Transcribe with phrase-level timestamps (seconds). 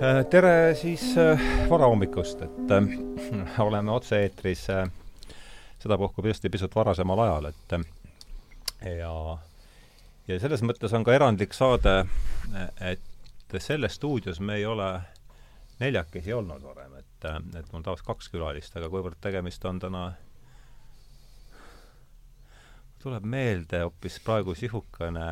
[0.00, 2.86] Äh, tere siis äh, varahommikust, et äh,
[3.66, 4.62] oleme otse-eetris
[5.82, 7.74] sedapuhku tõesti pisut varasemal ajal, et
[8.96, 9.10] ja
[10.24, 11.94] ja selles mõttes on ka erandlik saade,
[12.80, 14.88] et selles stuudios me ei ole
[15.84, 17.28] neljakesi olnud varem, et,
[17.60, 20.04] et mul tavaliselt kaks külalist, aga kuivõrd tegemist on täna
[23.04, 25.28] tuleb meelde hoopis praegu sihukene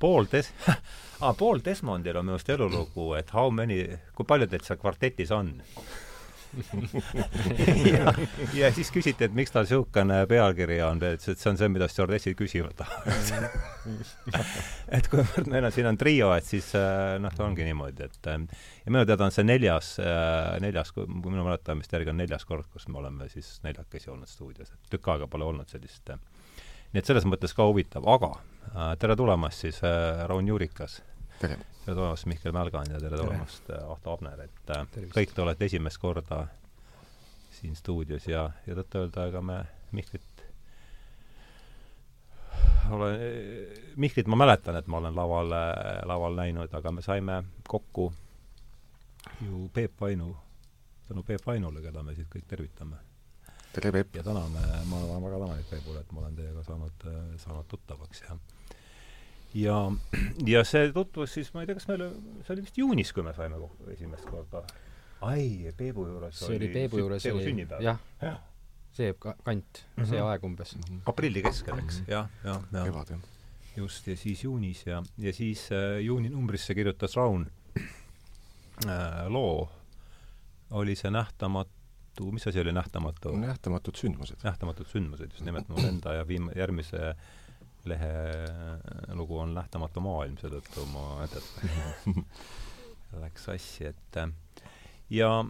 [0.00, 0.52] Paul Des-
[1.20, 3.82] ah, Paul Desmondil on minu arust elulugu, et how many,
[4.16, 5.58] kui palju teid seal kvartetis on?
[7.90, 8.12] Ja,
[8.54, 11.68] ja siis küsiti, et miks tal niisugune pealkiri on, ta ütles, et see on see,
[11.72, 12.80] mida stjuardessid küsivad.
[14.96, 18.28] Et kuivõrd meil on, siin on trio, et siis äh, noh, ta ongi niimoodi, et
[18.32, 18.42] äh,
[18.84, 19.92] ja minu teada on see neljas,
[20.62, 24.74] neljas, kui minu mäletamist järgi on neljas kord, kus me oleme siis neljakesi olnud stuudios,
[24.74, 26.10] et tükk aega pole olnud sellist
[26.92, 31.00] nii et selles mõttes ka huvitav, aga äh, tere tulemast siis äh, Raun Juurikas.
[31.38, 31.58] tere!
[31.86, 33.26] tulemast, Mihkel Mälgan ja tere, tere.
[33.26, 36.46] tulemast äh,, Ahto Abner, et äh, kõik te olete esimest korda
[37.60, 39.60] siin stuudios ja, ja tõtt-öelda, ega me
[39.94, 40.44] Mihklit
[42.90, 43.22] olen,
[43.96, 45.54] Mihklit ma mäletan, et ma olen laval,
[46.10, 48.08] laval näinud, aga me saime kokku
[49.46, 50.32] ju Peep Vainu,
[51.08, 52.98] tänu Peep Vainule, keda me siit kõik tervitame
[53.72, 54.16] tere, Peep!
[54.18, 57.06] ja täna me, ma olen väga tänulik Peepule, et ma olen teiega saanud,
[57.38, 58.36] saanud tuttavaks ja
[59.54, 59.76] ja,
[60.46, 62.06] ja see tutvus siis, ma ei tea, kas meil,
[62.44, 64.62] see oli vist juunis, kui me saime kokku esimest korda.
[65.26, 67.84] ai, Peebu juures see oli Peebu juures Peebu sünnipäev.
[67.86, 68.36] jah ja.
[68.96, 70.08] see kant mm, -hmm.
[70.12, 70.76] see aeg umbes.
[70.76, 71.02] -hmm.
[71.06, 72.84] aprilli keskel, eks mm -hmm., jah, jah, jah.
[72.84, 73.20] kevad, jah.
[73.76, 77.50] just, ja siis juunis ja, ja siis äh, juuni numbrisse kirjutas Raun
[78.86, 79.70] äh, loo,
[80.70, 81.79] oli see Nähtamatu
[82.10, 83.36] nähtamatu, mis asi oli nähtamatu?
[83.36, 84.36] nähtamatud sündmused.
[84.42, 87.14] nähtamatud sündmused, just nimelt mul enda ja viim-, järgmise
[87.84, 88.12] lehe
[89.14, 91.24] lugu on Nähtamatu maailm, seetõttu ma
[93.22, 94.18] läks sassi, et
[95.10, 95.44] ja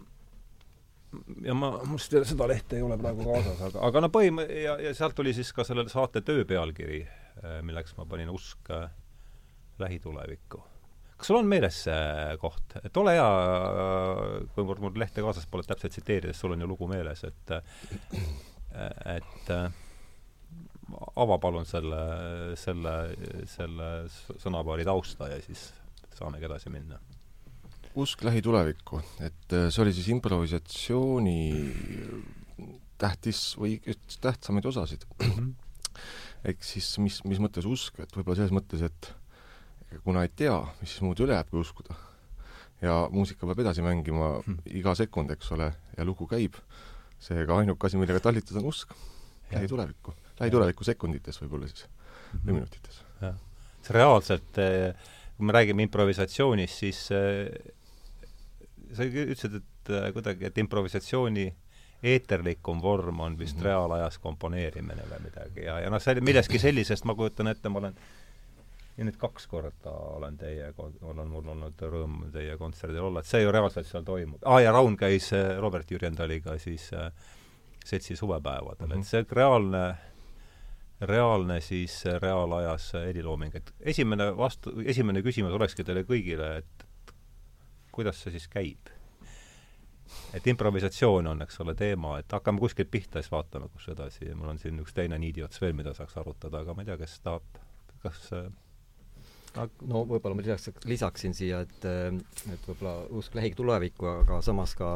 [1.43, 4.77] ja ma, mul seda, seda lehte ei ole praegu kaasas, aga, aga no põhim- ja,
[4.79, 7.03] ja sealt tuli siis ka selle saate töö pealkiri,
[7.67, 8.71] milleks ma panin Usk
[9.79, 10.70] lähitulevikku
[11.21, 13.27] kas sul on meeles see koht, et ole hea,
[14.55, 17.53] kuivõrd mul lehte kaasas pole täpselt tsiteerides, sul on ju lugu meeles, et
[19.13, 19.51] et
[21.21, 22.01] ava palun selle,
[22.57, 22.95] selle,
[23.53, 25.67] selle sõnapaari tausta ja siis
[26.17, 26.97] saamegi edasi minna.
[28.01, 31.39] usk lähitulevikku, et see oli siis improvisatsiooni
[33.01, 35.05] tähtis või üks tähtsamaid osasid.
[36.49, 39.13] ehk siis mis, mis mõttes usk, et võib-olla selles mõttes, et
[40.03, 41.95] kuna ei tea, mis siis muud üle jääb, kui uskuda.
[42.81, 44.57] ja muusika peab edasi mängima hmm.
[44.65, 46.55] iga sekund, eks ole, ja lugu käib,
[47.21, 48.95] seega ainuke asi, millega tallitada, on usk
[49.51, 50.13] lähitulevikku.
[50.39, 52.45] lähituleviku sekundites võib-olla siis mm, -hmm.
[52.47, 53.01] või minutites.
[53.21, 53.35] jah.
[53.81, 54.95] see reaalselt, eh,
[55.37, 57.73] kui me räägime improvisatsioonist, siis eh,
[58.93, 61.51] sa ütlesid, et eh, kuidagi, et improvisatsiooni
[62.03, 63.65] eeterlikum vorm on vist mm -hmm.
[63.65, 67.95] reaalajas komponeerimine või midagi ja, ja noh, see milleski sellisest ma kujutan ette, ma olen
[68.97, 73.43] ja nüüd kaks korda olen teiega, olen mul olnud rõõm teie kontserdil olla, et see
[73.43, 74.41] ju reaalselt seal toimub.
[74.43, 77.11] aa ah,, ja Raun käis äh, Robert Jürjendaliga siis äh,
[77.85, 78.99] seltsi suvepäevadel mm, -hmm.
[78.99, 79.83] et see reaalne,
[81.01, 86.87] reaalne siis äh, reaalajas helilooming, et esimene vastu, esimene küsimus olekski teile kõigile, et
[87.91, 88.91] kuidas see siis käib?
[90.33, 94.49] et improvisatsioon on, eks ole, teema, et hakkame kuskilt pihta, siis vaatame, kus edasi, mul
[94.51, 97.61] on siin üks teine niidiots veel, mida saaks arutada, aga ma ei tea, kes tahab,
[98.03, 98.27] kas
[99.55, 104.91] no võib-olla ma lisaks, lisaksin siia, et, et võib-olla usk lähitulevikku, aga samas ka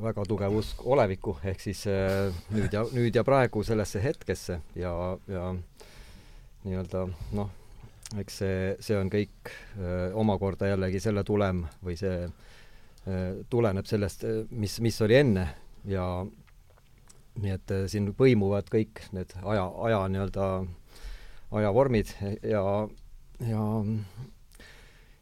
[0.00, 4.92] väga tugev usk olevikku, ehk siis eh, nüüd ja, nüüd ja praegu sellesse hetkesse ja,
[5.30, 5.48] ja
[6.64, 7.06] nii-öelda
[7.36, 7.50] noh,
[8.20, 14.26] eks see, see on kõik eh, omakorda jällegi selle tulem või see eh, tuleneb sellest,
[14.50, 15.48] mis, mis oli enne.
[15.88, 16.04] Ja
[17.40, 20.48] nii et siin põimuvad kõik need aja, aja nii-öelda
[21.56, 22.10] ajavormid
[22.46, 22.62] ja
[23.48, 23.62] ja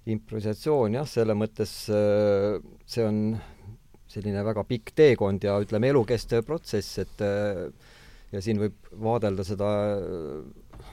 [0.08, 3.20] improvisatsioon jah, selle mõttes äh, see on
[4.08, 7.66] selline väga pikk teekond ja ütleme, elukestev protsess, et äh,
[8.32, 10.88] ja siin võib vaadelda seda äh,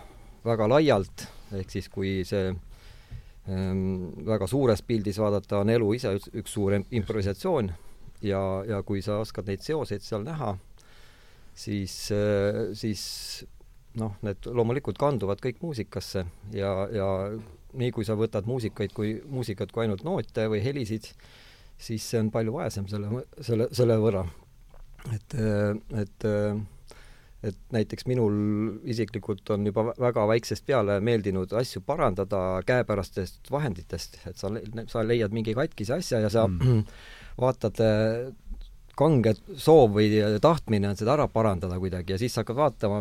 [0.46, 6.30] väga laialt, ehk siis kui see ähm, väga suures pildis vaadata, on elu ise üks,
[6.44, 7.72] üks suur improvisatsioon.
[8.26, 10.54] Ja, ja kui sa oskad neid seoseid seal näha,
[11.54, 11.94] siis,
[12.80, 13.02] siis
[14.00, 16.26] noh, need loomulikult kanduvad kõik muusikasse
[16.56, 17.08] ja, ja
[17.76, 21.10] nii kui sa võtad muusikaid kui, muusikat kui ainult noote või helisid,
[21.78, 24.24] siis see on palju vaesem selle, selle, selle võrra.
[25.14, 25.36] et,
[26.02, 26.28] et,
[27.46, 28.38] et näiteks minul
[28.90, 34.50] isiklikult on juba väga väiksest peale meeldinud asju parandada käepärastest vahenditest, et sa,
[34.88, 36.84] sa leiad mingi katkise asja ja sa mm.
[37.44, 37.84] vaatad
[38.98, 43.00] kange soov või tahtmine on seda ära parandada kuidagi ja siis sa hakkad vaatama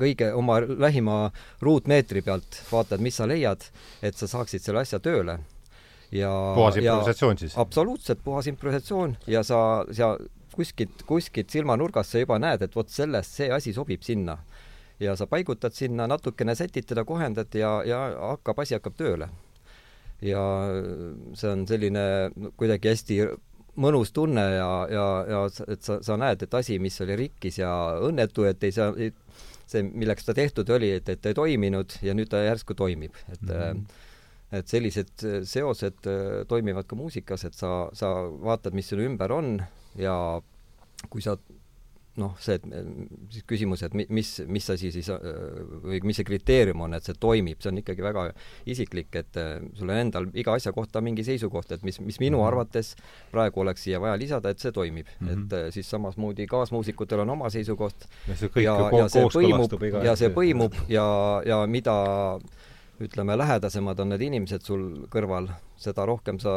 [0.00, 1.18] kõige oma lähima
[1.64, 3.66] ruutmeetri pealt, vaatad, mis sa leiad,
[4.02, 5.38] et sa saaksid selle asja tööle.
[6.14, 7.58] ja puhas improvisatsioon siis?
[7.58, 10.14] absoluutselt puhas improvisatsioon ja sa, sa
[10.54, 14.38] kuskilt, kuskilt silmanurgast sa juba näed, et vot sellest see asi sobib sinna.
[15.00, 19.28] ja sa paigutad sinna, natukene sätid teda, kohendad ja, ja hakkab, asi hakkab tööle.
[20.22, 20.44] ja
[21.34, 23.18] see on selline kuidagi hästi
[23.80, 27.70] mõnus tunne ja, ja, ja et sa, sa näed, et asi, mis oli rikkis ja
[28.06, 32.30] õnnetu, et ei saa, see, milleks ta tehtud oli, et, et ei toiminud ja nüüd
[32.32, 33.84] ta järsku toimib, et mm -hmm.
[34.60, 39.62] et sellised seosed äh, toimivad ka muusikas, et sa, sa vaatad, mis sul ümber on
[39.98, 40.40] ja
[41.10, 41.36] kui sa
[42.20, 42.66] noh, see, et
[43.32, 45.08] siis küsimus, et mis, mis asi siis
[45.82, 48.26] või mis see kriteerium on, et see toimib, see on ikkagi väga
[48.70, 52.38] isiklik, et äh, sul on endal iga asja kohta mingi seisukoht, et mis, mis minu
[52.38, 52.46] -hmm.
[52.46, 52.94] arvates
[53.32, 55.28] praegu oleks siia vaja lisada, et see toimib mm.
[55.28, 55.32] -hmm.
[55.32, 60.16] et äh, siis samasmoodi kaasmuusikutel on oma seisukoht ja see, ja, ja see põimub ja
[60.16, 62.38] see põimub ja, ja mida
[63.00, 66.52] ütleme, lähedasemad on need inimesed sul kõrval, seda rohkem sa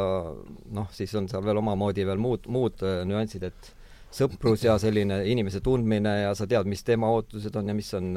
[0.70, 3.74] noh, siis on seal veel omamoodi veel muud, muud äh, nüansid, et
[4.10, 8.12] sõprus ja selline inimese tundmine ja sa tead, mis tema ootused on ja mis on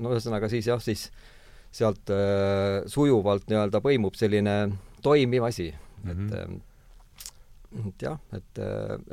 [0.00, 1.08] no ühesõnaga siis jah, siis
[1.70, 4.56] sealt äh, sujuvalt nii-öelda põimub selline
[5.02, 6.32] toimiv asi mm, -hmm.
[6.34, 7.88] et mhm.
[7.88, 8.58] et jah, et,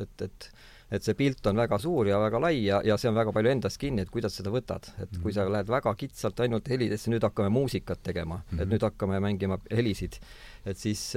[0.02, 0.50] et, et
[0.88, 3.52] et see pilt on väga suur ja väga lai ja, ja see on väga palju
[3.52, 4.88] endast kinni, et kuidas seda võtad.
[4.88, 5.22] et mm -hmm.
[5.22, 8.62] kui sa lähed väga kitsalt ainult helidesse, nüüd hakkame muusikat tegema mm, -hmm.
[8.62, 8.74] et mhm.
[8.74, 10.20] nüüd hakkame mängima helisid,
[10.66, 11.14] et siis,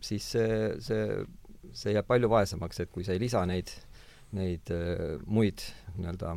[0.00, 1.24] siis see, see
[1.76, 3.70] see jääb palju vaesemaks, et kui sa ei lisa neid,
[4.36, 5.64] neid äh, muid
[5.96, 6.34] nii-öelda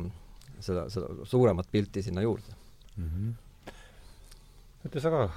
[0.60, 2.54] seda, seda suuremat pilti sinna juurde
[2.96, 3.10] mm.
[3.10, 3.72] -hmm.
[4.88, 5.28] ütle sa ka.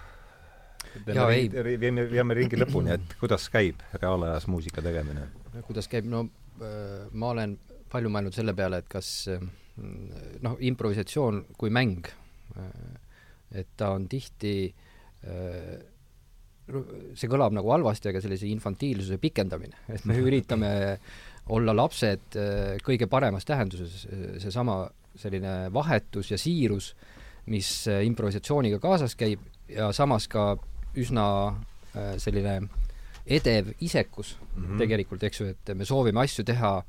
[1.80, 5.28] viime, viime ringi lõpuni, et kuidas käib reaalajas muusika tegemine?
[5.68, 6.26] kuidas käib, no
[6.62, 7.58] äh, ma olen
[7.90, 9.42] palju mõelnud selle peale, et kas äh,
[10.42, 12.08] noh, improvisatsioon kui mäng,
[13.56, 14.74] et ta on tihti
[17.18, 20.72] see kõlab nagu halvasti, aga sellise infantiilsuse pikendamine, et me üritame
[21.56, 24.06] olla lapsed äh, kõige paremas tähenduses,
[24.42, 24.84] seesama
[25.20, 26.94] selline vahetus ja siirus,
[27.50, 30.52] mis äh, improvisatsiooniga kaasas käib ja samas ka
[31.00, 32.62] üsna äh, selline
[33.26, 34.78] edev isekus mm -hmm.
[34.78, 36.82] tegelikult, eks ju, et me soovime asju teha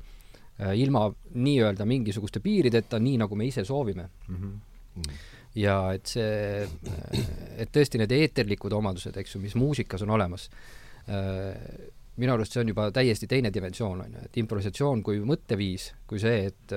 [0.77, 4.35] ilma nii-öelda mingisuguste piirideta, nii nagu me ise soovime mm.
[4.35, 5.09] -hmm
[5.55, 6.67] ja et see,
[7.59, 10.47] et tõesti need eeterlikud omadused, eks ju, mis muusikas on olemas,
[12.21, 16.21] minu arust see on juba täiesti teine dimensioon, on ju, et improvisatsioon kui mõtteviis, kui
[16.23, 16.75] see, et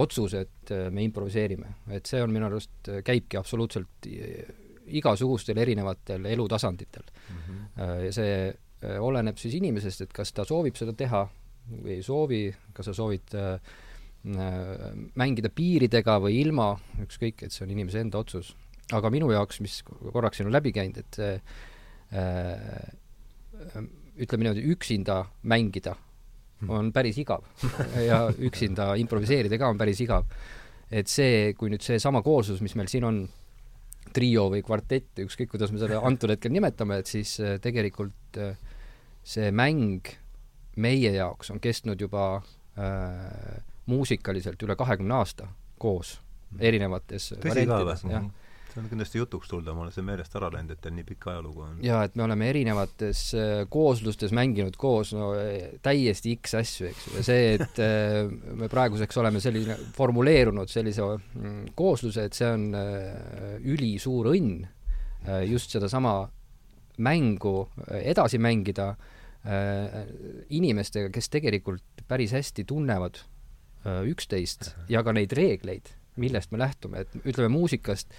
[0.00, 4.08] otsus, et me improviseerime, et see on minu arust, käibki absoluutselt
[4.90, 7.36] igasugustel erinevatel elutasanditel mm.
[7.36, 7.92] -hmm.
[8.06, 11.26] ja see oleneb siis inimesest, et kas ta soovib seda teha
[11.70, 12.42] või ei soovi,
[12.72, 13.89] kas sa soovid äh, Äh,
[14.20, 18.54] mängida piiridega või ilma, ükskõik, et see on inimese enda otsus.
[18.92, 21.40] aga minu jaoks, mis korraks siin on läbi käinud, et äh,
[24.18, 25.94] ütleme niimoodi, üksinda mängida
[26.68, 27.46] on päris igav
[28.08, 30.26] ja üksinda improviseerida ka on päris igav.
[30.90, 33.20] et see, kui nüüd seesama kooslus, mis meil siin on,
[34.14, 38.56] trio või kvartett, ükskõik kuidas me seda antud hetkel nimetame, et siis äh, tegelikult äh,
[39.22, 40.08] see mäng
[40.80, 42.40] meie jaoks on kestnud juba
[42.74, 43.60] äh,
[43.90, 45.48] muusikaliselt üle kahekümne aasta
[45.80, 46.18] koos
[46.50, 46.62] mhm.
[46.70, 48.30] erinevates variantides, jah mhm.
[48.70, 51.28] see on kindlasti jutuks tulda, mul on see meelest ära läinud, et teil nii pikk
[51.32, 51.78] ajalugu on.
[51.84, 57.06] jaa, et me oleme erinevates äh, kooslustes mänginud koos no e, täiesti X asju, eks
[57.08, 58.30] ju, ja see, et äh,
[58.60, 64.68] me praeguseks oleme selline, formuleerunud sellise mm, koosluse, et see on äh, ülisuur õnn
[65.44, 66.14] just sedasama
[67.04, 68.94] mängu edasi mängida
[70.48, 73.20] inimestega, kes tegelikult päris hästi tunnevad
[73.84, 75.88] üksteist ja ka neid reegleid,
[76.20, 78.12] millest me lähtume, et ütleme muusikast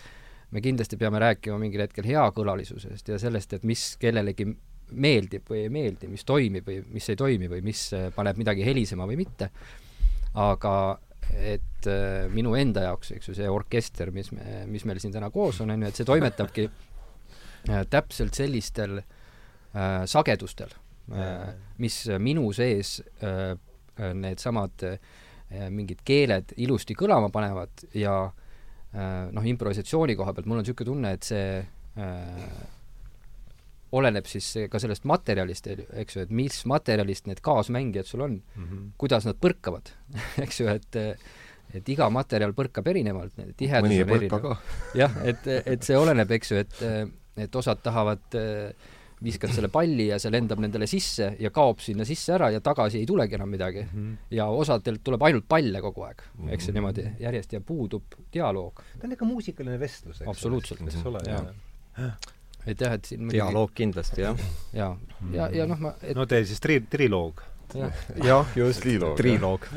[0.52, 4.48] me kindlasti peame rääkima mingil hetkel heakõlalisusest ja sellest, et mis kellelegi
[4.92, 8.66] meeldib või ei meeldi, mis toimib või mis ei toimi või mis äh, paneb midagi
[8.68, 9.50] helisema või mitte.
[10.34, 10.76] aga
[11.32, 15.30] et äh, minu enda jaoks, eks ju, see orkester, mis me, mis meil siin täna
[15.32, 20.76] koos on, on ju, et see toimetabki äh, täpselt sellistel äh, sagedustel
[21.16, 23.56] äh,, mis minu sees äh,
[23.96, 25.21] needsamad äh, Äh,
[25.52, 31.12] mingid keeled ilusti kõlama panevad ja äh, noh, improvisatsiooni koha pealt mul on niisugune tunne,
[31.18, 32.62] et see äh,
[33.92, 38.68] oleneb siis ka sellest materjalist, eks ju, et mis materjalist need kaasmängijad sul on mm,
[38.68, 38.92] -hmm.
[38.98, 39.92] kuidas nad põrkavad
[40.46, 41.00] eks ju, et
[41.74, 44.48] et iga materjal põrkab erinevalt, tihedus on erinev.
[44.96, 46.82] jah, et, et see oleneb, eks ju, et,
[47.38, 48.74] et osad tahavad äh,
[49.24, 53.02] viskad selle palli ja see lendab nendele sisse ja kaob sinna sisse ära ja tagasi
[53.02, 53.84] ei tulegi enam midagi.
[53.84, 54.02] Mm.
[54.02, 54.18] -hmm.
[54.38, 58.82] ja osadelt tuleb ainult palle kogu aeg, eks see niimoodi järjest ja puudub dialoog.
[59.00, 60.82] ta on ikka muusikaline vestlus, eks Absoluutselt.
[60.88, 62.12] eks ole, Jaa.
[62.66, 64.38] et jah, et siin dialoog kindlasti, jah.
[64.74, 64.96] ja,
[65.32, 67.42] ja, ja noh, ma, et no teil siis tri-, triloog.
[68.24, 68.82] jah, just,
[69.18, 69.68] Triloog,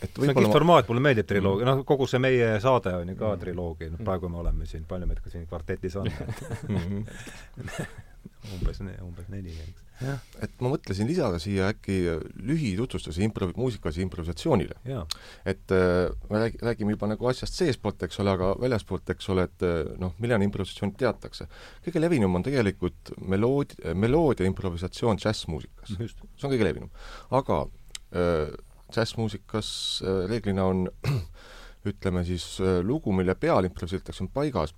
[0.00, 3.08] et see on kihvt võib-olla formaat, mulle meeldib triloog, noh, kogu see meie saade on
[3.12, 6.08] ju ka triloogia, noh praegu me oleme siin, palju meid ka siin kvartetis on
[8.80, 9.84] umbes, umbes neli, eks.
[10.44, 11.96] et ma mõtlesin lisada siia äkki
[12.48, 14.78] lühitutvustuse improv-, muusikalise improvisatsioonile.
[15.44, 19.46] et äh, me räägi-, räägime juba nagu asjast seestpoolt, eks ole, aga väljaspoolt, eks ole,
[19.50, 21.48] et äh, noh, millal improvisatsiooni teatakse.
[21.84, 25.96] kõige levinum on tegelikult melood-, meloodia improvisatsioon džässmuusikas.
[25.98, 26.26] just.
[26.36, 26.92] see on kõige levinum.
[27.30, 27.62] aga
[28.16, 28.50] äh,
[28.90, 29.70] džässmuusikas
[30.04, 30.88] äh, reeglina on
[31.90, 34.74] ütleme siis äh, lugu, mille peal improviseeritakse, on paigas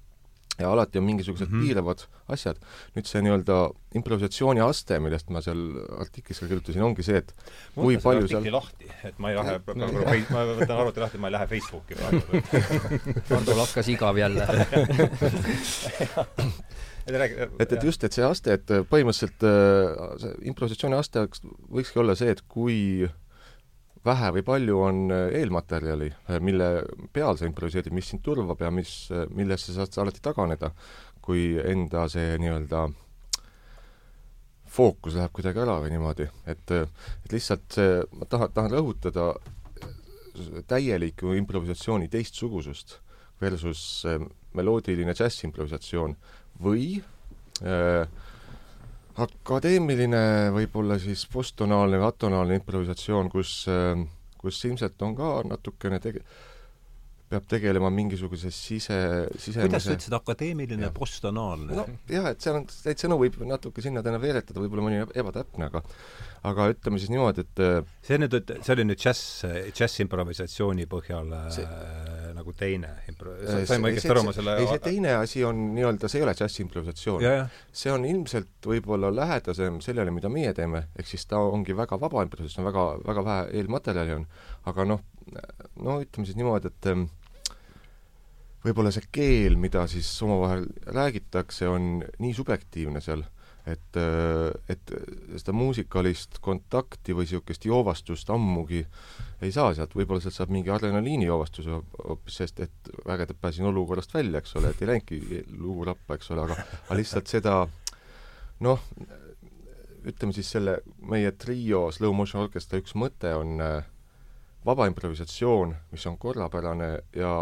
[0.62, 1.59] ja alati on mingisugused mm.
[1.59, 1.66] -hmm.
[1.66, 2.00] piiravad
[2.33, 2.57] asjad.
[2.97, 3.57] nüüd see nii-öelda
[3.99, 5.62] improvisatsiooni aste, millest ma seal
[6.00, 7.31] artiklis ka kirjutasin, ongi see, et
[7.75, 11.26] kui palju seal lahti, et ma ei lähe praegu fei-, ma võtan arvuti lahti, ma
[11.31, 12.23] ei lähe Facebooki praegu.
[13.33, 14.45] Hardol hakkas igav jälle.
[17.07, 19.52] et räägi et, et just, et see aste, et põhimõtteliselt äh,
[20.23, 21.42] see improvisatsiooni aste võiks,
[21.78, 22.78] võikski olla see, et kui
[24.06, 26.73] vähe või palju on äh, eelmaterjali, mille
[27.12, 28.97] peal sa improviseerid, mis sind turvab ja mis,
[29.30, 30.73] millest sa saad alati taganeda,
[31.23, 32.88] kui enda see nii-öelda
[34.73, 39.32] fookus läheb kuidagi ära või niimoodi, et, et lihtsalt see, ma tahan, tahan rõhutada
[40.66, 42.97] täieliku improvisatsiooni teistsugusust
[43.42, 44.23] versus äh,
[44.56, 46.16] meloodiline džässimprovisatsioon
[46.62, 46.87] või
[47.62, 48.06] äh,
[49.21, 50.23] akadeemiline
[50.54, 53.66] võib-olla siis posttonaalne või atonaalne improvisatsioon, kus,
[54.40, 56.25] kus ilmselt on ka natukene tege-,
[57.33, 58.97] peab tegelema mingisuguse sise,
[59.40, 60.95] sisemise kuidas sa ütlesid, akadeemiline, Jah.
[60.97, 61.76] posttonaalne?
[61.78, 65.85] no jah, et seal on, neid sõnu võib natuke sinna-tänna veeretada, võib-olla mõni ebatäpne, aga
[66.49, 69.45] aga ütleme siis niimoodi, et äh, see nüüd, see oli nüüd džäss,
[69.78, 72.12] džässimprovisatsiooni põhjal See- äh,
[72.42, 75.62] nagu teine impro-, äh, sain ma õigesti aru, ma selle ei, see teine asi on
[75.76, 77.25] nii-öelda, see ei ole džässimprovisatsioon.
[77.82, 82.26] see on ilmselt võib-olla lähedasem sellele, mida meie teeme, ehk siis ta ongi väga vaba
[82.26, 84.28] improvisatsioon, väga, väga vähe eelmaterjali on,
[84.70, 85.02] aga noh,
[85.80, 87.06] no ütleme siis niimoodi, et ähm,
[88.66, 93.25] võib-olla see keel, mida siis omavahel räägitakse, on nii subjektiivne seal,
[93.66, 93.99] et,
[94.73, 94.92] et
[95.38, 98.83] seda muusikalist kontakti või niisugust joovastust ammugi
[99.42, 101.78] ei saa sealt, võib-olla sealt saab mingi adrenaliinijoovastuse
[102.09, 106.31] hoopis, sest et vägedalt pääsin olukorrast välja, eks ole, et ei läinudki lugu rappa, eks
[106.35, 107.57] ole, aga aga lihtsalt seda
[108.66, 108.83] noh,
[110.07, 113.85] ütleme siis selle meie trio Slow Motion Orchestra üks mõte on äh,
[114.66, 117.35] vaba improvisatsioon, mis on korrapärane ja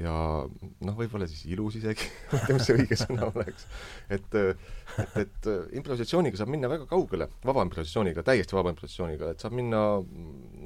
[0.00, 3.68] ja noh, võib-olla siis ilus isegi ma ei tea, mis see õige sõna oleks.
[4.16, 5.48] et, et, et
[5.78, 9.84] improvisatsiooniga saab minna väga kaugele, vaba improvisatsiooniga, täiesti vaba improvisatsiooniga, et saab minna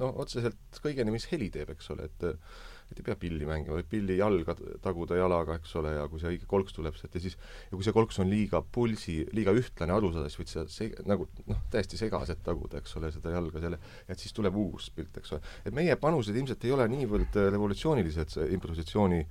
[0.00, 2.28] no otseselt kõigeni, mis heli teeb, eks ole, et
[2.88, 4.54] et ei pea pilli mängima, võib pilli jalga
[4.84, 7.84] taguda jalaga, eks ole, ja kui see õige kolks tuleb sealt ja siis ja kui
[7.84, 11.60] see kolks on liiga pulsi, liiga ühtlane aru saada, siis võid seda seg-, nagu noh,
[11.72, 15.54] täiesti segaselt taguda, eks ole, seda jalga selle, et siis tuleb uus pilt, eks ole.
[15.68, 19.22] et meie panused ilmselt ei ole niivõrd äh, revolutsioonilised, improvisatsiooni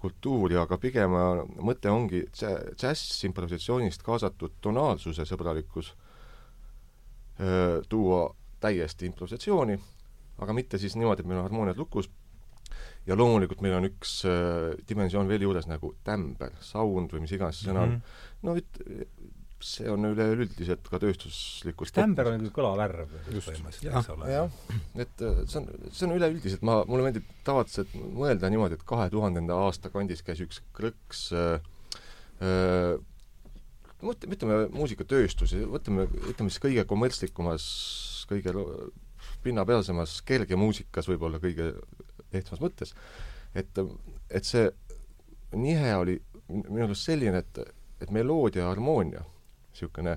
[0.00, 5.94] kultuuri, aga pigem äh, mõte ongi džä-, džäss-improvisatsioonist kaasatud tonaalsuse sõbralikkus
[7.40, 8.26] öö, tuua
[8.60, 9.78] täiesti improvisatsiooni,
[10.40, 12.10] aga mitte siis niimoodi, et meil on harmooniad lukus,
[13.08, 17.60] ja loomulikult meil on üks äh, dimensioon veel juures nagu tämber, sound või mis iganes
[17.60, 18.00] see sõna on mm.
[18.00, 18.48] -hmm.
[18.48, 19.30] no üt-,
[19.64, 24.46] see on üleüldiselt ka tööstuslikult tämber on nagu kõlavärv põhimõtteliselt, eks ole.
[25.04, 29.10] et äh, see on, see on üleüldiselt, ma, mulle meeldib tavaliselt mõelda niimoodi, et kahe
[29.12, 31.60] tuhandenda aasta kandis käis üks krõks äh,
[32.40, 32.96] äh,
[34.00, 37.64] mõtleme, ütleme muusikatööstus, võtame, ütleme siis kõige kommertslikumas,
[38.30, 38.54] kõige
[39.44, 41.74] pinnapealsemas kergemuusikas võib-olla kõige
[42.38, 42.94] ehtsamas mõttes,
[43.54, 43.80] et,
[44.30, 44.68] et see
[45.56, 46.16] nihe oli
[46.50, 47.58] minu arust selline, et,
[48.02, 49.22] et meloodia ja harmoonia,
[49.70, 50.16] niisugune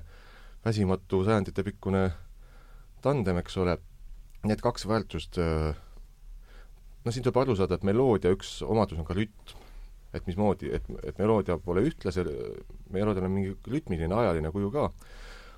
[0.64, 2.04] väsimatu sajanditepikkune
[3.04, 3.76] tandem, eks ole,
[4.48, 5.38] need kaks väärtust,
[7.04, 9.60] no siin tuleb aru saada, et meloodia üks omadus on ka rütm.
[10.14, 12.22] et mismoodi, et, et meloodia pole ühtlase,
[12.94, 14.84] meloodial on mingi rütmiline, ajaline kuju ka,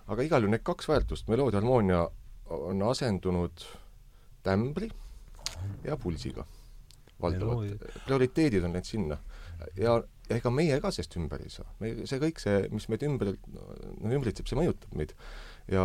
[0.08, 2.06] aga igal juhul need kaks väärtust, meloodia, harmoonia,
[2.48, 3.66] on asendunud
[4.46, 4.88] tämbri
[5.84, 6.46] ja pulsiga
[7.22, 7.88] valdavalt.
[8.04, 9.18] prioriteedid on läinud sinna.
[9.76, 9.96] ja,
[10.28, 11.66] ja ega meie ka sellest ümber ei saa.
[11.80, 15.14] me, see kõik see, mis meid ümber, no ümbritseb, see mõjutab meid.
[15.72, 15.84] ja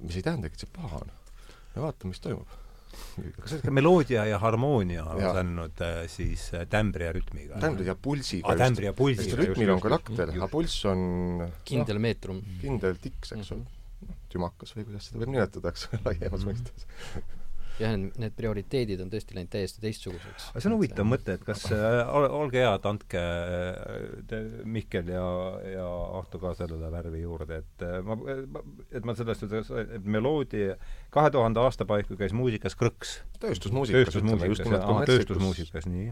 [0.00, 1.14] mis ei tähendagi, et see paha on.
[1.74, 2.58] me vaatame, mis toimub.
[3.38, 7.60] kas see meloodia ja harmoonia on andnud äh, siis äh, tämbri ja rütmiga?
[7.62, 12.42] tämbri ja pulsiga Ah, tämbri ja pulsiga, rütmil on karakter, aga pulss on kindel meetrum.
[12.42, 13.66] noh, kindel tiks, eks ole.
[14.30, 16.90] tümakas või kuidas seda eks ole, laiemas mõistes.
[17.80, 20.42] jah, need prioriteedid on tõesti läinud täiesti teistsuguseks.
[20.52, 23.24] aga see on huvitav mõte, et kas äh, ol- olge head, andke äh,
[24.30, 24.36] te,
[24.68, 25.26] Mihkel ja,
[25.72, 25.86] ja
[26.20, 28.14] Ahto ka sellele värvi juurde, et äh, ma,
[28.90, 30.76] et ma sellest et meloodia
[31.14, 33.08] kahe tuhande aasta paiku käis muusikas krõks.
[33.42, 36.08] tööstusmuusikas, ütleme just tööstusmuusikas, nimelt aa, kommertslikus, tööstusmuusikas, nii.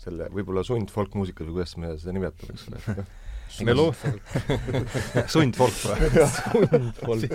[0.00, 2.78] selle võib-olla sundfolkmuusikas või kuidas me seda nimetame, eks ole.
[3.66, 3.94] Melo-,
[5.26, 5.78] sundfolk
[7.08, 7.20] või?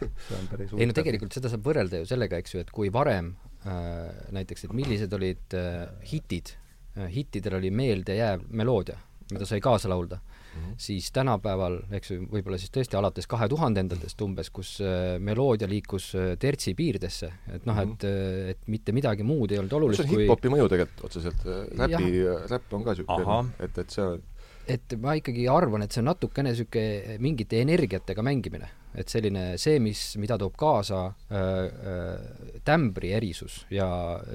[0.26, 2.92] see on päris ei no tegelikult seda saab võrrelda ju sellega, eks ju, et kui
[2.94, 3.34] varem
[3.64, 6.54] äh, näiteks, et millised olid äh, hitid
[6.98, 8.98] äh,, hittidel oli meeldejääv meloodia,
[9.32, 10.74] mida sai kaasa laulda mm, -hmm.
[10.76, 16.12] siis tänapäeval, eks ju, võib-olla siis tõesti alates kahe tuhandendatest umbes, kus äh, meloodia liikus
[16.14, 20.04] äh, tertsi piirdesse, et noh, et äh, et mitte midagi muud ei olnud see olulist
[20.04, 21.48] on kui hip-hopi mõju tegelikult otseselt,
[21.78, 22.12] räpi,
[22.50, 24.22] räpp on ka niisugune et, et see on
[24.68, 29.80] et ma ikkagi arvan, et see on natukene niisugune mingite energiatega mängimine, et selline see,
[29.82, 33.88] mis, mida toob kaasa äh, äh, tämbri erisus ja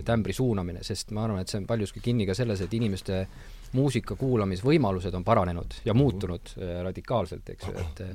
[0.06, 3.24] tämbri suunamine, sest ma arvan, et see on paljuski kinni ka selles, et inimeste
[3.74, 8.08] muusika kuulamisvõimalused on paranenud ja muutunud äh, radikaalselt, eks ju, et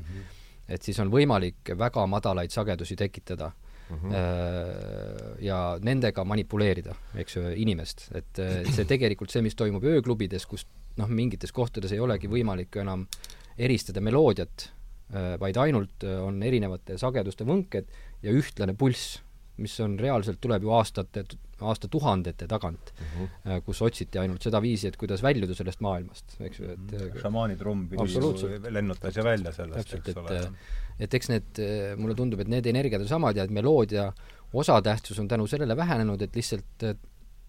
[0.64, 3.50] et siis on võimalik väga madalaid sagedusi tekitada
[3.90, 4.06] Mhm.
[4.06, 5.42] mm -hmm.
[5.44, 8.40] ja nendega manipuleerida, eks ju, inimest, et
[8.72, 10.66] see tegelikult see, mis toimub ööklubides, kus
[11.00, 13.06] noh, mingites kohtades ei olegi võimalik ju enam
[13.58, 14.68] eristada meloodiat,
[15.38, 17.90] vaid ainult äh, on erinevate sageduste võnked
[18.24, 19.20] ja ühtlane pulss,
[19.62, 21.22] mis on reaalselt, tuleb ju aastate,
[21.62, 23.60] aastatuhandete tagant mm, -hmm.
[23.66, 27.56] kus otsiti ainult seda viisi, et kuidas väljuda sellest maailmast, eks ju, et äh, šamaani
[27.60, 27.86] trumm
[28.70, 30.40] lennutas ja välja sellest, eks ole.
[30.40, 31.60] et et eks need,
[31.98, 34.12] mulle tundub, et need energiad on samad ja et meloodia
[34.54, 36.96] osatähtsus on tänu sellele vähenenud, et lihtsalt eh,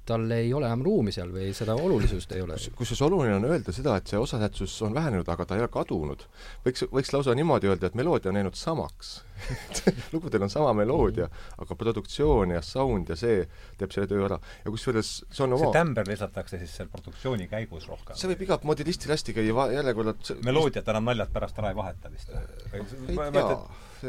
[0.06, 2.58] tal ei ole enam ruumi seal või seda olulisust ei ole.
[2.78, 6.28] kusjuures oluline on öelda seda, et see osatähtsus on vähenenud, aga ta ei ole kadunud.
[6.66, 9.16] võiks, võiks lausa niimoodi öelda, et meloodia on jäänud samaks.
[10.14, 11.28] lugudel on sama meloodia,
[11.62, 13.44] aga produktsioon ja sound ja see
[13.80, 14.40] teeb selle töö ära.
[14.66, 18.18] ja kusjuures see on see oma, tämber lisatakse siis seal produktsiooni käigus rohkem?
[18.18, 22.14] see võib igat moodi listil hästi käia, järjekordad meloodiat enam naljalt pärast ära ei vaheta
[22.14, 22.32] vist?
[22.76, 23.60] ei tea,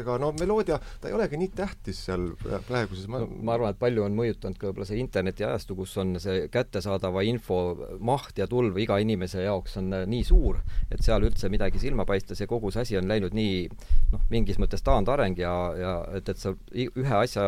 [0.01, 3.73] ega no meloodia, ta ei olegi nii tähtis seal pra- praeguses ma, no, ma arvan,
[3.73, 7.59] et palju on mõjutanud ka võib-olla see internetiajastu, kus on see kättesaadava info
[7.99, 10.61] maht ja tulv iga inimese jaoks on äh, nii suur,
[10.91, 13.67] et seal üldse midagi silma paista, see kogu see asi on läinud nii
[14.13, 17.47] noh, mingis mõttes taandareng ja, ja et, et sa ühe asja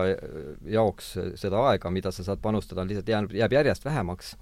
[0.68, 4.36] jaoks seda aega, mida sa saad panustada, on lihtsalt jäänud, jääb järjest vähemaks.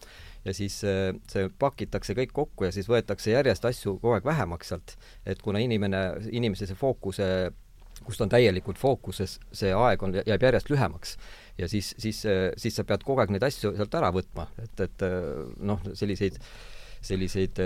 [0.46, 4.72] Ja siis äh, see pakitakse kõik kokku ja siis võetakse järjest asju kogu aeg vähemaks
[4.72, 4.94] sealt,
[5.28, 7.28] et kuna inimene, inimese see fookuse
[8.06, 11.18] kus ta on täielikult fookuses, see aeg on, jääb järjest lühemaks.
[11.58, 12.22] ja siis, siis,
[12.58, 15.06] siis sa pead kogu aeg neid asju sealt ära võtma, et, et
[15.60, 16.38] noh, selliseid,
[17.02, 17.60] selliseid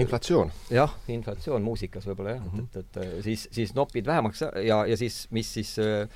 [0.00, 0.52] inflatsioon.
[0.72, 2.66] jah, inflatsioon muusikas võib-olla jah mm, -hmm.
[2.66, 6.08] et, et, et siis, siis nopid vähemaks ja, ja siis, mis siis äh,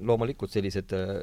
[0.00, 1.22] loomulikult sellised äh,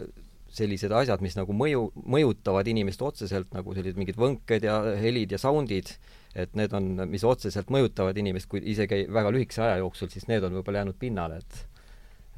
[0.53, 5.39] sellised asjad, mis nagu mõju, mõjutavad inimest otseselt nagu sellised mingid võnked ja helid ja
[5.41, 5.91] sound'id,
[6.37, 10.45] et need on, mis otseselt mõjutavad inimest, kui isegi väga lühikese aja jooksul, siis need
[10.45, 11.65] on võib-olla jäänud pinnale, et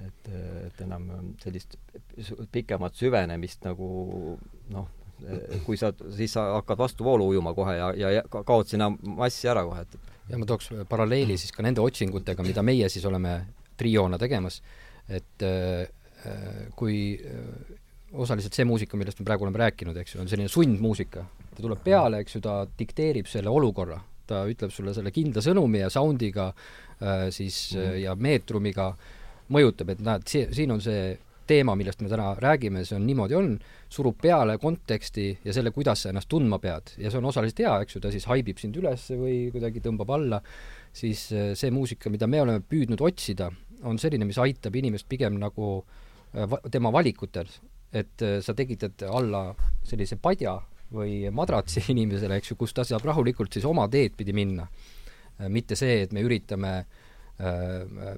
[0.02, 0.30] et,
[0.66, 1.04] et enam
[1.44, 1.76] sellist
[2.52, 3.88] pikemat süvenemist nagu
[4.74, 4.88] noh,
[5.66, 9.50] kui sa, siis sa hakkad vastuvoolu ujuma kohe ja, ja ja ka- kaod sinna massi
[9.52, 13.36] ära kohe, et ja ma tooks paralleeli siis ka nende otsingutega, mida meie siis oleme
[13.78, 14.62] trioona tegemas,
[15.10, 15.88] et äh,
[16.78, 17.78] kui äh,
[18.12, 21.26] osaliselt see muusika, millest me praegu oleme rääkinud, eks ju, on selline sundmuusika.
[21.52, 25.82] ta tuleb peale, eks ju, ta dikteerib selle olukorra, ta ütleb sulle selle kindla sõnumi
[25.82, 27.98] ja sound'iga äh, siis mm.
[28.04, 28.92] ja meetrumiga
[29.52, 31.18] mõjutab, et näed, see, siin on see
[31.50, 33.56] teema, millest me täna räägime, see on niimoodi on,
[33.92, 37.74] surub peale konteksti ja selle, kuidas sa ennast tundma pead ja see on osaliselt hea,
[37.84, 40.40] eks ju, ta siis haibib sind üles või kuidagi tõmbab alla,
[40.96, 43.50] siis äh, see muusika, mida me oleme püüdnud otsida,
[43.88, 47.52] on selline, mis aitab inimest pigem nagu äh, va- tema valikutel,
[47.92, 49.50] et äh, sa tekitad alla
[49.88, 50.56] sellise padja
[50.96, 54.68] või madratsi inimesele, eks ju, kus ta saab rahulikult siis oma teed pidi minna.
[55.50, 56.72] mitte see, et me üritame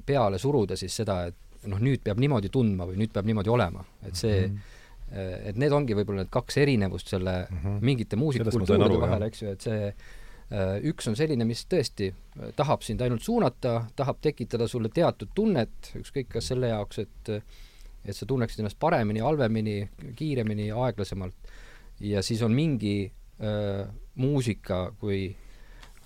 [0.04, 3.84] peale suruda siis seda, et noh, nüüd peab niimoodi tundma või nüüd peab niimoodi olema,
[4.04, 4.82] et see mm, -hmm.
[5.12, 7.82] Et need ongi võib-olla need kaks erinevust selle mm -hmm.
[7.82, 12.82] mingite muusikakultuuride vahel, eks ju, et see äh, üks on selline, mis tõesti äh, tahab
[12.82, 17.38] sind ainult suunata, tahab tekitada sulle teatud tunnet, ükskõik kas selle jaoks, et
[18.04, 21.36] et sa tunneksid ennast paremini, halvemini, kiiremini, aeglasemalt.
[22.00, 25.36] ja siis on mingi äh, muusika kui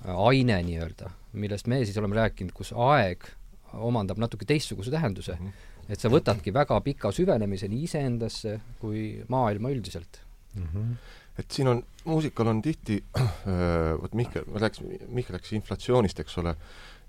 [0.05, 3.25] äh, aine nii-öelda, millest me siis oleme rääkinud, kus aeg
[3.73, 5.47] omandab natuke teistsuguse tähenduse mm.
[5.47, 5.76] -hmm.
[5.87, 10.21] Et sa võtadki väga pika süvenemise nii iseendasse kui maailma üldiselt
[10.53, 10.67] mm.
[10.73, 10.93] -hmm.
[11.39, 16.37] et siin on, muusikal on tihti äh,, vot Mihkel, ma rääkisin, Mihkel rääkis inflatsioonist, eks
[16.37, 16.55] ole,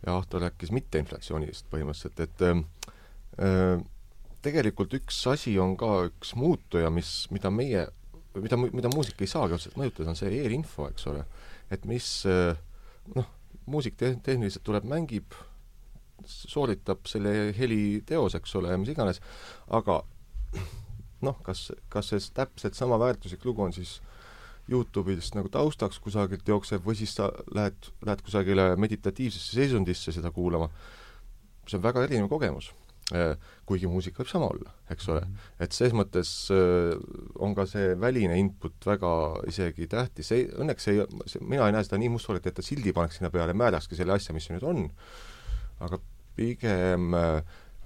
[0.06, 3.80] ja Ahto rääkis mitteinflatsioonist põhimõtteliselt, et äh,
[4.42, 7.86] tegelikult üks asi on ka üks muutuja, mis, mida meie,
[8.38, 11.24] mida, mida muusik ei saagi otseselt mõjutada, on see eelinfo, eks ole.
[11.70, 12.56] et mis äh,
[13.16, 13.26] noh,
[13.66, 15.34] muusik te-, tehniliselt tuleb, mängib,
[16.28, 19.22] sooritab selle heliteos, eks ole, ja mis iganes,
[19.74, 20.02] aga
[21.26, 23.98] noh, kas, kas see täpselt sama väärtuslik lugu on siis
[24.68, 30.68] Youtube'ist nagu taustaks kusagilt jookseb või siis sa lähed, lähed kusagile meditatiivsesse seisundisse seda kuulama,
[31.64, 32.68] see on väga erinev kogemus.
[33.16, 35.22] Äh, kuigi muusika võib sama olla, eks ole.
[35.24, 35.44] Mhm.
[35.64, 36.90] et ses mõttes äh,
[37.40, 39.12] on ka see väline input väga
[39.48, 41.00] isegi tähtis, see, õnneks ei,
[41.40, 44.36] mina ei näe seda nii mustvalget, et ta sildi paneks sinna peale, määrakski selle asja,
[44.36, 44.84] mis see nüüd on,
[45.88, 46.02] aga
[46.38, 47.40] pigem äh,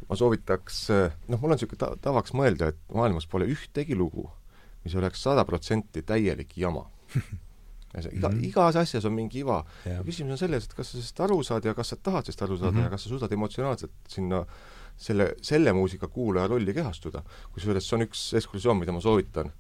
[0.09, 0.85] ma soovitaks,
[1.31, 4.27] noh, mul on niisugune ta-, tavaks mõelda, et maailmas pole ühtegi lugu,
[4.85, 6.85] mis oleks sada protsenti täielik jama
[7.93, 8.45] iga mm, -hmm.
[8.49, 10.05] igas asjas on mingi iva yeah..
[10.05, 12.57] küsimus on selles, et kas sa sellest aru saad ja kas sa tahad sellest aru
[12.57, 12.85] saada mm -hmm.
[12.85, 14.45] ja kas sa suudad emotsionaalselt sinna
[14.97, 17.23] selle, selle muusika kuulaja rolli kehastuda.
[17.53, 19.53] kusjuures see on üks ekskursioon, mida ma soovitan.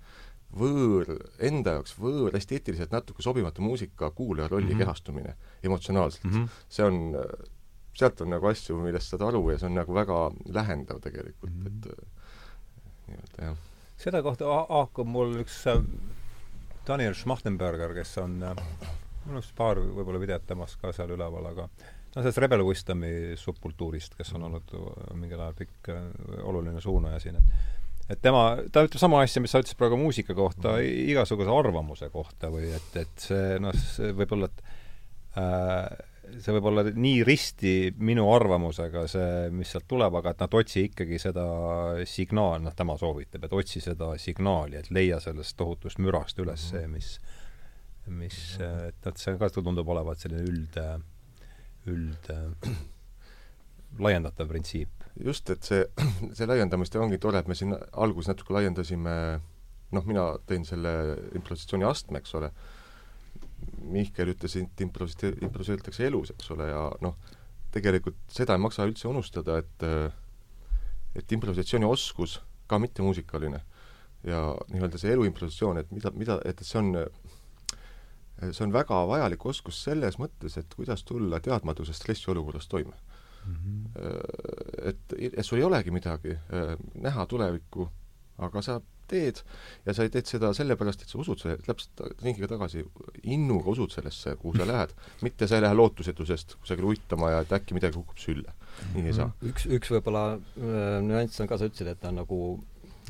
[0.52, 1.06] võõr,
[1.40, 4.78] enda jaoks võõr, esteetiliselt natuke sobimatu muusika kuulaja rolli mm -hmm.
[4.78, 6.48] kehastumine emotsionaalselt mm, -hmm.
[6.68, 7.14] see on
[7.98, 10.18] sealt on nagu asju, millest saad aru ja see on nagu väga
[10.54, 11.68] lähendav tegelikult mm, -hmm.
[11.68, 12.28] et äh,
[13.08, 13.56] nii-öelda jah.
[14.04, 15.82] seda kohta haakub mul üks äh,
[16.86, 18.56] Daniel Schmachtenberger, kes on äh,
[19.24, 23.36] mul on üks paar võib-olla videot temast ka seal üleval, aga no sellest Rebel Wisdomi
[23.36, 24.74] subkultuurist, kes on olnud
[25.14, 25.92] mingil ajal pikk
[26.42, 30.34] oluline suunaja siin, et et tema, ta ütleb sama asja, mis sa ütlesid praegu muusika
[30.36, 36.54] kohta, igasuguse arvamuse kohta või et, et see noh, see võib olla, et äh, see
[36.56, 37.72] võib olla nii risti
[38.04, 41.44] minu arvamusega, see, mis sealt tuleb, aga et nad otsi ikkagi seda
[42.08, 46.86] signaal, noh, tema soovitab, et otsi seda signaali, et leia sellest tohutust mürast üles see,
[46.90, 47.14] mis,
[48.10, 50.80] mis, et noh, see ka tundub olevat selline üld,
[51.92, 52.32] üld
[54.02, 55.08] laiendatav printsiip.
[55.20, 55.84] just, et see,
[56.36, 59.16] see laiendamist ongi tore, et me siin alguses natuke laiendasime,
[59.92, 60.94] noh, mina tõin selle
[61.36, 62.52] improvisatsiooni astme, eks ole
[63.92, 67.16] Mihkel ütles, et improvise-, improviseeritakse elus, eks ole, ja noh,
[67.74, 69.86] tegelikult seda ei maksa üldse unustada, et
[71.12, 73.58] et improvisatsiooni oskus, ka mittemuusikaline,
[74.24, 74.40] ja
[74.72, 76.94] nii-öelda see elu improvisatsioon, et mida, mida, et see on
[78.50, 82.94] see on väga vajalik oskus selles mõttes, et kuidas tulla teadmatuse stressiolukorras toime
[83.46, 83.54] mm.
[83.54, 84.90] -hmm.
[84.90, 86.38] Et, et sul ei olegi midagi
[86.94, 87.88] näha tulevikku,
[88.38, 88.80] aga sa
[89.12, 89.42] teed
[89.86, 92.84] ja sa teed seda sellepärast, et sa usud selle, täpselt ringiga tagasi,
[93.34, 94.94] innuga usud sellesse, kuhu sa lähed,
[95.26, 98.54] mitte sa ei lähe lootusetusest kusagile uitama ja et äkki midagi kukub sülle.
[98.94, 99.30] nii ei saa.
[99.44, 102.38] üks, üks võib-olla äh, nüanss on ka, sa ütlesid, et ta on nagu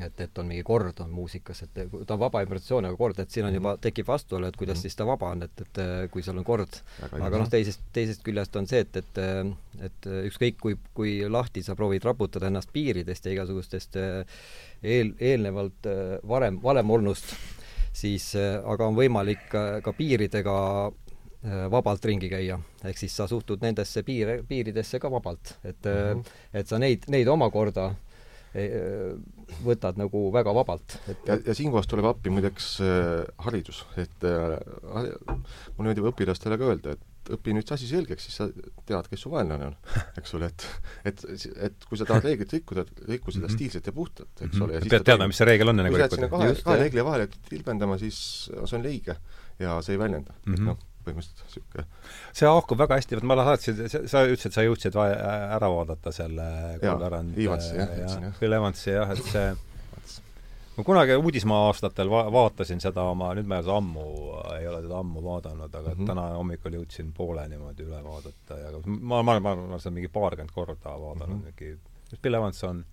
[0.01, 3.33] et, et on mingi kord on muusikas, et ta on vaba improvisatsioon, aga kord, et
[3.33, 4.83] siin on juba, tekib vastuolu, et kuidas mm -hmm.
[4.83, 6.81] siis ta vaba on, et, et kui seal on kord.
[7.13, 9.21] aga noh, teisest, teisest küljest on see, et, et
[9.83, 13.97] et ükskõik kui, kui lahti sa proovid raputada ennast piiridest ja igasugustest
[14.83, 15.89] eel, eelnevalt
[16.29, 17.35] varem, varem olnust,
[17.93, 20.93] siis aga on võimalik ka, ka piiridega
[21.71, 22.61] vabalt ringi käia.
[22.85, 26.25] ehk siis sa suhtud nendesse piire, piiridesse ka vabalt, et mm, -hmm.
[26.53, 27.97] et sa neid, neid omakorda äh,
[29.65, 30.99] võtad nagu väga vabalt.
[31.09, 34.59] et ja, ja siinkohas tuleb appi muideks äh, haridus, et äh,
[35.77, 38.49] mul meeldib õpilastele ka öelda, et õpi nüüd see asi selgeks, siis sa
[38.89, 39.77] tead, kes su vaenlane on,
[40.21, 40.67] eks ole, et
[41.09, 41.25] et,
[41.69, 43.57] et kui sa tahad reeglit rikkuda, rikku seda mm -hmm.
[43.57, 44.85] stiilselt ja puhtalt, eks ole.
[44.85, 46.29] pead teadma, mis see reegel on, enne kui rikkuda.
[46.29, 49.17] kahe, kahe reegli vahele tilbendama, siis see on leige
[49.59, 50.55] ja see ei väljenda mm.
[50.55, 50.73] -hmm.
[50.73, 51.87] noh põhimõtteliselt niisugune
[52.33, 56.49] see haakub väga hästi, vot ma tahtsin, sa ütlesid, sa jõudsid ära vaadata selle
[56.83, 58.39] Kuldärand Evansi, jah, ütlesin, jah.
[58.39, 59.53] Phil Evansi, jah, et see
[60.77, 64.07] ma kunagi uudismaa aastatel va-, vaatasin seda oma, nüüd ma ei ole seda ammu,
[64.57, 66.11] ei ole seda ammu vaadanud, aga mm -hmm.
[66.13, 70.09] täna hommikul jõudsin poole niimoodi üle vaadata ja ma, ma, ma, ma olen seda mingi
[70.09, 71.55] paarkümmend korda vaadanud mm, -hmm.
[71.61, 72.85] mingi Phil Evans on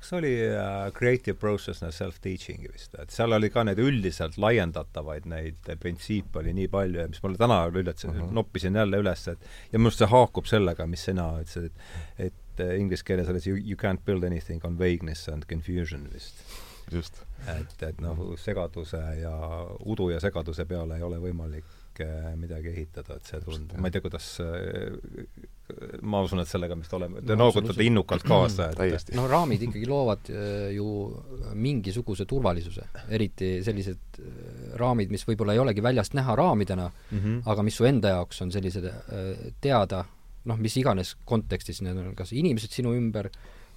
[0.00, 5.26] kas oli uh, Creative Process and Self-Teaching vist, et seal oli ka neid üldiselt laiendatavaid
[5.28, 8.30] neid printsiipe oli nii palju ja mis mulle täna üllatas uh, -huh.
[8.32, 11.68] noppisin jälle üles, et ja minu arust see haakub sellega, mis sina ütlesid,
[12.18, 16.08] et et uh, inglise keeles oli see you can't build anything on vagueness and confusion
[16.12, 16.44] vist.
[16.92, 17.22] just.
[17.48, 19.34] et, et noh, segaduse ja
[19.86, 21.64] udu ja segaduse peale ei ole võimalik
[22.04, 24.28] uh, midagi ehitada, et see tund-, ma ei tea, kuidas
[26.02, 29.86] ma usun, et sellega vist oleme, te no, noogutate innukalt kaasa, et no raamid ikkagi
[29.88, 30.86] loovad äh, ju
[31.58, 34.40] mingisuguse turvalisuse, eriti sellised äh,
[34.80, 37.38] raamid, mis võib-olla ei olegi väljast näha raamidena mm, -hmm.
[37.52, 40.04] aga mis su enda jaoks on sellised äh, teada
[40.48, 43.30] noh, mis iganes kontekstis need on, kas inimesed sinu ümber,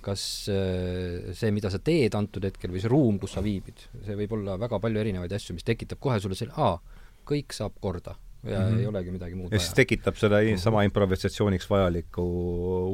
[0.04, 4.18] kas äh, see, mida sa teed antud hetkel või see ruum, kus sa viibid, see
[4.20, 6.80] võib olla väga palju erinevaid asju, mis tekitab kohe sulle selle, aa,
[7.30, 8.80] kõik saab korda ja mm -hmm.
[8.80, 10.60] ei olegi midagi muud ja siis tekitab selle mm -hmm.
[10.60, 12.24] sama improvisatsiooniks vajaliku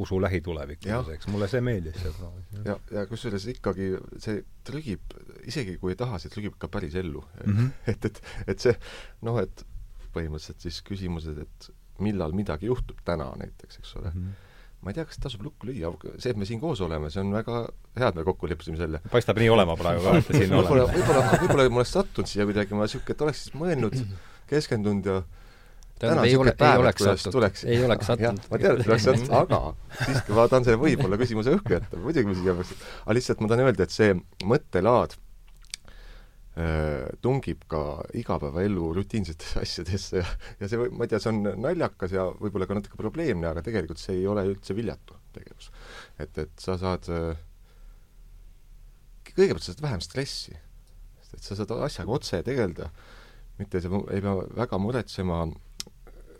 [0.00, 1.96] usu lähitulevikku, eks mulle see meeldis.
[2.64, 5.00] ja, ja kusjuures ikkagi see trügib,
[5.46, 7.56] isegi kui ei taha, see trügib ka päris ellu mm.
[7.56, 7.70] -hmm.
[7.92, 8.76] et, et, et see
[9.22, 9.66] noh, et
[10.14, 14.22] põhimõtteliselt siis küsimused, et millal midagi juhtub, täna näiteks, eks ole mm.
[14.22, 14.49] -hmm
[14.80, 17.34] ma ei tea, kas tasub lukku lüüa, see, et me siin koos oleme, see on
[17.34, 17.58] väga
[17.98, 19.02] hea, et me kokku leppisime selle.
[19.12, 20.86] paistab nii olema praegu ka, et te siin olete.
[20.94, 23.98] võib-olla, võib-olla, ma oleks sattunud siia kuidagi, ma niisugune, et oleks siis mõelnud,
[24.50, 25.18] keskendunud ja
[26.00, 28.46] tähendab, ei ole, ei oleks sattunud, ei oleks sattunud.
[28.48, 29.60] ma tean, et oleks sattunud, aga
[30.06, 33.52] siiski ma tahan selle võib-olla küsimuse õhku jätta, muidugi ma siia peaks, aga lihtsalt ma
[33.52, 34.16] tahan öelda, et see
[34.48, 35.18] mõttelaad
[37.22, 40.26] tungib ka igapäevaellu rutiinsetesse asjadesse ja,
[40.60, 44.02] ja see, ma ei tea, see on naljakas ja võib-olla ka natuke probleemne, aga tegelikult
[44.02, 45.70] see ei ole üldse viljatu tegevus.
[46.18, 47.38] et, et sa saad äh,
[49.30, 50.56] kõigepealt sa saad vähem stressi,
[51.20, 52.90] sest et sa saad asjaga otse tegeleda,
[53.60, 55.44] mitte sa ei pea väga muretsema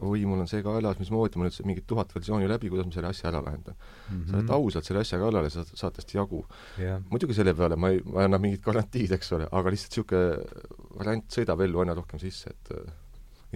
[0.00, 3.10] oi, mul on see kaelas, mismoodi ma nüüd mingit tuhat versiooni läbi, kuidas ma selle
[3.12, 4.04] asja ära lahendan mm.
[4.10, 4.28] -hmm.
[4.30, 6.44] sa oled ausalt selle asja kallale, sa saad tast jagu
[6.78, 7.02] yeah..
[7.10, 10.96] muidugi selle peale ma ei, ma ei anna mingit garantiid, eks ole, aga lihtsalt niisugune
[11.00, 12.94] variant sõidab ellu aina rohkem sisse, et äh,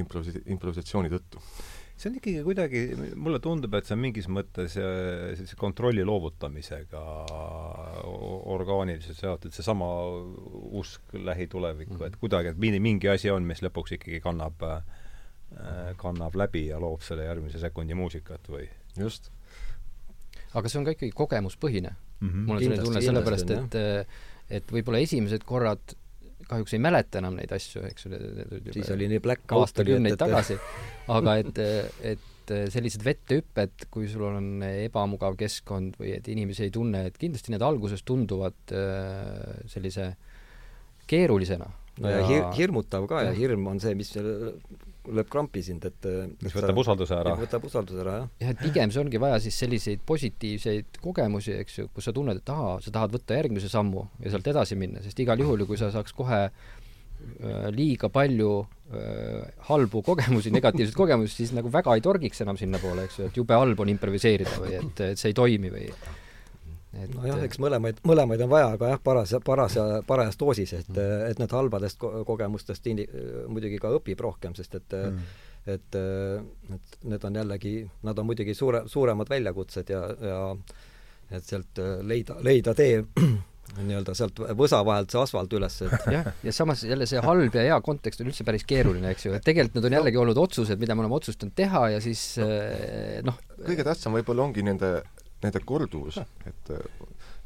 [0.05, 1.41] improvisi-, improvisatsiooni tõttu
[1.95, 2.81] see on ikkagi kuidagi,
[3.15, 7.05] mulle tundub, et see on mingis mõttes äh, sellise kontrolli loovutamisega
[8.57, 9.87] orgaaniliselt seotud, seesama
[10.75, 12.13] usk lähitulevikku mm, -hmm.
[12.13, 15.04] et kuidagi, et mingi, mingi asi on, mis lõpuks ikkagi kannab Äh,
[16.01, 19.31] kannab läbi ja loob selle järgmise sekundi muusikat või just.
[20.53, 22.29] aga see on ka ikkagi kogemuspõhine mm.
[22.29, 22.47] -hmm.
[22.47, 23.79] mul on selline tunne, sellepärast et
[24.55, 25.95] et võib-olla esimesed korrad
[26.49, 28.21] kahjuks ei mäleta enam neid asju, eks ole.
[28.75, 30.59] siis oli nii black out aastakümneid tagasi,
[31.17, 31.61] aga et,
[32.13, 37.55] et sellised vettehüpped, kui sul on ebamugav keskkond või et inimesi ei tunne, et kindlasti
[37.55, 40.11] need alguses tunduvad äh, sellise
[41.09, 41.71] keerulisena.
[42.05, 44.13] no ja, ja hir hirmutav ka ja, ja hirm on see, mis
[45.05, 46.07] lööb krampi sind, et
[46.43, 47.35] mis võtab usalduse ära.
[47.39, 48.31] võtab usalduse ära, jah.
[48.45, 52.41] jah, et pigem see ongi vaja siis selliseid positiivseid kogemusi, eks ju, kus sa tunned,
[52.41, 55.69] et ahaa, sa tahad võtta järgmise sammu ja sealt edasi minna, sest igal juhul ju
[55.69, 61.97] kui sa saaks kohe äh, liiga palju äh, halbu kogemusi, negatiivseid kogemusi, siis nagu väga
[61.99, 65.35] ei torgiks enam sinnapoole, eks ju, et jube halb on improviseerida või et, et see
[65.35, 65.89] ei toimi või
[67.03, 70.93] et nojah, eks mõlemaid, mõlemaid on vaja, aga jah, paras, paras ja parajas doosis, et
[70.93, 73.09] mm., et need halbadest ko kogemustest indi-,
[73.51, 75.25] muidugi ka õpib rohkem, sest et mm.
[75.75, 75.99] et,
[76.77, 77.75] et need on jällegi,
[78.07, 80.39] nad on muidugi suure, suuremad väljakutsed ja, ja
[81.33, 83.01] et sealt leida, leida tee
[83.89, 87.65] nii-öelda sealt võsa vahelt see asfalt üles, et jah, ja samas jälle see halb ja
[87.71, 90.81] hea kontekst on üldse päris keeruline, eks ju, et tegelikult need on jällegi olnud otsused,
[90.81, 92.27] mida me oleme otsustanud teha ja siis
[93.27, 94.99] noh kõige tähtsam võib-olla ongi nende
[95.45, 96.85] nende korduvus, et äh,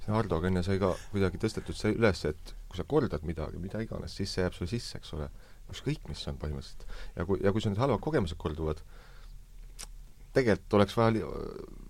[0.04, 3.82] see Hardoga enne sai ka kuidagi tõstetud see üles, et kui sa kordad midagi, mida
[3.84, 5.28] iganes, siis see jääb sulle sisse, eks ole.
[5.68, 6.86] ükskõik, mis on põhimõtteliselt.
[7.16, 8.80] ja kui, ja kui sul need halvad kogemused korduvad,
[10.32, 11.26] tegelikult oleks vaja,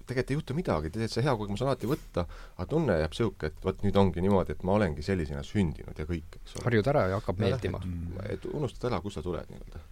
[0.09, 2.25] tegelikult ei juhtu midagi, tegelikult see hea kogemus on alati võtta,
[2.57, 6.09] aga tunne jääb niisugune, et vot nüüd ongi niimoodi, et ma olengi sellisena sündinud ja
[6.09, 6.67] kõik, eks ole.
[6.71, 7.83] harjud ära ja hakkab meeldima.
[8.27, 9.85] et unustad ära, kust sa tuled nii-öelda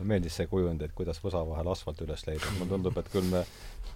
[0.00, 3.28] mulle meeldis see kujund, et kuidas võsa vahel asfalt üles leida, mulle tundub, et küll
[3.28, 3.44] me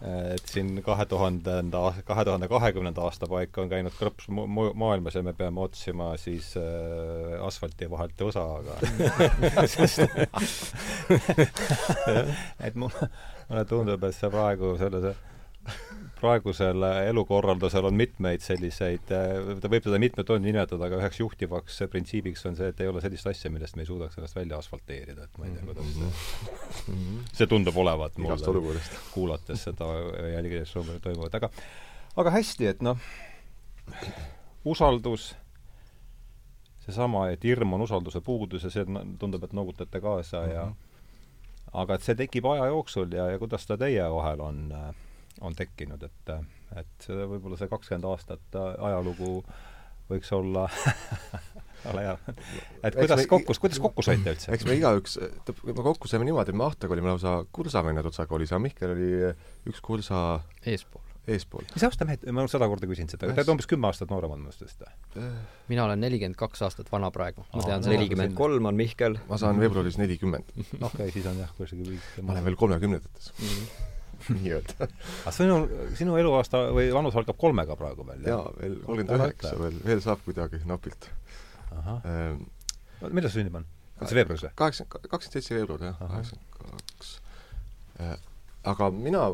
[0.04, 5.32] et siin kahe tuhandenda, kahe tuhande kahekümnenda aasta paika on käinud krõps maailmas ja me
[5.38, 6.64] peame otsima siis äh,
[7.46, 8.74] asfalti vahelt võsa, aga
[12.68, 13.08] et mulle,
[13.48, 14.98] mulle tundub, et see praegu selle,
[16.24, 22.56] praegusel elukorraldusel on mitmeid selliseid, ta võib seda mitmeid nimetada, aga üheks juhtivaks printsiibiks on
[22.58, 25.48] see, et ei ole sellist asja, millest me ei suudaks ennast välja asfalteerida, et ma
[25.48, 27.24] ei tea, kuidas see mm -hmm.
[27.32, 28.80] see tundub olevat mulle,
[29.12, 29.90] kuulates seda
[30.32, 31.50] jälgides toimuvat, aga
[32.16, 32.98] aga hästi, et noh,
[34.64, 35.34] usaldus,
[36.84, 38.84] seesama, et hirm on usalduse puudus ja see
[39.18, 40.54] tundub, et noogutate kaasa mm -hmm.
[40.54, 40.74] ja mhm.
[41.72, 44.94] aga et see tekib aja jooksul ja, ja kuidas ta teie vahel on äh,
[45.40, 46.34] on tekkinud, et,
[46.80, 49.40] et võib-olla see kakskümmend aastat ajalugu
[50.10, 50.66] võiks olla
[51.90, 52.18] ole hea.
[52.82, 54.52] et kuidas me, kokku, kuidas kokku saite üldse?
[54.54, 55.16] eks me igaüks,
[55.64, 59.10] me kokku saime niimoodi, et me Ahtaga olime lausa kursavennad otsakoolis, aga Mihkel oli
[59.70, 60.20] üks kursa
[60.68, 61.02] eespool.
[61.28, 61.64] eespool.
[61.72, 64.42] mis aasta mehed, ma olen sada korda küsinud seda, te olete umbes kümme aastat nooremad
[64.42, 65.32] minust vist või?
[65.72, 67.46] mina olen nelikümmend kaks aastat vana praegu.
[67.54, 69.18] ma tean, nelikümmend kolm on Mihkel.
[69.30, 70.52] ma saan veebruaris nelikümmend.
[70.90, 73.90] okei siis on jah, kuskil ma olen veel kolmekümnendates mm
[74.36, 74.88] nii-öelda.
[74.88, 75.58] aga sinu,
[75.98, 78.26] sinu eluaasta või vanus algab kolmega praegu veel?
[78.28, 81.08] jaa, veel kolmkümmend üheksa veel, veel saab kuidagi napilt.
[81.74, 82.44] Ähm,
[83.10, 83.66] millal sa sündinud on?
[84.00, 84.54] on see veebruaris või?
[84.60, 87.16] kaheksa, kakskümmend seitse veebruar jah, kaheksakümmend kaks.
[88.02, 88.14] Äh,
[88.70, 89.24] aga mina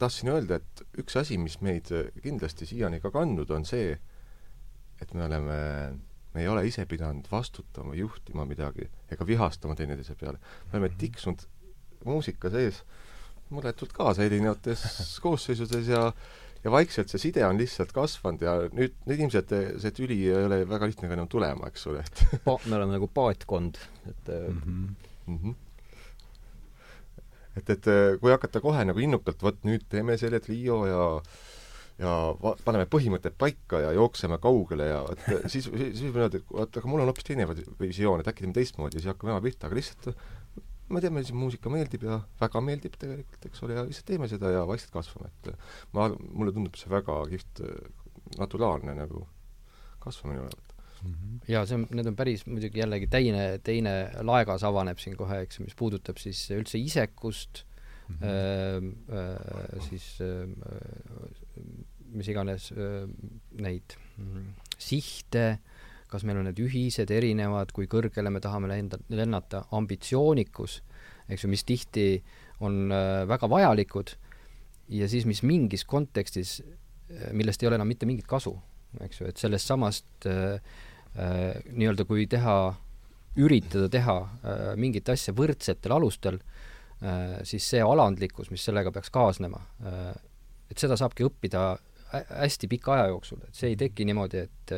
[0.00, 1.90] tahtsin öelda, et üks asi, mis meid
[2.24, 3.92] kindlasti siiani ka kandnud, on see,
[5.00, 5.58] et me oleme,
[6.34, 10.40] me ei ole ise pidanud vastutama, juhtima midagi ega vihastama teineteise peale.
[10.70, 11.44] me oleme tiksunud
[12.08, 12.80] muusika sees
[13.54, 16.10] muretult kaasa erinevates koosseisudes ja
[16.64, 20.60] ja vaikselt see side on lihtsalt kasvanud ja nüüd, nüüd ilmselt see tüli ei ole
[20.68, 24.58] väga lihtne ka enam tulema, eks ole, et pa-, me oleme nagu paatkond, et mm
[24.60, 25.06] -hmm.
[25.30, 25.54] Mm -hmm.
[27.56, 27.88] et, et
[28.20, 31.06] kui hakata kohe nagu innukalt, vot nüüd teeme selle trio ja
[32.00, 36.52] ja va-, paneme põhimõtted paika ja jookseme kaugele ja et siis, siis, võib öelda, et
[36.52, 37.48] oot, aga mul on hoopis teine
[37.80, 40.14] visioon, et äkki teeme teistmoodi ja siis hakkame jama pihta, aga lihtsalt
[40.90, 44.50] me teame, siis muusika meeldib ja väga meeldib tegelikult, eks ole, ja lihtsalt teeme seda
[44.54, 45.52] ja vaikselt kasvame, et
[45.96, 47.62] ma, mulle tundub see väga kihvt
[48.38, 49.26] naturaalne nagu
[50.02, 50.70] kasvamine olevat.
[51.02, 51.40] -hmm.
[51.48, 53.94] jaa, see on, need on päris muidugi jällegi teine, teine
[54.26, 57.64] laegas avaneb siin kohe, eks, mis puudutab siis üldse isekust
[58.08, 58.90] mm, -hmm.
[59.16, 60.48] äh, siis äh,
[62.10, 63.06] mis iganes äh,
[63.62, 65.60] neid mm, sihte,
[66.10, 70.80] kas meil on need ühised, erinevad, kui kõrgele me tahame lenda, lennata, ambitsioonikus,
[71.30, 72.06] eks ju, mis tihti
[72.64, 74.14] on äh, väga vajalikud
[74.92, 78.56] ja siis, mis mingis kontekstis, äh, millest ei ole enam mitte mingit kasu,
[79.04, 80.58] eks ju, et sellest samast äh,
[81.16, 82.56] äh, nii-öelda kui teha,
[83.40, 89.62] üritada teha äh, mingit asja võrdsetel alustel äh,, siis see alandlikkus, mis sellega peaks kaasnema
[90.70, 91.62] et seda saabki õppida
[92.10, 94.74] hästi pika aja jooksul, et see ei teki niimoodi, et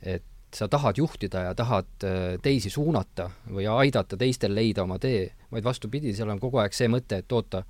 [0.00, 5.28] et sa tahad juhtida ja tahad äh, teisi suunata või aidata teistel leida oma tee,
[5.52, 7.62] vaid vastupidi, seal on kogu aeg see mõte, et oota,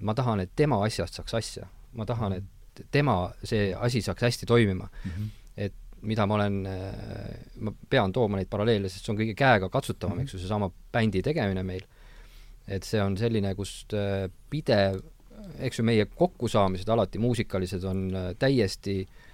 [0.00, 1.68] ma tahan, et tema asjast saaks asja.
[1.92, 5.10] ma tahan, et tema, see asi saaks hästi toimima mm.
[5.10, 5.26] -hmm.
[5.56, 10.16] et mida ma olen, äh, ma pean tooma neid paralleele, sest see on kõige käegakatsutavam
[10.16, 10.22] mm, -hmm.
[10.22, 11.84] eks ju, seesama bändi tegemine meil.
[12.68, 15.02] et see on selline, kust äh, pidev,
[15.58, 19.31] eks ju, meie kokkusaamised alati muusikalised on täiesti äh,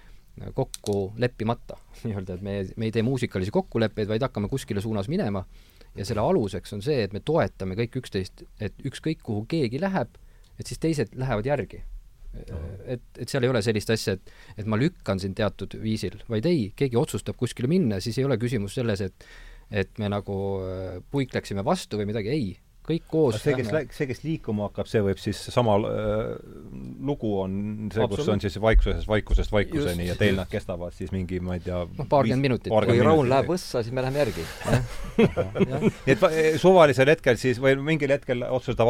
[0.55, 5.45] kokku leppimata nii-öelda, et me, me ei tee muusikalisi kokkuleppeid, vaid hakkame kuskile suunas minema
[5.97, 10.19] ja selle aluseks on see, et me toetame kõik üksteist, et ükskõik, kuhu keegi läheb,
[10.59, 11.83] et siis teised lähevad järgi.
[12.85, 16.45] et, et seal ei ole sellist asja, et, et ma lükkan sind teatud viisil, vaid
[16.45, 19.29] ei, keegi otsustab kuskile minna, siis ei ole küsimus selles, et
[19.69, 22.45] et me nagu äh, puikleksime vastu või midagi, ei
[22.89, 23.87] kõik koos see, kes lähe...
[23.95, 26.31] see, kes liikuma hakkab, see võib siis sama äh,
[27.05, 27.53] lugu on
[27.93, 31.63] see, kus on siis vaikusest vaikusest vaikuseni ja teil nad kestavad siis mingi, ma ei
[31.65, 32.73] tea noh, paarkümmend minutit.
[32.73, 34.45] kui Raun läheb võssa, siis me läheme järgi.
[35.69, 38.89] Nii et eh, suvalisel hetkel siis või mingil hetkel otsustab,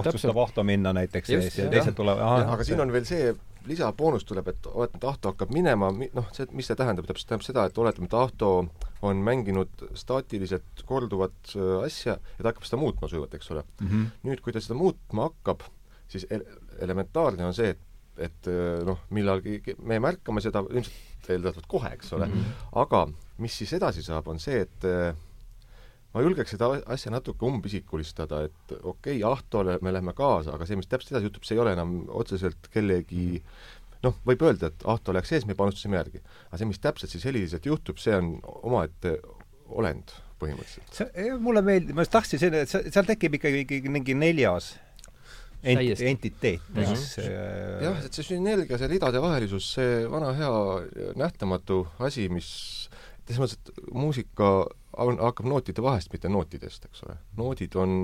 [0.00, 3.34] otsustab Ahto minna näiteks Just, ja teised tulevad aga siin on veel see
[3.68, 7.46] lisaboonus tuleb, et oletame, et Ahto hakkab minema, noh, see, mis see tähendab, täpselt tähendab
[7.46, 8.50] seda, et oletame, et Ahto
[9.04, 13.88] on mänginud staatiliselt korduvat äh, asja ja ta hakkab seda muutma sujuvalt, eks ole mm.
[13.88, 14.06] -hmm.
[14.28, 15.66] nüüd, kui ta seda muutma hakkab,
[16.08, 16.46] siis ele
[16.84, 17.82] elementaarne on see, et,
[18.28, 22.66] et äh, noh, millalgi me märkame seda ilmselt eeldatavalt kohe, eks ole mm, -hmm.
[22.82, 23.06] aga
[23.38, 25.16] mis siis edasi saab, on see, et äh,
[26.14, 30.78] ma julgeks seda asja natuke umbisikulistada, et okei okay,, Ahtole me läheme kaasa, aga see,
[30.78, 33.40] mis täpselt edasi juhtub, see ei ole enam otseselt kellegi
[34.04, 36.22] noh, võib öelda, et Ahto läks ees, me panustasime järgi.
[36.50, 39.16] aga see, mis täpselt siis heliliselt juhtub, see on omaette
[39.74, 40.98] olend põhimõtteliselt.
[40.98, 44.74] see, mulle meeldib, ma just tahtsin selle, et seal tekib ikkagi, ikkagi mingi neljas
[45.64, 47.32] ent-, entiteet, eks äh,
[47.86, 50.54] jah, et see sünergia, see ridade vahelisus, see vana hea
[51.20, 52.50] nähtamatu asi, mis
[53.24, 54.50] selles mõttes, et muusika
[54.96, 57.16] on, hakkab nootide vahest, mitte nootidest, eks ole.
[57.36, 57.96] noodid on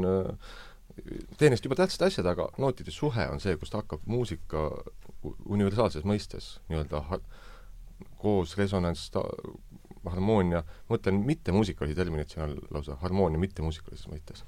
[1.39, 4.69] teenest juba tähtsad asjad, aga nootide suhe on see, kust hakkab muusika
[5.47, 7.03] universaalses mõistes nii-öelda
[8.21, 9.11] koos resonants,
[10.05, 14.45] harmoonia, mõtlen mittemuusikalisi termineid, siin on lausa harmoonia mittemuusikalises mõistes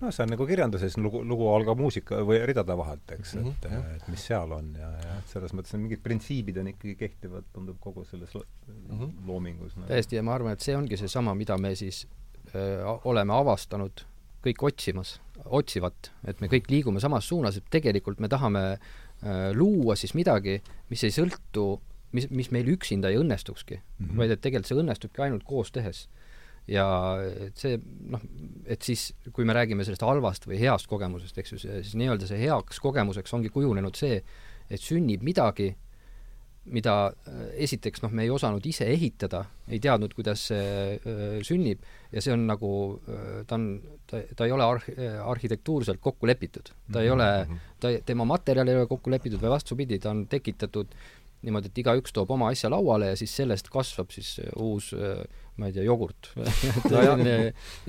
[0.00, 3.56] noh, see on nagu kirjanduses lugu, lugu algab muusika või ridade vahelt, eks mm, -hmm,
[3.56, 3.96] et -hmm.
[3.96, 7.48] et mis seal on ja, ja et selles mõttes on mingid printsiibid on ikkagi kehtivad,
[7.52, 9.26] tundub kogu selles lo mm -hmm.
[9.26, 9.86] loomingus no..
[9.86, 12.06] täiesti, ja ma arvan, et see ongi seesama, mida me siis
[12.54, 14.04] öö, oleme avastanud
[14.46, 18.78] kõik otsimas, otsivat, et me kõik liigume samas suunas, et tegelikult me tahame
[19.24, 21.80] öö, luua siis midagi, mis ei sõltu,
[22.12, 24.16] mis, mis meil üksinda ei õnnestukski mm, -hmm.
[24.16, 26.08] vaid et tegelikult see õnnestubki ainult koos tehes
[26.68, 26.86] ja
[27.48, 27.78] et see
[28.12, 28.22] noh,
[28.68, 32.40] et siis, kui me räägime sellest halvast või heast kogemusest, eks ju, siis nii-öelda see
[32.44, 34.20] heaks kogemuseks ongi kujunenud see,
[34.68, 35.72] et sünnib midagi,
[36.68, 41.84] mida äh, esiteks noh, me ei osanud ise ehitada, ei teadnud, kuidas see äh, sünnib
[42.12, 42.72] ja see on nagu
[43.08, 43.70] äh,, ta on,
[44.10, 44.90] ta, ta ei ole arh-,
[45.24, 46.74] arhitektuurselt kokku lepitud.
[46.92, 47.14] ta ei -hmm.
[47.14, 47.62] ole, mhm.
[47.80, 50.92] ta, tema materjal ei ole kokku lepitud või vastupidi, ta on tekitatud
[51.42, 55.22] niimoodi, et igaüks toob oma asja lauale ja siis sellest kasvab siis uus äh,
[55.58, 56.30] ma ei tea, jogurt
[56.92, 57.14] no ja,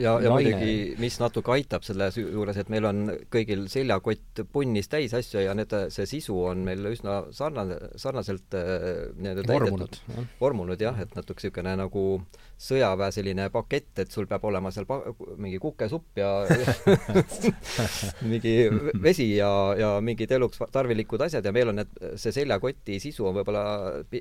[0.02, 5.14] ja, ja muidugi, mis natuke aitab selle juures, et meil on kõigil seljakott punnis täis
[5.18, 8.76] asju ja need, see sisu on meil üsna sarnane, sarnaselt äh,
[9.20, 10.00] nii-öelda vormunud,
[10.42, 12.04] vormunud jah, et natuke niisugune nagu
[12.60, 14.88] sõjaväe selline pakett, et sul peab olema seal
[15.40, 16.32] mingi kukesupp ja
[18.32, 18.54] mingi
[19.00, 19.50] vesi ja,
[19.80, 23.64] ja mingid eluks tarvilikud asjad ja meil on need, see seljakoti sisu on võib-olla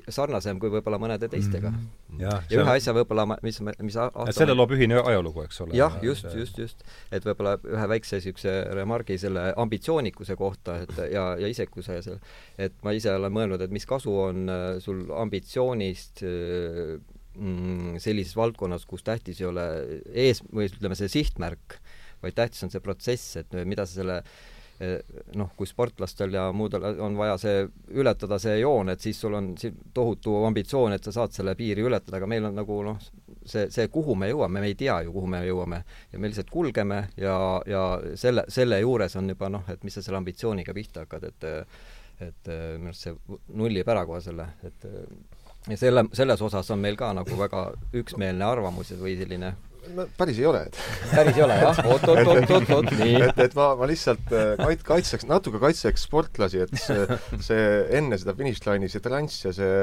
[0.07, 1.83] sarnasem kui võib-olla mõnede teistega mm.
[1.83, 2.23] -hmm.
[2.23, 5.75] ja, ja ühe asja võib-olla, mis, mis aasta selle loob ühine ajalugu, eks ole?
[5.75, 6.87] jah, just, just, just.
[7.11, 12.23] et võib-olla ühe väikse niisuguse remargi selle ambitsioonikuse kohta, et ja, ja isekuse ja selle,
[12.57, 17.18] et ma ise olen mõelnud, et mis kasu on äh, sul ambitsioonist mm,
[18.03, 19.65] sellises valdkonnas, kus tähtis ei ole
[20.11, 21.79] ees, või ütleme, see sihtmärk,
[22.23, 24.21] vaid tähtis on see protsess, et mida sa selle
[24.79, 25.01] Eh,
[25.35, 27.63] noh, kui sportlastel ja muudel on vaja see,
[27.99, 29.49] ületada see joon, et siis sul on
[29.93, 33.01] tohutu ambitsioon, et sa saad selle piiri ületada, aga meil on nagu noh,
[33.43, 35.81] see, see, kuhu me jõuame, me ei tea ju, kuhu me jõuame.
[36.13, 37.35] ja me lihtsalt kulgeme ja,
[37.67, 37.81] ja
[38.15, 41.49] selle, selle juures on juba noh, et mis sa selle ambitsiooniga pihta hakkad, et
[42.19, 44.87] et minu arust see nullib ära kohe selle, et
[45.67, 49.55] ja selle, selles osas on meil ka nagu väga üksmeelne arvamus või selline
[49.95, 50.77] no päris ei ole, et
[51.11, 51.79] päris ei ole, jah?
[51.91, 53.15] oot-oot-oot-oot-oot, nii.
[53.25, 57.65] et, et ma, ma lihtsalt äh, kait-, kaitseks, natuke kaitseks sportlasi, et see, see
[57.99, 59.75] enne seda finišilaini, see transs ja see,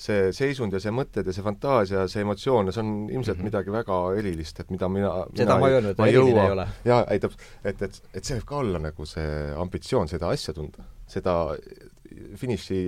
[0.00, 3.40] see seisund ja see mõtted ja see fantaasia, see emotsioon ja see on ilmselt mm
[3.40, 3.50] -hmm.
[3.50, 6.68] midagi väga erilist, et mida mina seda mina ma ei öelnud, et eriline ei ole.
[6.84, 9.30] jaa, ei täpselt, et, et, et see võib ka olla nagu see
[9.64, 11.40] ambitsioon, seda asja tunda, seda
[12.38, 12.84] finiši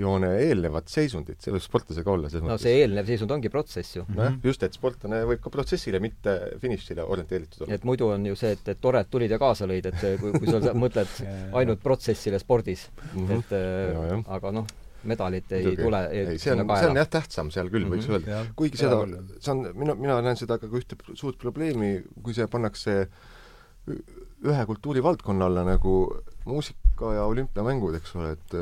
[0.00, 2.66] joone eelnevat seisundit, see võib sportlasega olla selles no mõttes.
[2.66, 4.04] see eelnev seisund ongi protsess ju.
[4.12, 7.78] nojah, just, et sportlane võib ka protsessile, mitte finišile orienteeritud olla.
[7.78, 10.34] et muidu on ju see, et, et tore, et tulid ja kaasa lõid, et kui,
[10.36, 11.14] kui sa mõtled
[11.56, 13.38] ainult protsessile spordis mm, -hmm.
[13.38, 14.20] et ja, ja.
[14.36, 14.68] aga noh,
[15.06, 15.82] medalit ei Muidugi.
[15.82, 18.28] tule ei, ei, see on, see on jah tähtsam seal küll, võiks mm -hmm.
[18.28, 18.54] öelda.
[18.58, 19.00] kuigi seda,
[19.40, 23.06] see on, mina, mina näen seda ka kui ühte suurt probleemi, kui see pannakse
[23.86, 25.94] ühe kultuurivaldkonna alla nagu
[26.44, 28.56] muusika ja olümpiamängud, eks ole, et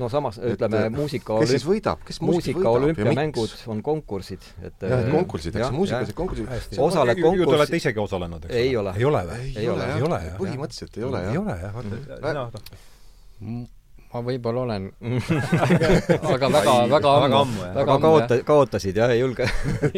[0.00, 5.10] no samas ütleme, muusika kes siis võidab, kes muusika olümpiamängud on konkursid, et jah, et
[5.14, 6.78] konkursid, eks, muusikas ja konkursid.
[6.78, 8.94] osaled konkursi te olete isegi osalenud, eks ei ole.
[8.96, 9.50] ei ole või?
[9.50, 10.38] ei ole, ei ole, jah.
[10.40, 11.34] põhimõtteliselt ei ole, jah.
[11.36, 11.76] ei ole, jah,
[12.24, 12.64] vaata,
[13.40, 13.68] noh
[14.10, 14.88] ma võib-olla olen.
[16.34, 19.46] Aga väga, väga ammu, ammu, väga kaota-, kaotasid jah, ei julge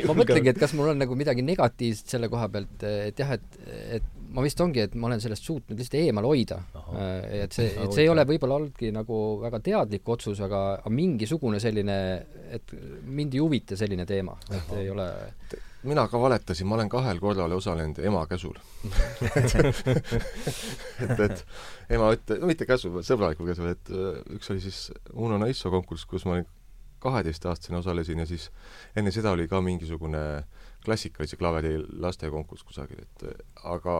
[0.09, 3.63] ma mõtlengi, et kas mul on nagu midagi negatiivset selle koha pealt, et jah, et,
[3.99, 6.61] et ma vist ongi, et ma olen sellest suutnud lihtsalt eemal hoida.
[6.95, 10.93] Äh, et see, et see ei ole võib-olla olnudki nagu väga teadlik otsus, aga, aga
[10.93, 11.99] mingisugune selline,
[12.53, 12.75] et
[13.05, 15.11] mind ei huvita selline teema, et ei ole
[15.83, 18.55] mina ka valetasin, ma olen kahel korral osalenud ema käsul.
[21.03, 21.41] Et, et
[21.91, 26.07] ema ütle-, no mitte käsul, sõbralikul käsul, et äh, üks oli siis Uno Naisso konkurss,
[26.07, 26.47] kus ma olin
[27.03, 28.51] kaheteistaastasena osalesin ja siis
[28.97, 30.23] enne seda oli ka mingisugune
[30.85, 33.25] klassikalise klaveri lastekonkurss kusagil, et
[33.69, 33.97] aga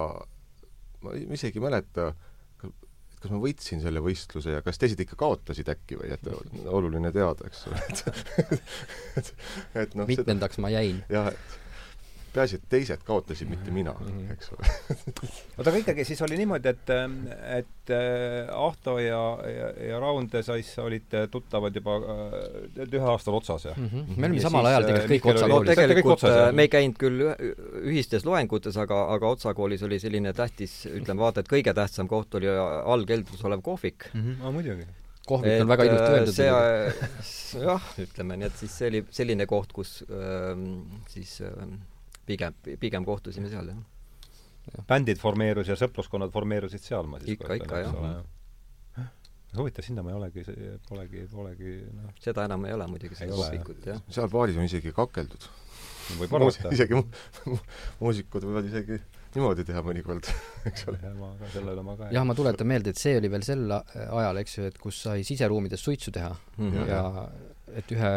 [1.03, 5.69] ma isegi ei mäleta, et kas ma võitsin selle võistluse ja kas teised ikka kaotasid
[5.73, 6.29] äkki või et
[6.79, 8.05] oluline teada, eks ole, et
[9.21, 9.35] et,
[9.85, 11.03] et noh mitmendaks ma jäin.
[11.17, 11.62] jah, et
[12.33, 14.33] peaasi, et teised kaotasid, mitte mina mm, -hmm.
[14.33, 14.69] eks ole
[15.59, 16.93] oota, aga ikkagi siis oli niimoodi, et,
[17.59, 19.21] et äh, Ahto ja,
[19.57, 23.91] ja, ja Raund sais olite tuttavad juba äh, ühe aastal otsas, jah mm?
[23.93, 24.17] -hmm.
[24.17, 25.75] me olime samal ajal tegelikult kõik Otsa koolis.
[25.75, 27.27] tegelikult otsas, äh, me ei käinud küll
[27.83, 32.35] ühistes loengutes, aga, aga Otsa koolis oli selline tähtis, ütleme vaata, et kõige tähtsam koht
[32.41, 34.21] oli allkeldris olev kohvik mm.
[34.21, 34.43] -hmm.
[34.43, 34.87] No, muidugi
[35.27, 36.35] kohvik on väga ilusti öeldud.
[36.35, 40.67] see, jah, ütleme nii, et siis see oli selline koht, kus ähm,
[41.13, 41.79] siis ähm,
[42.27, 43.83] pigem, pigem kohtusime seal, jah
[44.71, 44.85] ja..
[44.89, 49.09] bändid formeerus ja sõpruskonnad formeerusid seal, ma siis ikka, ikka, jah.
[49.57, 50.45] huvitav, sinna ma ei olegi,
[50.89, 54.05] polegi, polegi noh seda enam ei ole muidugi, seda kohvikut, jah.
[54.13, 55.49] seal baaris on isegi kakeldud.
[56.21, 56.71] võib arvata.
[56.75, 57.59] isegi mu
[58.03, 59.01] muusikud võivad isegi
[59.33, 60.29] niimoodi teha mõnikord,
[60.69, 61.01] eks ole.
[61.03, 63.47] jah, ma ka, selle üle ma ka jah, ma tuletan meelde, et see oli veel
[63.47, 66.89] sel ajal, eks ju, et kus sai siseruumides suitsu teha mm -hmm.
[66.91, 67.29] ja
[67.81, 68.13] et ühe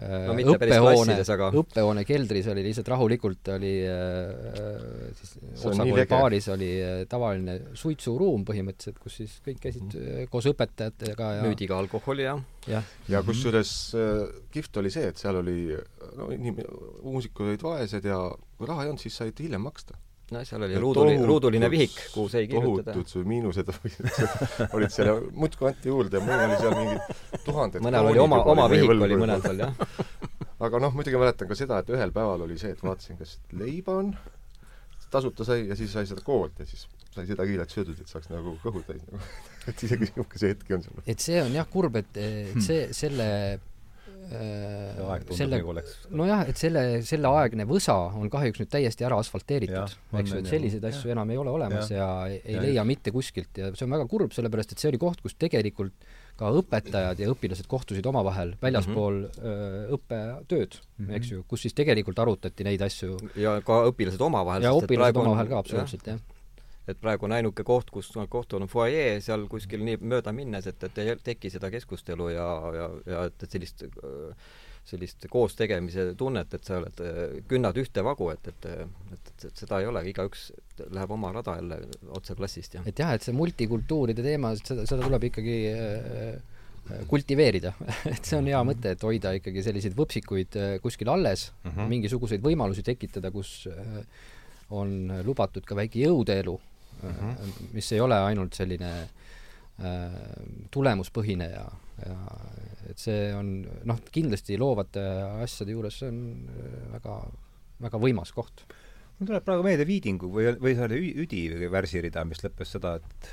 [0.00, 5.34] no mitte õppehoone, aga õppehoone keldris oli lihtsalt rahulikult oli äh, siis
[5.68, 10.30] Otsakooli baaris oli äh, tavaline suitsuruum põhimõtteliselt, kus siis kõik käisid mm.
[10.32, 12.38] koos õpetajatega ja müüdi ka alkoholi ja
[12.70, 14.24] ja, ja kusjuures äh,
[14.54, 15.76] kihvt oli see, et seal oli
[16.18, 16.62] no inim-,
[17.04, 18.22] muusikud olid vaesed ja
[18.56, 19.98] kui raha ei olnud, siis said hiljem maksta
[20.32, 22.94] no seal oli ruuduli, ruuduline vihik, kuhu sai kirjutada.
[22.96, 23.72] tohutud miinused
[24.72, 28.68] olid seal muudkui anti juurde ja mul oli seal mingid tuhanded mõnel oli oma, oma
[28.72, 29.82] vihik oli mõnel seal, jah.
[30.66, 33.98] aga noh, muidugi mäletan ka seda, et ühel päeval oli see, et vaatasin, kas leiba
[34.02, 34.12] on,
[35.12, 38.30] tasuta sai ja siis sai seda koolt ja siis sai seda kiilet söödud, et saaks
[38.32, 39.20] nagu kõhu täis nagu
[39.70, 41.04] et isegi niisuguse hetki on seal.
[41.06, 43.71] et see on jah kurb, et, et see, selle see tundub
[45.36, 50.18] selle, nagu oleks nojah, et selle, selleaegne võsa on kahjuks nüüd täiesti ära asfalteeritud, on,
[50.20, 52.80] eks ju, on, et selliseid asju enam ei ole olemas ja, ja ei Ja leia
[52.80, 52.90] just.
[52.90, 56.08] mitte kuskilt ja see on väga kurb, sellepärast et see oli koht, kus tegelikult
[56.40, 59.96] ka õpetajad ja õpilased kohtusid omavahel väljaspool mm -hmm.
[59.96, 61.16] õppetööd mm, -hmm.
[61.18, 64.64] eks ju, kus siis tegelikult arutati neid asju ja ka õpilased omavahel.
[64.64, 66.22] ja õpilased omavahel ka absoluutselt, jah
[66.88, 70.82] et praegu on ainuke koht, kus kohtuvad, on fuajee, seal kuskil nii mööda minnes, et,
[70.82, 73.86] et ei teki seda keskustelu ja, ja, ja et, et sellist
[74.88, 77.02] sellist koos tegemise tunnet, et sa oled,
[77.50, 78.66] künnad ühte vagu, et, et,
[79.14, 80.48] et, et, seda ei ole, igaüks
[80.82, 81.78] läheb oma rada jälle
[82.18, 87.76] otse klassist ja et jah, et see multikultuuride teema, seda, seda tuleb ikkagi äh, kultiveerida
[88.14, 91.94] et see on hea mõte, et hoida ikkagi selliseid võpsikuid äh, kuskil alles mm, -hmm.
[91.94, 94.02] mingisuguseid võimalusi tekitada, kus äh,
[94.74, 96.58] on lubatud ka väike jõudeelu
[97.02, 97.74] mm, -hmm.
[97.76, 100.16] mis ei ole ainult selline äh,
[100.70, 101.66] tulemuspõhine ja,
[102.06, 102.16] ja
[102.90, 103.54] et see on
[103.88, 105.04] noh, kindlasti loovate
[105.44, 107.18] asjade juures see on äh, väga,
[107.86, 108.66] väga võimas koht.
[109.18, 113.32] mul tuleb praegu meelde Viidingu või, või see oli Üdi värsirida, mis lõppes seda, et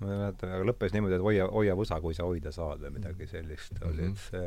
[0.00, 2.96] ma ei mäleta, aga lõppes niimoodi, et hoia, hoia võsa, kui sa hoida saad või
[2.98, 3.90] midagi sellist mm -hmm.
[3.90, 4.44] oli, et see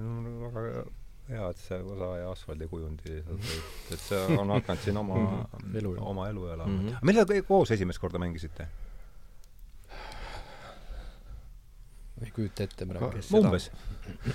[0.00, 0.84] no, väga
[1.32, 3.18] hea, et see osa ja asfaldikujundi,
[3.94, 5.18] et see on hakanud siin oma
[5.80, 6.88] elu, oma elu elama mm.
[6.88, 7.10] -hmm.
[7.10, 8.68] millal te koos esimest korda mängisite?
[12.22, 13.22] ei kujuta ette praegu.
[13.38, 13.70] umbes?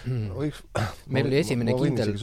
[1.14, 2.14] meil oli esimene kindel,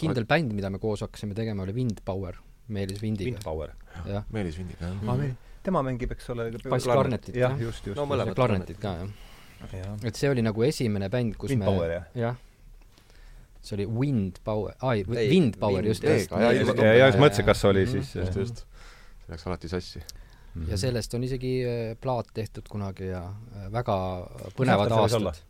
[0.00, 2.38] kindel bänd, mida me koos hakkasime tegema, oli Windpower,
[2.68, 3.34] Meelis Vindiga.
[3.34, 3.74] Windpower.
[4.32, 5.10] Meelis Vindiga, jah mm.
[5.10, 5.36] -hmm.
[5.62, 7.36] tema mängib, eks ole, bassklarnetit.
[7.36, 8.00] jah, just, just.
[8.00, 9.94] no mõlemad klarnetit ka, jah.
[10.04, 12.36] et see oli nagu esimene bänd, kus Windpower, me, jah
[13.68, 16.30] see oli Windpower, ai, Ei, Windpower, Wind- just, ei, just.
[16.30, 16.52] ja-
[16.94, 18.62] ja- just mõtlesin, kas oli siis just, just.
[19.24, 20.02] see läks alati sassi.
[20.70, 23.96] ja sellest on isegi äh, plaat tehtud kunagi ja äh, väga
[24.56, 25.42] põnevad aastad.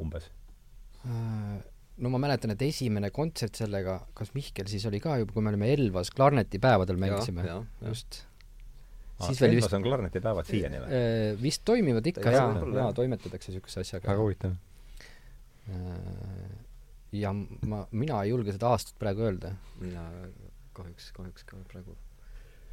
[0.00, 0.30] umbes?
[2.02, 5.50] no ma mäletan, et esimene kontsert sellega, kas Mihkel siis oli ka juba, kui me
[5.52, 7.44] olime Elvas klarnetipäevadel mängisime,
[7.84, 8.22] just.
[9.26, 11.02] siis veel vist on klarnetipäevad siiani või?
[11.42, 12.48] vist toimivad ikka jaa,
[12.78, 14.08] jaa, toimetatakse niisuguse asjaga.
[14.08, 14.54] väga huvitav.
[17.12, 19.52] Ja ma, mina ei julge seda aastat praegu öelda.
[19.80, 20.06] mina
[20.76, 21.96] kahjuks, kahjuks ka praegu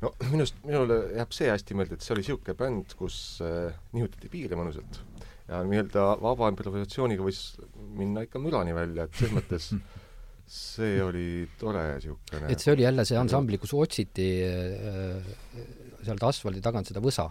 [0.03, 4.31] no minust, minule jääb see hästi meelde, et see oli niisugune bänd, kus äh, nihutati
[4.31, 5.01] piire mõnusalt
[5.49, 7.41] ja nii-öelda vaba improvisatsiooniga võis
[7.97, 9.71] minna ikka mülani välja, et selles mõttes
[10.59, 11.27] see oli
[11.59, 15.35] tore niisugune et see oli jälle see ansambli, kus otsiti äh,
[16.05, 17.27] sealt asfaldi tagant seda võsa.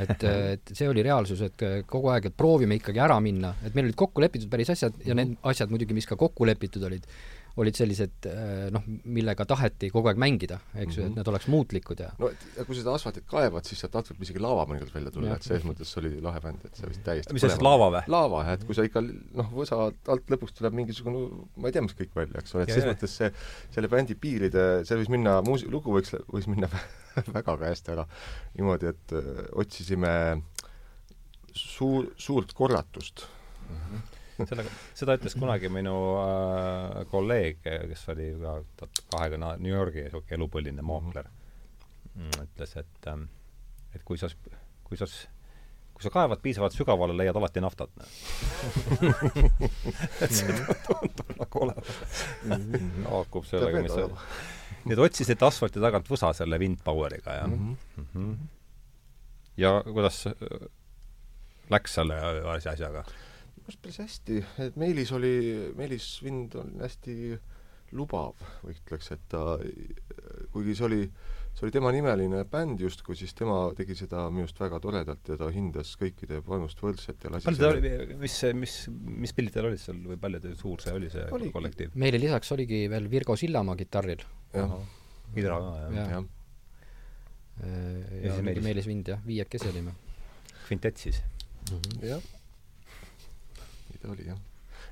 [0.00, 0.24] Et,
[0.54, 3.98] et see oli reaalsus, et kogu aeg, et proovime ikkagi ära minna, et meil olid
[3.98, 7.06] kokku lepitud päris asjad ja need asjad muidugi, mis ka kokku lepitud olid,
[7.60, 8.28] olid sellised
[8.72, 12.64] noh, millega taheti kogu aeg mängida, eks ju, et need oleks muutlikud ja no ja
[12.68, 15.40] kui seda asfaltit kaevad, siis sealt alt võib isegi laava mõnikord välja tulla, Jah.
[15.40, 18.02] et selles mõttes oli lahe bänd, et see vist täiesti mis asjast, laava või?
[18.14, 21.26] laava jah, et kui sa ikka noh, võsa alt lõpuks tuleb mingisugune
[21.56, 22.94] ma ei tea, mis kõik välja, eks ole, et Ja, selles ja.
[22.94, 23.30] mõttes see,
[23.74, 26.70] selle bändi piiride, see võis minna, muus-, lugu võiks, võis minna
[27.36, 28.06] väga käest ära
[28.56, 30.12] niimoodi, et öö, otsisime
[31.52, 33.26] suur, suurt korratust.
[34.50, 38.58] sellega, seda ütles kunagi minu äh, kolleeg, kes oli ka
[39.14, 41.30] kahekümne New Yorgi niisugune elupõline mookler
[42.14, 43.28] mm,, ütles, et ähm,
[43.94, 44.28] et kui sa,
[44.86, 45.08] kui sa,
[45.92, 47.92] kui sa kaevad piisavalt sügavale, leiad alati naftat.
[50.24, 51.92] et see tundub nagu olevat,
[53.08, 54.20] haakub sellega, mis oli.
[54.86, 57.76] nii et otsisite asfalti tagant võsa selle Windpoweriga, jah mm?
[57.98, 58.32] -hmm.
[59.60, 60.64] ja kuidas äh,
[61.70, 62.18] läks selle
[62.56, 63.04] asja, asjaga?
[63.68, 65.34] Arust päris hästi, et Meelis oli,
[65.78, 67.16] Meelis Vind on hästi
[67.92, 68.34] lubav,
[68.70, 69.58] ütleks, et ta,
[70.54, 71.00] kuigi see oli,
[71.52, 75.36] see oli tema nimeline bänd justkui, siis tema tegi seda minu arust väga toredalt ja
[75.36, 78.76] ta hindas kõikide panust võrdselt ja lasi palju teil oli, mis, mis,
[79.26, 81.52] mis pildid teil olid seal või palju teil suur see oli, see Oligi.
[81.52, 81.92] kollektiiv?
[82.00, 84.24] meile lisaks oligi veel Virgo Sillamaa kitarril
[84.56, 84.72] jah,
[85.36, 86.14] Hidra ka, jah Jah.
[86.16, 86.22] ja.?
[86.22, 86.28] jah, ja,
[87.62, 88.64] Ja siis ja Meelis.
[88.64, 89.92] Meelis Vind jah, viiekesi olime
[90.64, 91.20] kvintett siis?
[92.00, 92.24] jah.
[93.92, 94.40] Nii ta oli jah.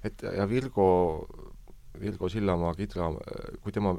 [0.05, 0.87] et ja Virgo,
[2.01, 3.09] Virgo Sillamaa kidra,
[3.62, 3.95] kui tema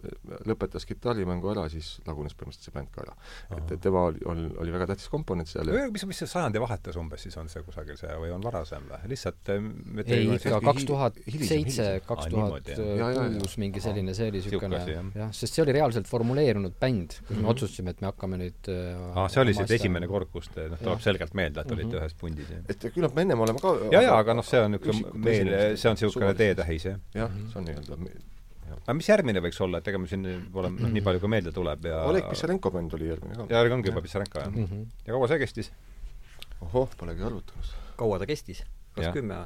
[0.48, 3.16] lõpetas kitarrimängu ära, siis lagunes põhimõtteliselt see bänd ka ära.
[3.58, 6.96] et, et tema oli, oli, oli väga tähtis komponent seal ja mis, mis see sajandivahetus
[7.02, 9.02] umbes siis on see kusagil see või on varasem või?
[9.12, 9.68] lihtsalt äh,
[10.06, 14.82] ei, ikka kaks tuhat seitse, kaks tuhat kuus, mingi selline, see oli niisugune
[15.16, 15.32] jah.
[15.36, 17.50] sest see oli reaalselt formuleerunud bänd, kus me Mhm.
[17.52, 18.68] otsustasime, et me hakkame nüüd
[19.16, 22.00] aa, see oli siis esimene kord, kus te, noh, tuleb selgelt meelde, et olite Mhm.
[22.02, 25.14] ühes pundis, et küllap me ennem oleme ka ja, ja, aga noh, see on niisugune
[25.26, 27.00] meil, see on niisugune teetähis, jah.
[27.16, 28.30] jah, see on nii-öelda
[28.72, 31.52] aga mis järgmine võiks olla, et ega me siin pole, noh, nii palju kui meelde
[31.56, 33.48] tuleb ja Oleg Pissarenko bänd oli järgmine ka.
[33.50, 34.76] ja järg ongi juba Pissarenko, jah.
[35.08, 35.72] ja kaua see kestis?
[36.62, 37.74] ohoh, polegi arvutanud.
[38.00, 38.64] kaua ta kestis?
[38.96, 39.14] kas Jah.
[39.16, 39.38] kümme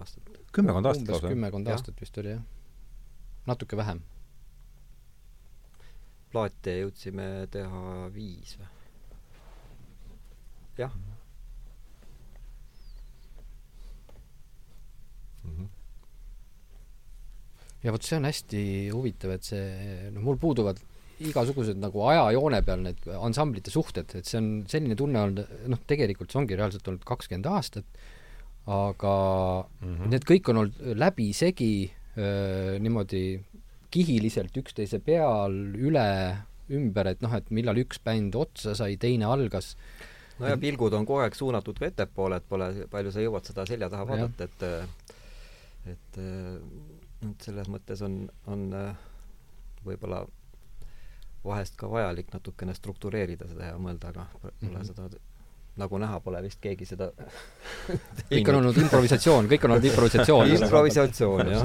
[0.00, 0.32] aastat.
[0.52, 1.28] kümmekond aastat lausa?
[1.28, 2.42] kümmekond aastat vist oli, jah.
[3.46, 4.02] natuke vähem.
[6.32, 8.70] plaate jõudsime teha viis või?
[10.78, 10.94] jah,
[17.82, 18.64] ja vot see on hästi
[18.94, 19.62] huvitav, et see,
[20.14, 20.80] noh, mul puuduvad
[21.22, 26.32] igasugused nagu ajajoone peal need ansamblite suhted, et see on selline tunne olnud, noh, tegelikult
[26.32, 28.02] see ongi reaalselt olnud kakskümmend aastat,
[28.70, 29.16] aga
[29.64, 29.88] mm.
[29.88, 30.12] -hmm.
[30.14, 31.74] need kõik on olnud läbisegi
[32.82, 33.24] niimoodi
[33.92, 36.08] kihiliselt üksteise peal, üle,
[36.72, 39.76] ümber, et noh, et millal üks bänd otsa sai, teine algas.
[40.38, 43.66] no ja pilgud on kogu aeg suunatud ka ettepoole, et pole, palju sa jõuad seda
[43.68, 44.62] selja taha vaadata, et
[45.92, 46.20] et
[47.30, 48.96] et selles mõttes on, on äh,
[49.86, 50.24] võib-olla
[51.44, 54.68] vahest ka vajalik natukene struktureerida seda ja mõelda, aga pole mm.
[54.68, 54.84] -hmm.
[54.86, 55.02] seda
[55.82, 57.06] nagu näha, pole vist keegi seda
[58.30, 60.46] kõik on olnud improvisatsioon, kõik on olnud improvisatsioon.
[60.58, 61.64] improvisatsioon, jah.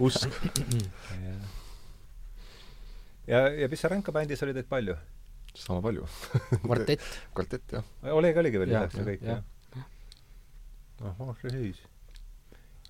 [0.00, 0.28] usk.
[3.32, 4.94] ja, ja mis sa ränkabändis oli teid palju?
[5.54, 6.06] sama palju.
[6.66, 7.02] kvartett.
[7.34, 7.84] kvartett, jah.
[8.14, 9.42] Oleg oligi veel lisaks ja kõik, jah.
[11.10, 11.78] ahah, siis.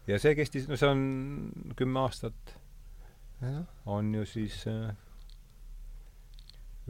[0.06, 1.04] Ja see kestis, no see on
[1.76, 2.54] kümme aastat,
[3.86, 4.92] on ju siis äh,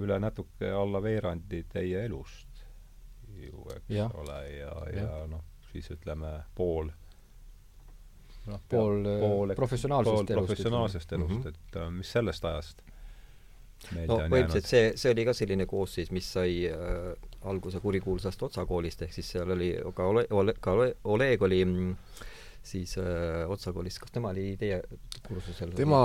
[0.03, 2.65] üle natuke alla veerandi teie elust
[3.35, 4.11] ju, eks Jah.
[4.19, 5.43] ole, ja, ja noh,
[5.73, 6.91] siis ütleme pool.
[8.45, 11.49] Noh, Pool, äh, professionaalsest pool elust, professionaalsest elust, Mhm.
[11.49, 12.83] et äh, mis sellest ajast
[13.95, 17.15] meelde no on põhimõtteliselt see, see oli ka selline koosseis, mis sai äh,
[17.49, 21.63] alguse kurikuulsast Otsa koolist, ehk siis seal oli ka Ole-, Ole-, ka Ole- Oleg oli
[21.65, 21.97] mm,
[22.65, 24.81] siis äh, Otsa koolis, kas tema oli teie
[25.27, 25.75] kursusel?
[25.77, 25.99] tema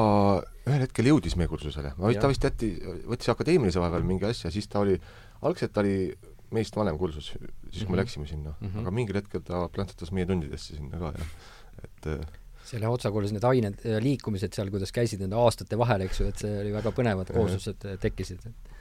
[0.68, 2.26] ühel hetkel jõudis meie kursusele, ma vist, Jah.
[2.26, 2.72] ta vist jätti,
[3.10, 4.98] võttis akadeemilise vahepeal mingi asja, siis ta oli,
[5.48, 6.12] algselt ta oli
[6.56, 7.32] meist vanem kursus,
[7.70, 8.02] siis kui me Mhm.
[8.02, 8.68] läksime sinna mm.
[8.68, 8.80] -hmm.
[8.82, 11.26] aga mingil hetkel ta plantsatas meie tundidesse sinna ka ja
[11.84, 12.26] et äh,
[12.70, 16.52] selle otsakoolis need ained, liikumised seal, kuidas käisid nende aastate vahel, eks ju, et see
[16.62, 18.46] oli väga põnevad kooslused äh, tekkisid.
[18.46, 18.79] et